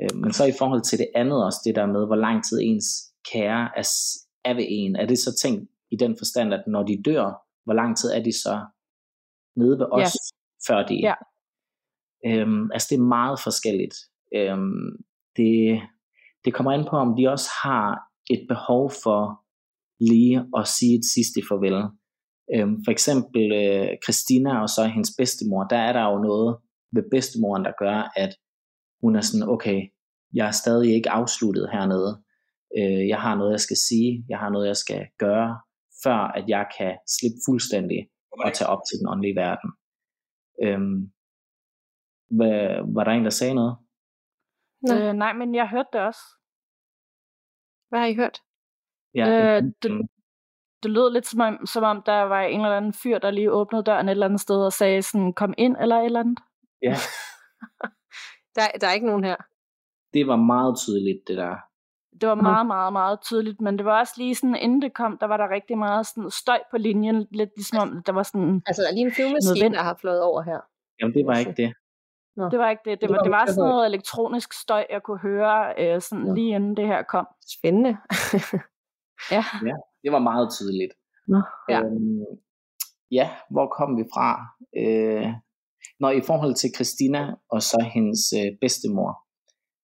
[0.00, 2.58] Øhm, men så i forhold til det andet også, det der med, hvor lang tid
[2.62, 2.86] ens
[3.32, 3.86] kære er,
[4.44, 7.24] er ved en, er det så tænkt i den forstand, at når de dør,
[7.64, 8.66] hvor lang tid er de så
[9.56, 10.08] nede ved os, ja.
[10.66, 10.94] før de...
[10.94, 11.14] Ja.
[12.26, 13.96] Øhm, altså det er meget forskelligt.
[14.36, 14.86] Øhm,
[15.36, 15.80] det,
[16.44, 19.22] det kommer an på, om de også har et behov for
[20.10, 21.78] lige at sige et sidste farvel.
[22.54, 26.56] Øhm, for eksempel øh, Christina og så hendes bedstemor, der er der jo noget
[26.94, 28.32] ved bedstemoren, der gør, at
[29.02, 29.80] hun er sådan, okay,
[30.34, 32.22] jeg er stadig ikke afsluttet hernede.
[32.78, 35.60] Øh, jeg har noget, jeg skal sige, jeg har noget, jeg skal gøre,
[36.04, 38.00] før at jeg kan slippe fuldstændig
[38.32, 39.70] og tage op til den åndelige verden.
[40.64, 40.98] Øhm,
[42.36, 42.58] hvad,
[42.94, 43.76] var der en, der sagde noget?
[44.88, 44.98] Nej.
[44.98, 46.24] Øh, nej, men jeg hørte det også.
[47.88, 48.38] Hvad har I hørt?
[49.14, 49.90] Ja, øh, det,
[50.82, 53.52] det lød lidt som om, som om, der var en eller anden fyr, der lige
[53.52, 56.38] åbnede døren et eller andet sted og sagde sådan, kom ind eller et eller andet.
[56.82, 56.94] Ja.
[58.56, 59.36] der, der er ikke nogen her.
[60.14, 61.56] Det var meget tydeligt, det der.
[62.22, 65.18] Det var meget, meget, meget tydeligt, men det var også lige sådan, inden det kom,
[65.18, 68.62] der var der rigtig meget sådan støj på linjen, lidt ligesom om, der var sådan...
[68.66, 70.60] Altså, der er lige en flyvemaskine, der har flået over her.
[71.00, 71.72] Jamen, det var ikke det.
[72.36, 72.48] Nå.
[72.48, 73.00] Det var ikke det.
[73.00, 76.32] Det var, det var sådan noget elektronisk støj, jeg kunne høre øh, sådan ja.
[76.34, 77.26] lige inden det her kom.
[77.58, 77.96] Spændende.
[79.36, 79.44] ja.
[79.68, 80.92] ja, det var meget tydeligt.
[81.28, 81.40] Nå.
[81.68, 81.80] Ja.
[81.80, 82.24] Øhm,
[83.10, 84.28] ja, hvor kom vi fra?
[84.76, 85.26] Øh,
[86.00, 89.12] når i forhold til Christina og så hendes øh, bedstemor,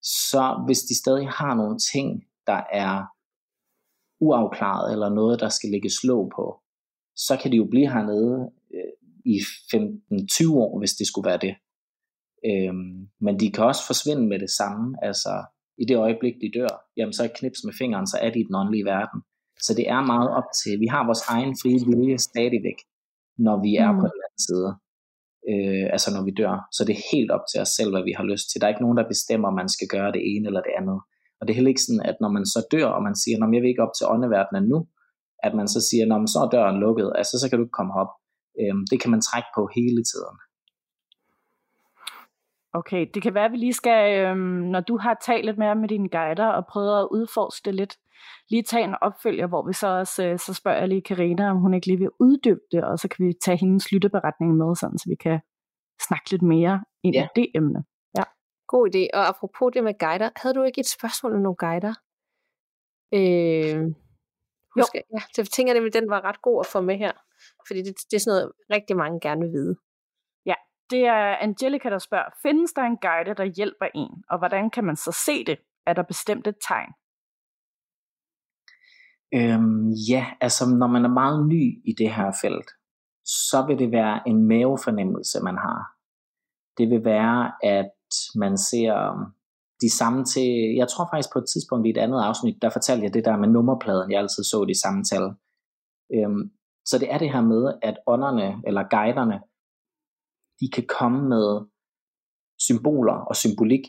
[0.03, 2.93] så hvis de stadig har nogle ting, der er
[4.21, 6.47] uafklaret, eller noget, der skal lægges slå på,
[7.27, 8.93] så kan de jo blive hernede øh,
[9.35, 11.55] i 15-20 år, hvis det skulle være det.
[12.51, 15.35] Øhm, men de kan også forsvinde med det samme, altså
[15.83, 18.55] i det øjeblik, de dør, jamen så knips med fingeren, så er de i den
[18.55, 19.21] åndelige verden.
[19.67, 22.79] Så det er meget op til, vi har vores egen frie vilje stadigvæk,
[23.47, 23.99] når vi er mm.
[24.01, 24.69] på den anden side.
[25.51, 26.55] Øh, altså når vi dør.
[26.77, 28.59] Så det er helt op til os selv, hvad vi har lyst til.
[28.59, 30.99] Der er ikke nogen, der bestemmer, om man skal gøre det ene eller det andet.
[31.41, 33.55] Og det er heller ikke sådan, at når man så dør, og man siger, at
[33.55, 34.79] jeg vil ikke op til åndeverdenen nu,
[35.47, 37.95] at man så siger, når så er døren lukket, altså så kan du ikke komme
[38.03, 38.13] op.
[38.61, 40.37] Øhm, det kan man trække på hele tiden.
[42.73, 45.75] Okay, det kan være, at vi lige skal, øhm, når du har talt lidt mere
[45.75, 47.95] med dine guider og prøvet at udforske det lidt,
[48.51, 51.57] lige tage en opfølger, hvor vi så også, øh, så spørger jeg lige Karina, om
[51.57, 54.99] hun ikke lige vil uddybe det, og så kan vi tage hendes lytteberetning med, sådan,
[54.99, 55.41] så vi kan
[56.09, 57.25] snakke lidt mere ind ja.
[57.25, 57.85] i det emne.
[58.73, 58.77] Ja.
[58.77, 59.03] God idé.
[59.15, 61.95] Og apropos det med guider, havde du ikke et spørgsmål om nogle guider?
[63.19, 63.81] Øh,
[64.75, 65.01] husk, jo.
[65.15, 67.13] Ja, så jeg tænker, at den var ret god at få med her,
[67.67, 69.75] fordi det, det er sådan noget, rigtig mange gerne vil vide.
[70.91, 74.85] Det er Angelica, der spørger, findes der en guide, der hjælper en, og hvordan kan
[74.85, 75.59] man så se det?
[75.87, 76.93] Er der bestemte tegn?
[79.35, 82.71] Øhm, ja, altså når man er meget ny i det her felt,
[83.25, 85.81] så vil det være en mavefornemmelse, man har.
[86.79, 87.91] Det vil være, at
[88.35, 89.25] man ser um,
[89.81, 93.05] de samme til, jeg tror faktisk på et tidspunkt i et andet afsnit, der fortalte
[93.05, 95.25] jeg det der med nummerpladen, jeg altid så de samme tal.
[96.15, 96.51] Øhm,
[96.85, 99.39] så det er det her med, at ånderne eller guiderne
[100.61, 101.67] de kan komme med
[102.59, 103.85] symboler og symbolik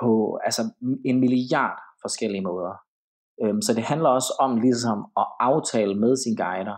[0.00, 0.62] på altså
[1.04, 2.74] en milliard forskellige måder.
[3.42, 6.76] Øhm, så det handler også om ligesom at aftale med sine guider,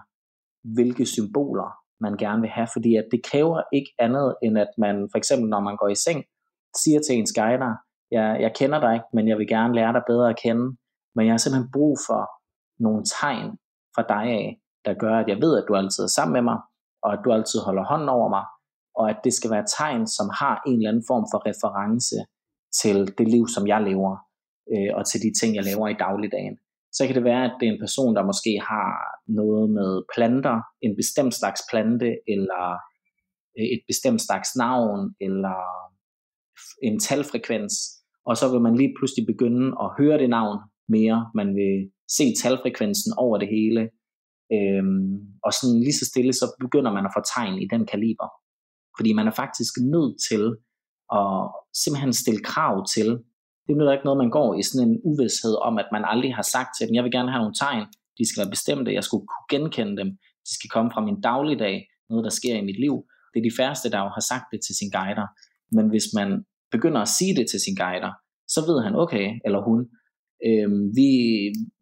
[0.75, 1.71] hvilke symboler
[2.01, 5.49] man gerne vil have, fordi at det kræver ikke andet end at man, for eksempel
[5.49, 6.25] når man går i seng,
[6.85, 7.75] siger til ens guider,
[8.11, 10.77] jeg, jeg kender dig ikke, men jeg vil gerne lære dig bedre at kende,
[11.15, 12.23] men jeg har simpelthen brug for
[12.85, 13.51] nogle tegn
[13.95, 16.59] fra dig af, der gør, at jeg ved, at du altid er sammen med mig,
[17.05, 18.45] og at du altid holder hånden over mig,
[19.01, 22.17] og at det skal være tegn, som har en eller anden form for reference
[22.81, 24.13] til det liv, som jeg lever,
[24.73, 26.57] øh, og til de ting, jeg laver i dagligdagen.
[26.93, 28.91] Så kan det være, at det er en person, der måske har
[29.41, 32.65] noget med planter, en bestemt slags plante, eller
[33.59, 35.59] øh, et bestemt slags navn, eller
[36.83, 37.75] en talfrekvens,
[38.27, 41.31] og så vil man lige pludselig begynde at høre det navn mere.
[41.35, 43.81] Man vil se talfrekvensen over det hele,
[44.55, 45.13] øhm,
[45.47, 48.29] og sådan lige så stille, så begynder man at få tegn i den kaliber.
[48.97, 50.43] Fordi man er faktisk nødt til
[51.21, 51.39] at
[51.83, 53.09] simpelthen stille krav til.
[53.65, 56.47] Det er ikke noget, man går i sådan en uvidshed om, at man aldrig har
[56.55, 57.87] sagt til dem, jeg vil gerne have nogle tegn,
[58.19, 60.09] de skal være bestemte, jeg skulle kunne genkende dem,
[60.47, 61.77] de skal komme fra min dagligdag,
[62.11, 62.95] noget der sker i mit liv.
[63.31, 65.29] Det er de færreste, der jo har sagt det til sin guider.
[65.77, 66.29] Men hvis man
[66.77, 68.13] begynder at sige det til sin guider,
[68.55, 69.79] så ved han, okay, eller hun,
[70.47, 71.09] øh, vi,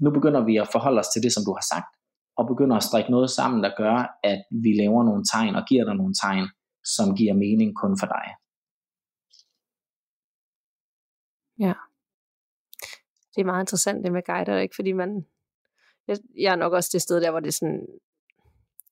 [0.05, 1.91] nu begynder vi at forholde os til det, som du har sagt,
[2.39, 3.97] og begynder at strikke noget sammen, der gør,
[4.31, 6.47] at vi laver nogle tegn og giver dig nogle tegn,
[6.97, 8.27] som giver mening kun for dig.
[11.59, 11.75] Ja.
[13.33, 14.75] Det er meget interessant det med guider, ikke?
[14.79, 15.11] Fordi man,
[16.09, 17.87] jeg, jeg er nok også det sted der, hvor det er sådan,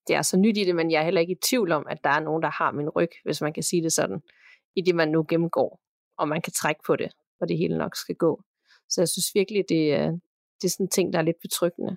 [0.06, 2.04] det er så nyt i det, men jeg er heller ikke i tvivl om, at
[2.04, 4.20] der er nogen, der har min ryg, hvis man kan sige det sådan,
[4.76, 5.81] i det man nu gennemgår,
[6.22, 8.42] og man kan trække på det, og det hele nok skal gå.
[8.88, 10.10] Så jeg synes virkelig, det er,
[10.58, 11.96] det er sådan en ting, der er lidt betryggende.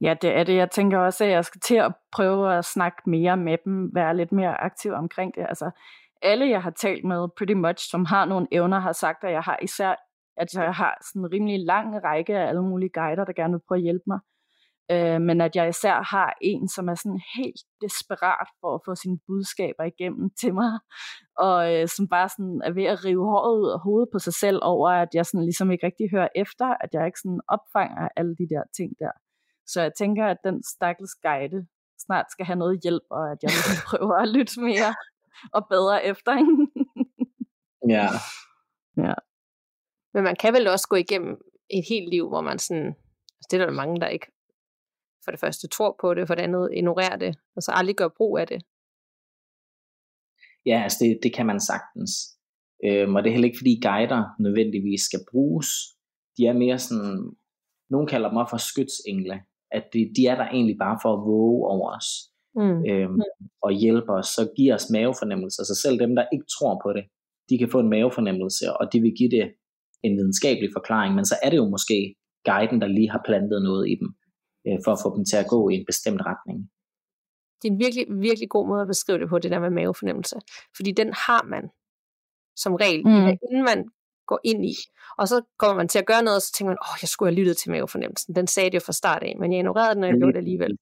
[0.00, 0.56] Ja, det er det.
[0.56, 4.16] Jeg tænker også, at jeg skal til at prøve at snakke mere med dem, være
[4.16, 5.46] lidt mere aktiv omkring det.
[5.48, 5.70] Altså,
[6.22, 9.42] alle jeg har talt med, pretty much, som har nogle evner, har sagt, at jeg
[9.42, 9.94] har især,
[10.36, 13.62] at jeg har sådan en rimelig lang række af alle mulige guider, der gerne vil
[13.68, 14.18] prøve at hjælpe mig.
[14.90, 18.94] Øh, men at jeg især har en, som er sådan helt desperat for at få
[18.94, 20.72] sine budskaber igennem til mig,
[21.46, 24.34] og øh, som bare sådan er ved at rive håret ud af hovedet på sig
[24.34, 28.08] selv over, at jeg sådan ligesom ikke rigtig hører efter, at jeg ikke sådan opfanger
[28.16, 29.12] alle de der ting der.
[29.66, 31.66] Så jeg tænker, at den stakkels guide
[32.06, 34.92] snart skal have noget hjælp, og at jeg vil prøve at lytte mere
[35.56, 36.64] og bedre efter hende.
[37.94, 38.08] ja.
[38.96, 39.14] ja.
[40.14, 41.34] Men man kan vel også gå igennem
[41.70, 42.86] et helt liv, hvor man sådan,
[43.36, 44.26] altså det er der mange, der ikke
[45.26, 48.08] for det første tror på det, for det andet ignorerer det, og så aldrig gør
[48.16, 48.60] brug af det.
[50.66, 52.10] Ja, altså det, det kan man sagtens.
[52.84, 55.68] Øhm, og det er heller ikke fordi guider nødvendigvis skal bruges.
[56.36, 57.16] De er mere sådan,
[57.90, 59.36] nogen kalder dem for skytsengle
[59.70, 62.08] at de, de er der egentlig bare for at våge over os,
[62.54, 62.78] mm.
[62.90, 63.20] øhm,
[63.62, 67.04] og hjælpe os, så giver os mavefornemmelser, så selv dem, der ikke tror på det,
[67.50, 69.46] de kan få en mavefornemmelse, og de vil give det
[70.02, 73.84] en videnskabelig forklaring, men så er det jo måske guiden, der lige har plantet noget
[73.92, 74.08] i dem,
[74.66, 76.58] øh, for at få dem til at gå i en bestemt retning.
[77.62, 80.36] Det er en virkelig, virkelig god måde at beskrive det på, det der med mavefornemmelse.
[80.76, 81.64] Fordi den har man
[82.56, 83.26] som regel, mm.
[83.46, 83.80] inden man
[84.26, 84.74] går ind i.
[85.18, 87.30] Og så kommer man til at gøre noget, og så tænker man, åh, jeg skulle
[87.30, 88.34] have lyttet til mavefornemmelsen.
[88.34, 90.38] Den sagde det jo fra start af, men jeg ignorerede den, og jeg gjorde det
[90.38, 90.78] alligevel.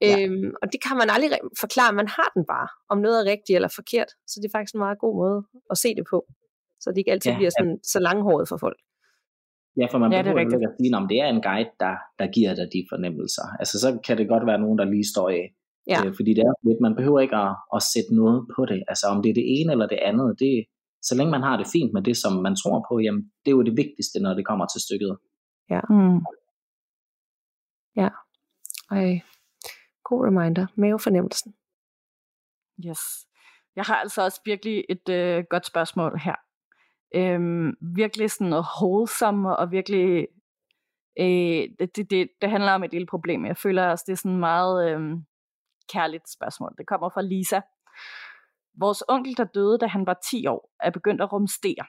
[0.00, 0.20] Ja.
[0.20, 1.30] Øhm, og det kan man aldrig
[1.60, 4.10] forklare, man har den bare, om noget er rigtigt eller forkert.
[4.26, 5.38] Så det er faktisk en meget god måde
[5.70, 6.18] at se det på.
[6.80, 7.88] Så det ikke altid ja, bliver sådan, ja.
[7.92, 8.78] så langhåret for folk.
[9.80, 12.26] Ja, for man ja, behøver ikke at sige, om det er en guide, der, der
[12.36, 13.46] giver dig de fornemmelser.
[13.60, 15.54] Altså så kan det godt være nogen, der lige står af
[15.86, 15.98] Ja.
[16.04, 18.82] Øh, fordi det er lidt, man behøver ikke at, at sætte noget på det.
[18.88, 20.64] Altså om det er det ene eller det andet, det,
[21.02, 23.56] så længe man har det fint med det, som man tror på, jamen det er
[23.56, 25.16] jo det vigtigste, når det kommer til stykket.
[25.70, 25.80] Ja.
[25.90, 26.20] Mm.
[27.96, 28.08] Ja.
[28.90, 29.20] Ej.
[30.04, 30.66] God reminder.
[30.76, 31.54] Mavefornemmelsen.
[32.86, 33.00] Yes.
[33.76, 36.34] Jeg har altså også virkelig et øh, godt spørgsmål her.
[37.14, 40.26] Øhm, virkelig sådan noget wholesome og virkelig
[41.18, 43.46] øh, det, det, det, det handler om et lille problem.
[43.46, 45.00] Jeg føler også, det er sådan meget øh,
[45.92, 46.74] kærligt spørgsmål.
[46.78, 47.60] Det kommer fra Lisa.
[48.78, 51.86] Vores onkel, der døde, da han var 10 år, er begyndt at rumstere.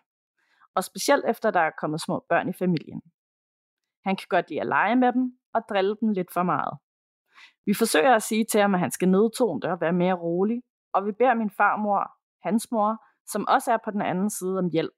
[0.76, 3.02] Og specielt efter, der er kommet små børn i familien.
[4.06, 6.78] Han kan godt lide at lege med dem og drille dem lidt for meget.
[7.66, 10.62] Vi forsøger at sige til ham, at han skal nedtone det og være mere rolig,
[10.94, 12.12] og vi beder min farmor,
[12.48, 14.94] hans mor, som også er på den anden side om hjælp.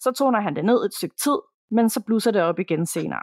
[0.00, 1.38] Så toner han det ned et stykke tid,
[1.70, 3.22] men så blusser det op igen senere.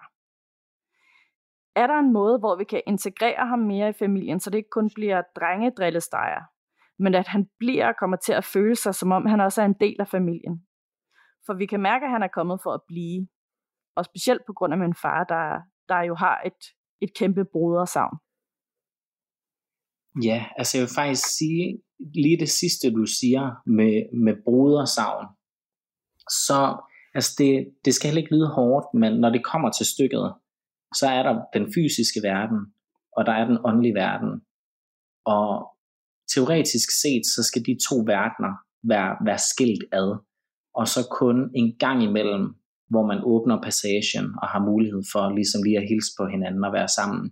[1.75, 4.69] Er der en måde, hvor vi kan integrere ham mere i familien, så det ikke
[4.69, 6.41] kun bliver drengedrillestejer,
[6.99, 9.65] men at han bliver og kommer til at føle sig, som om han også er
[9.65, 10.67] en del af familien?
[11.45, 13.27] For vi kan mærke, at han er kommet for at blive,
[13.95, 16.61] og specielt på grund af min far, der, der jo har et,
[17.01, 18.17] et kæmpe brodersavn.
[20.23, 21.81] Ja, altså jeg vil faktisk sige,
[22.15, 23.95] lige det sidste du siger med,
[24.25, 25.25] med brodersavn,
[26.29, 26.77] så
[27.15, 30.33] altså det, det skal heller ikke lyde hårdt, men når det kommer til stykket,
[30.99, 32.59] så er der den fysiske verden,
[33.17, 34.31] og der er den åndelige verden.
[35.25, 35.49] Og
[36.33, 38.53] teoretisk set, så skal de to verdener
[38.91, 40.09] være, være skilt ad,
[40.79, 42.45] og så kun en gang imellem,
[42.89, 46.73] hvor man åbner passagen og har mulighed for ligesom lige at hilse på hinanden og
[46.73, 47.23] være sammen.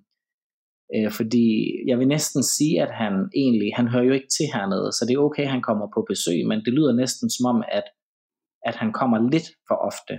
[0.95, 1.47] Øh, fordi
[1.89, 5.13] jeg vil næsten sige, at han egentlig, han hører jo ikke til hernede, så det
[5.13, 7.87] er okay, at han kommer på besøg, men det lyder næsten som om, at,
[8.65, 10.15] at han kommer lidt for ofte.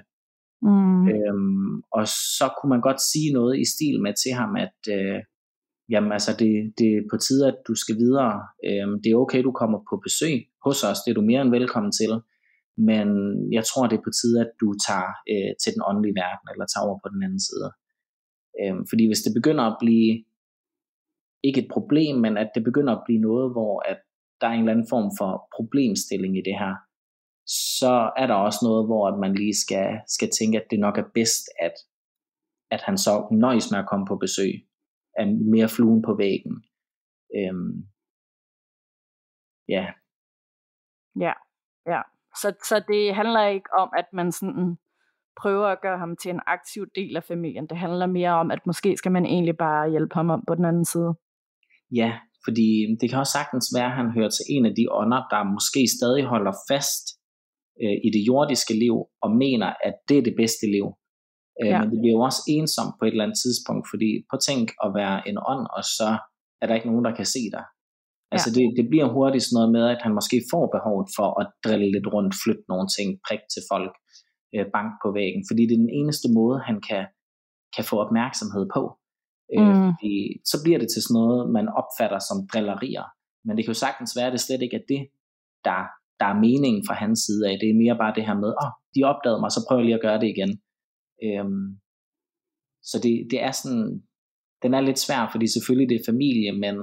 [0.63, 1.09] Mm.
[1.13, 2.05] Øhm, og
[2.39, 5.19] så kunne man godt sige noget i stil med til ham, at øh,
[5.93, 8.35] jamen, altså det, det er på tide, at du skal videre.
[8.69, 10.37] Øhm, det er okay, du kommer på besøg
[10.67, 12.13] hos os, det er du mere end velkommen til.
[12.91, 13.09] Men
[13.57, 16.67] jeg tror, det er på tide, at du tager øh, til den åndelige verden, eller
[16.67, 17.69] tager over på den anden side.
[18.61, 20.11] Øhm, fordi hvis det begynder at blive
[21.49, 23.99] ikke et problem, men at det begynder at blive noget, hvor at
[24.41, 26.75] der er en eller anden form for problemstilling i det her,
[27.47, 30.99] så er der også noget, hvor at man lige skal, skal tænke, at det nok
[30.99, 31.73] er bedst, at,
[32.71, 34.53] at han så nøjes med at komme på besøg,
[35.19, 36.65] af mere fluen på væggen.
[37.37, 37.87] Øhm,
[39.69, 39.87] ja.
[41.21, 41.33] Ja,
[41.87, 42.01] ja.
[42.41, 44.79] Så, så det handler ikke om, at man sådan
[45.41, 47.67] prøver at gøre ham til en aktiv del af familien.
[47.67, 50.65] Det handler mere om, at måske skal man egentlig bare hjælpe ham om på den
[50.65, 51.15] anden side.
[51.91, 55.23] Ja, fordi det kan også sagtens være, at han hører til en af de ånder,
[55.31, 57.16] der måske stadig holder fast
[57.83, 60.87] øh, i det jordiske liv, og mener, at det er det bedste liv.
[61.63, 61.79] Øh, Ja.
[61.81, 64.91] Men det bliver jo også ensomt på et eller andet tidspunkt, fordi at tænk at
[65.01, 66.09] være en ånd, og så
[66.61, 67.65] er der ikke nogen, der kan se dig.
[68.35, 71.47] Altså det, det bliver hurtigt sådan noget med, at han måske får behovet for at
[71.65, 73.93] drille lidt rundt, flytte nogle ting, prik til folk,
[74.55, 77.05] øh, bank på væggen, fordi det er den eneste måde, han kan,
[77.77, 78.83] kan få opmærksomhed på.
[79.55, 79.83] Øh, Mm.
[79.89, 80.15] fordi
[80.51, 83.07] så bliver det til sådan noget, man opfatter som drillerier.
[83.45, 85.03] Men det kan jo sagtens være, at det slet ikke er det,
[85.69, 85.81] der,
[86.21, 87.59] der er meningen fra hans side af.
[87.61, 89.87] Det er mere bare det her med, åh, oh, de opdagede mig, så prøver jeg
[89.87, 90.53] lige at gøre det igen.
[91.27, 91.67] Øhm,
[92.83, 94.03] så det, det er sådan,
[94.63, 96.77] den er lidt svær, fordi selvfølgelig det er familie, men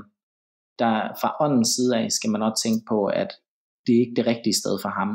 [0.80, 3.32] der, fra åndens side af skal man også tænke på, at
[3.86, 5.10] det er ikke det rigtige sted for ham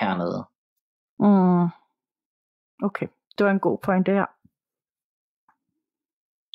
[0.00, 0.40] hernede.
[1.18, 1.68] Mm.
[2.86, 3.06] Okay,
[3.38, 4.26] det var en god pointe her.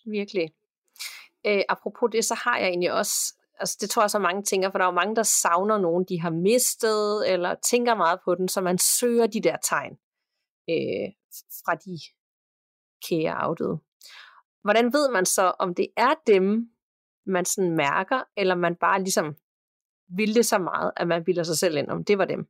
[0.09, 0.53] Virkelig.
[1.45, 4.71] Øh, apropos det, så har jeg egentlig også, altså det tror jeg så mange tænker,
[4.71, 8.35] for der er jo mange, der savner nogen, de har mistet, eller tænker meget på
[8.35, 9.93] den, så man søger de der tegn
[10.69, 11.07] øh,
[11.63, 11.95] fra de
[13.07, 13.77] kære afdøde.
[14.63, 16.45] Hvordan ved man så, om det er dem,
[17.25, 19.35] man sådan mærker, eller man bare ligesom
[20.17, 22.47] vil det så meget, at man bilder sig selv ind, om det var dem?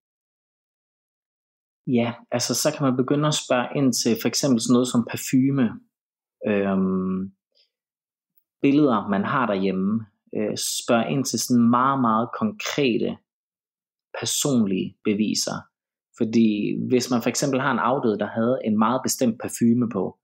[1.88, 5.07] Ja, altså så kan man begynde at spørge ind til for eksempel sådan noget som
[5.11, 5.65] parfume,
[6.47, 7.31] øhm,
[8.61, 10.05] billeder, man har derhjemme.
[10.37, 13.17] Øh, spørge ind til sådan meget, meget konkrete,
[14.19, 15.57] personlige beviser.
[16.17, 16.49] Fordi
[16.89, 20.19] hvis man for eksempel har en afdød, der havde en meget bestemt parfume på,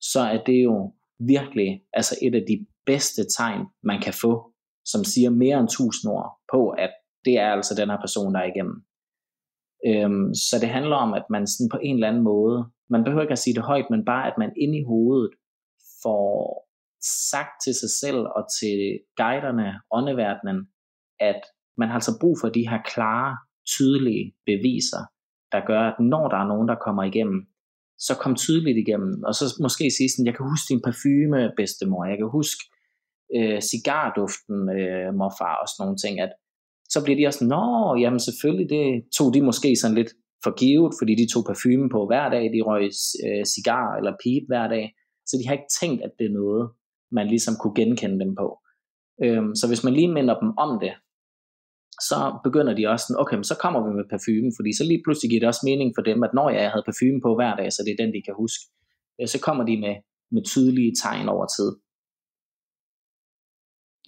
[0.00, 4.52] så er det jo virkelig altså et af de bedste tegn, man kan få,
[4.84, 6.90] som siger mere end tusind ord på, at
[7.24, 8.76] det er altså den her person, der er igennem.
[9.86, 12.58] Øhm, så det handler om, at man sådan på en eller anden måde,
[12.90, 15.30] man behøver ikke at sige det højt, men bare at man inde i hovedet
[16.02, 16.69] får
[17.22, 18.76] sagt til sig selv og til
[19.16, 20.58] guiderne, åndeverdenen,
[21.20, 21.40] at
[21.78, 23.36] man har altså brug for de her klare,
[23.76, 25.02] tydelige beviser,
[25.52, 27.40] der gør, at når der er nogen, der kommer igennem,
[27.98, 32.04] så kom tydeligt igennem, og så måske sige sådan, jeg kan huske din parfume, bedstemor,
[32.04, 32.62] jeg kan huske
[33.36, 36.32] øh, cigarduften, øh, morfar og sådan nogle ting, at
[36.94, 37.64] så bliver de også, nå,
[38.02, 38.84] jamen selvfølgelig, det
[39.16, 40.12] tog de måske sådan lidt
[40.44, 42.84] for givet, fordi de tog parfume på hver dag, de røg
[43.26, 44.84] øh, cigar eller pipe hver dag,
[45.28, 46.64] så de har ikke tænkt, at det er noget,
[47.12, 48.48] man ligesom kunne genkende dem på.
[49.24, 50.94] Øhm, så hvis man lige minder dem om det,
[52.08, 55.30] så begynder de også sådan, okay, så kommer vi med parfume, fordi så lige pludselig
[55.30, 57.80] giver det også mening for dem, at når jeg havde parfume på hver dag, så
[57.84, 58.62] det er den, de kan huske,
[59.20, 59.94] øh, så kommer de med,
[60.34, 61.70] med tydelige tegn over tid.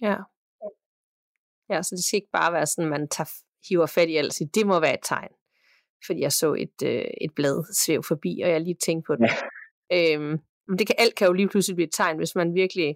[0.07, 0.17] Ja.
[1.71, 3.31] Ja, så det skal ikke bare være sådan, man tager,
[3.69, 5.33] hiver fat i alt, det må være et tegn.
[6.05, 9.29] Fordi jeg så et, øh, et blad svæv forbi, og jeg lige tænkte på det.
[9.91, 10.15] Ja.
[10.15, 12.95] Øhm, men det kan, alt kan jo lige pludselig blive et tegn, hvis man virkelig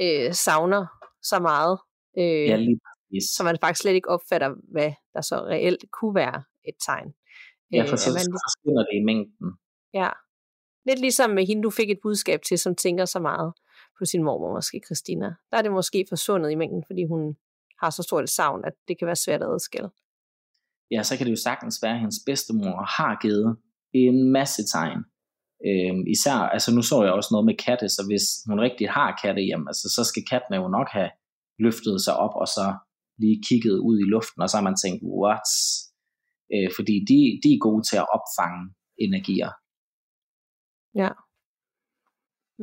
[0.00, 0.86] øh, savner
[1.22, 1.78] så meget.
[2.18, 2.80] Øh, ja, lige
[3.14, 3.24] Yes.
[3.36, 7.08] Så man faktisk slet ikke opfatter, hvad der så reelt kunne være et tegn.
[7.72, 8.08] Ja, for øh, så
[8.46, 9.48] forsvinder det i mængden.
[9.94, 10.10] Ja.
[10.86, 13.52] Lidt ligesom med hende, du fik et budskab til, som tænker så meget
[13.98, 15.34] på sin mormor, måske Christina.
[15.50, 17.36] Der er det måske forsvundet i mængden, fordi hun
[17.82, 19.90] har så stort et savn, at det kan være svært at adskille.
[20.90, 23.56] Ja, så kan det jo sagtens være, at hendes bedstemor har givet
[23.92, 25.04] en masse tegn.
[25.68, 29.18] Øh, især, altså nu så jeg også noget med katte, så hvis hun rigtig har
[29.22, 31.10] katte hjem, altså, så skal katten jo nok have
[31.64, 32.66] løftet sig op, og så
[33.22, 35.48] lige kigget ud i luften, og så har man tænkt, what?
[36.54, 38.62] Øh, fordi de, de er gode til at opfange
[39.06, 39.50] energier.
[41.02, 41.12] Ja.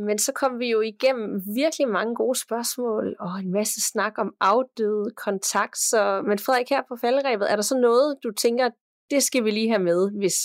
[0.07, 4.29] Men så kom vi jo igennem virkelig mange gode spørgsmål, og en masse snak om
[4.39, 5.77] afdøde kontakt.
[5.77, 8.69] Så, men Frederik, her på faldrebet, er der så noget, du tænker,
[9.09, 10.37] det skal vi lige have med, hvis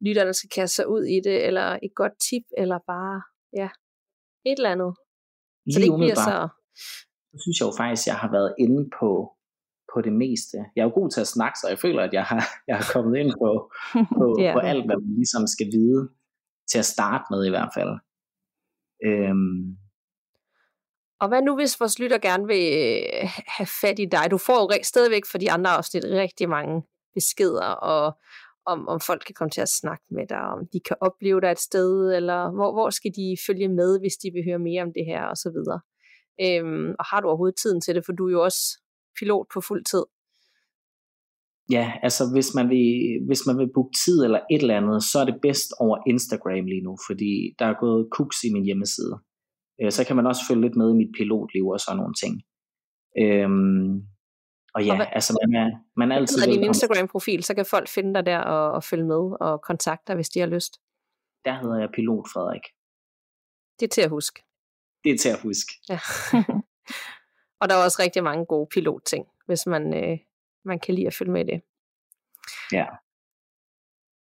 [0.00, 3.22] lytterne skal kaste sig ud i det, eller et godt tip, eller bare,
[3.60, 3.68] ja,
[4.46, 4.92] et eller andet.
[5.66, 6.48] Lige så det ikke bliver så
[7.30, 9.10] så synes jeg jo faktisk, at jeg har været inde på,
[9.92, 10.56] på det meste.
[10.74, 12.86] Jeg er jo god til at snakke, så jeg føler, at jeg har, jeg har
[12.94, 13.50] kommet ind på,
[14.18, 14.54] på, yeah.
[14.56, 16.00] på alt, hvad man ligesom skal vide
[16.70, 17.92] til at starte med i hvert fald.
[19.08, 19.62] Øhm.
[21.20, 24.24] Og hvad nu, hvis vores lytter gerne vil øh, have fat i dig?
[24.30, 26.82] Du får jo stadigvæk for de andre afsnit rigtig mange
[27.14, 28.18] beskeder, og
[28.72, 31.50] om, om folk kan komme til at snakke med dig, om de kan opleve dig
[31.52, 34.92] et sted, eller hvor, hvor skal de følge med, hvis de vil høre mere om
[34.96, 35.80] det her, og så videre.
[36.44, 38.62] Øhm, og har du overhovedet tiden til det, for du er jo også
[39.18, 40.04] pilot på fuld tid.
[41.76, 42.88] Ja, altså hvis man, vil,
[43.26, 46.64] hvis man vil booke tid eller et eller andet, så er det bedst over Instagram
[46.72, 49.14] lige nu, fordi der er gået kuks i min hjemmeside.
[49.80, 52.34] Øh, så kan man også følge lidt med i mit pilotliv og sådan nogle ting.
[53.22, 53.90] Øhm,
[54.78, 56.38] og ja, og hvad, altså man er, man er altid...
[56.38, 60.04] Hvad din Instagram-profil, så kan folk finde dig der og, og følge med og kontakte
[60.08, 60.72] dig, hvis de har lyst.
[61.44, 62.66] Der hedder jeg Pilot Frederik.
[63.80, 64.42] Det er til at huske
[65.04, 65.72] det er til at huske.
[65.88, 65.98] Ja.
[67.60, 70.18] og der er også rigtig mange gode pilotting, hvis man, øh,
[70.64, 71.62] man kan lide at følge med i det.
[72.72, 72.86] Ja.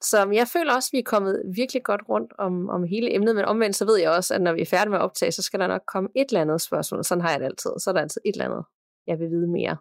[0.01, 3.35] Så jeg føler også, at vi er kommet virkelig godt rundt om, om hele emnet,
[3.35, 5.41] men omvendt så ved jeg også, at når vi er færdige med at optage, så
[5.41, 7.03] skal der nok komme et eller andet spørgsmål.
[7.03, 7.71] Sådan har jeg det altid.
[7.79, 8.65] Så er der altid et eller andet,
[9.07, 9.77] jeg vil vide mere.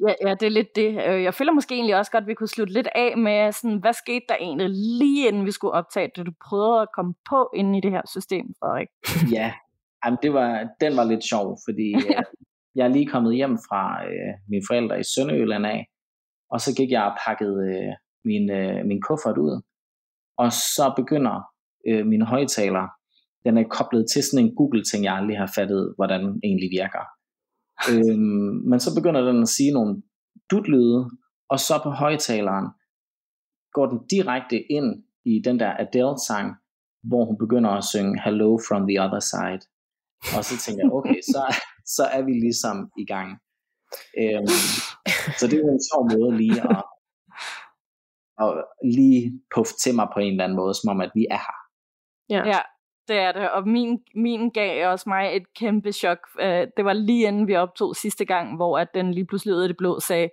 [0.00, 0.88] Ja, ja, det er lidt det.
[1.08, 3.78] Øh, jeg føler måske egentlig også godt, at vi kunne slutte lidt af med, sådan,
[3.78, 6.26] hvad skete der egentlig lige inden vi skulle optage det?
[6.26, 8.88] Du prøvede at komme på ind i det her system, Frederik.
[9.38, 9.52] Ja,
[10.06, 11.98] Jamen, det var, den var lidt sjov, fordi ja.
[12.18, 12.24] øh,
[12.74, 15.86] jeg er lige kommet hjem fra øh, mine forældre i Sønderjylland af,
[16.50, 17.92] og så gik jeg og pakkede øh,
[18.24, 19.62] min, øh, min kuffert ud,
[20.38, 21.36] og så begynder
[21.88, 22.86] øh, min højtaler,
[23.44, 27.04] den er koblet til sådan en Google-ting, jeg aldrig har fattet, hvordan den egentlig virker.
[27.90, 30.02] Øhm, men så begynder den at sige nogle
[30.50, 31.10] dutlyde,
[31.48, 32.66] og så på højtaleren
[33.72, 36.54] går den direkte ind i den der Adele-sang,
[37.08, 39.62] hvor hun begynder at synge Hello from the other side.
[40.36, 41.42] Og så tænker jeg, okay, så,
[41.96, 43.28] så er vi ligesom i gang.
[44.20, 44.56] Øhm,
[45.38, 46.82] så det er en sjov måde lige at,
[48.42, 48.50] at
[48.96, 49.20] lige
[49.54, 51.58] puffe til mig på en eller anden måde, som om at vi er her.
[52.34, 52.42] Ja.
[52.52, 52.60] ja,
[53.08, 53.50] det er det.
[53.50, 56.18] Og min, min gav også mig et kæmpe chok.
[56.40, 59.62] Øh, det var lige inden vi optog sidste gang, hvor at den lige pludselig ud
[59.62, 60.28] af det blå sagde,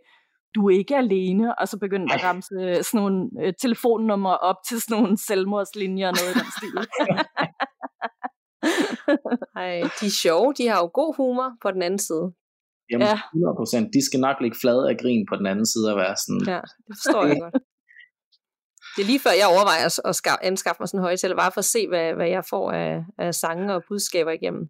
[0.56, 2.50] du er ikke alene, og så begyndte at ramse
[2.84, 6.78] sådan nogle øh, telefonnumre op til sådan nogle selvmordslinjer og noget i den stil.
[9.62, 12.34] Ej, de er sjove, de har jo god humor på den anden side.
[12.91, 13.16] Jamen, ja.
[13.16, 13.90] 100%.
[13.94, 16.41] De skal nok ligge flade af grin på den anden side og være sådan.
[16.54, 17.56] Ja, det forstår jeg godt.
[18.95, 21.65] Det er lige før, jeg overvejer at anskaffe mig sådan en højtaler, bare for at
[21.65, 24.70] se, hvad, hvad jeg får af, af sange og budskaber igennem.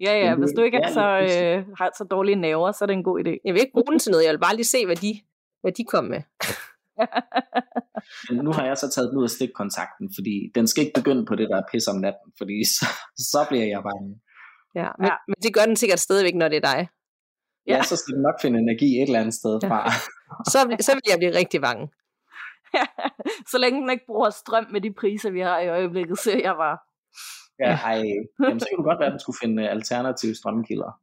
[0.00, 2.92] Ja, ja, hvis du ikke er så, øh, har så dårlige naver, så er det
[2.92, 3.32] en god idé.
[3.44, 5.20] Jeg vil ikke bruge den til noget, jeg vil bare lige se, hvad de,
[5.60, 6.22] hvad de kom med.
[8.46, 11.34] Nu har jeg så taget den ud af stikkontakten, fordi den skal ikke begynde på
[11.34, 12.86] det, der er pis om natten, fordi så,
[13.16, 14.20] så bliver jeg bange.
[14.74, 15.16] Ja, men, ja.
[15.28, 16.88] men det gør den sikkert stadigvæk, når det er dig.
[17.66, 19.78] Ja, ja så skal den nok finde energi et eller andet sted fra.
[19.84, 19.90] Ja.
[20.52, 21.88] så, så vil jeg blive rigtig bange.
[23.52, 26.54] så længe den ikke bruger strøm med de priser, vi har i øjeblikket, ser jeg
[26.54, 26.78] bare.
[27.60, 28.02] Ja, ej,
[28.42, 31.00] jamen, så kan det godt være, at den skulle finde alternative strømkilder.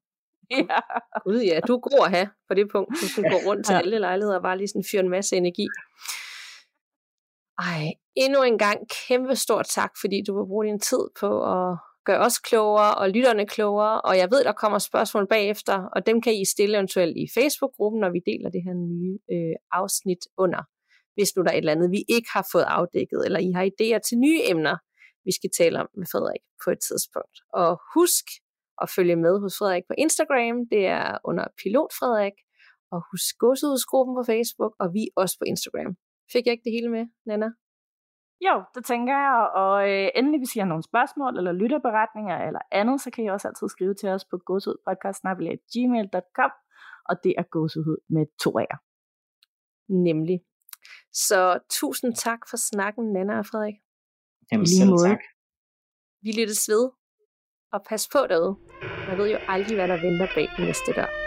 [0.51, 0.79] ja.
[1.23, 2.89] Gud ja, du er god at have på det punkt.
[3.01, 5.67] Du skal gå rundt til alle lejligheder og bare lige sådan fyre en masse energi.
[7.59, 7.83] Ej,
[8.15, 12.19] endnu en gang kæmpe stort tak, fordi du vil bruge din tid på at gøre
[12.19, 14.01] os klogere og lytterne klogere.
[14.01, 18.01] Og jeg ved, der kommer spørgsmål bagefter, og dem kan I stille eventuelt i Facebook-gruppen,
[18.01, 20.63] når vi deler det her nye øh, afsnit under.
[21.15, 23.65] Hvis nu der er et eller andet, vi ikke har fået afdækket, eller I har
[23.73, 24.75] idéer til nye emner,
[25.25, 27.35] vi skal tale om med Frederik på et tidspunkt.
[27.61, 28.25] Og husk
[28.83, 32.37] at følge med hos Frederik på Instagram, det er under Pilot Frederik,
[32.93, 35.91] og husk gåsehudsgruppen på Facebook, og vi er også på Instagram.
[36.33, 37.49] Fik jeg ikke det hele med, Nana?
[38.47, 42.63] Jo, det tænker jeg, og øh, endelig hvis I har nogle spørgsmål eller lytterberetninger eller
[42.71, 46.51] andet, så kan I også altid skrive til os på gåsehudpodcast.gmail.com,
[47.09, 48.77] og det er gåsehud med to A'er.
[50.07, 50.39] Nemlig.
[51.13, 53.75] Så tusind tak for snakken, Nana og Frederik.
[54.51, 55.21] Jamen selv tak.
[56.21, 56.89] Vi lyttes ved,
[57.73, 58.55] og pas på derude.
[59.07, 61.22] Man ved jo aldrig, hvad der venter bag den næste dør.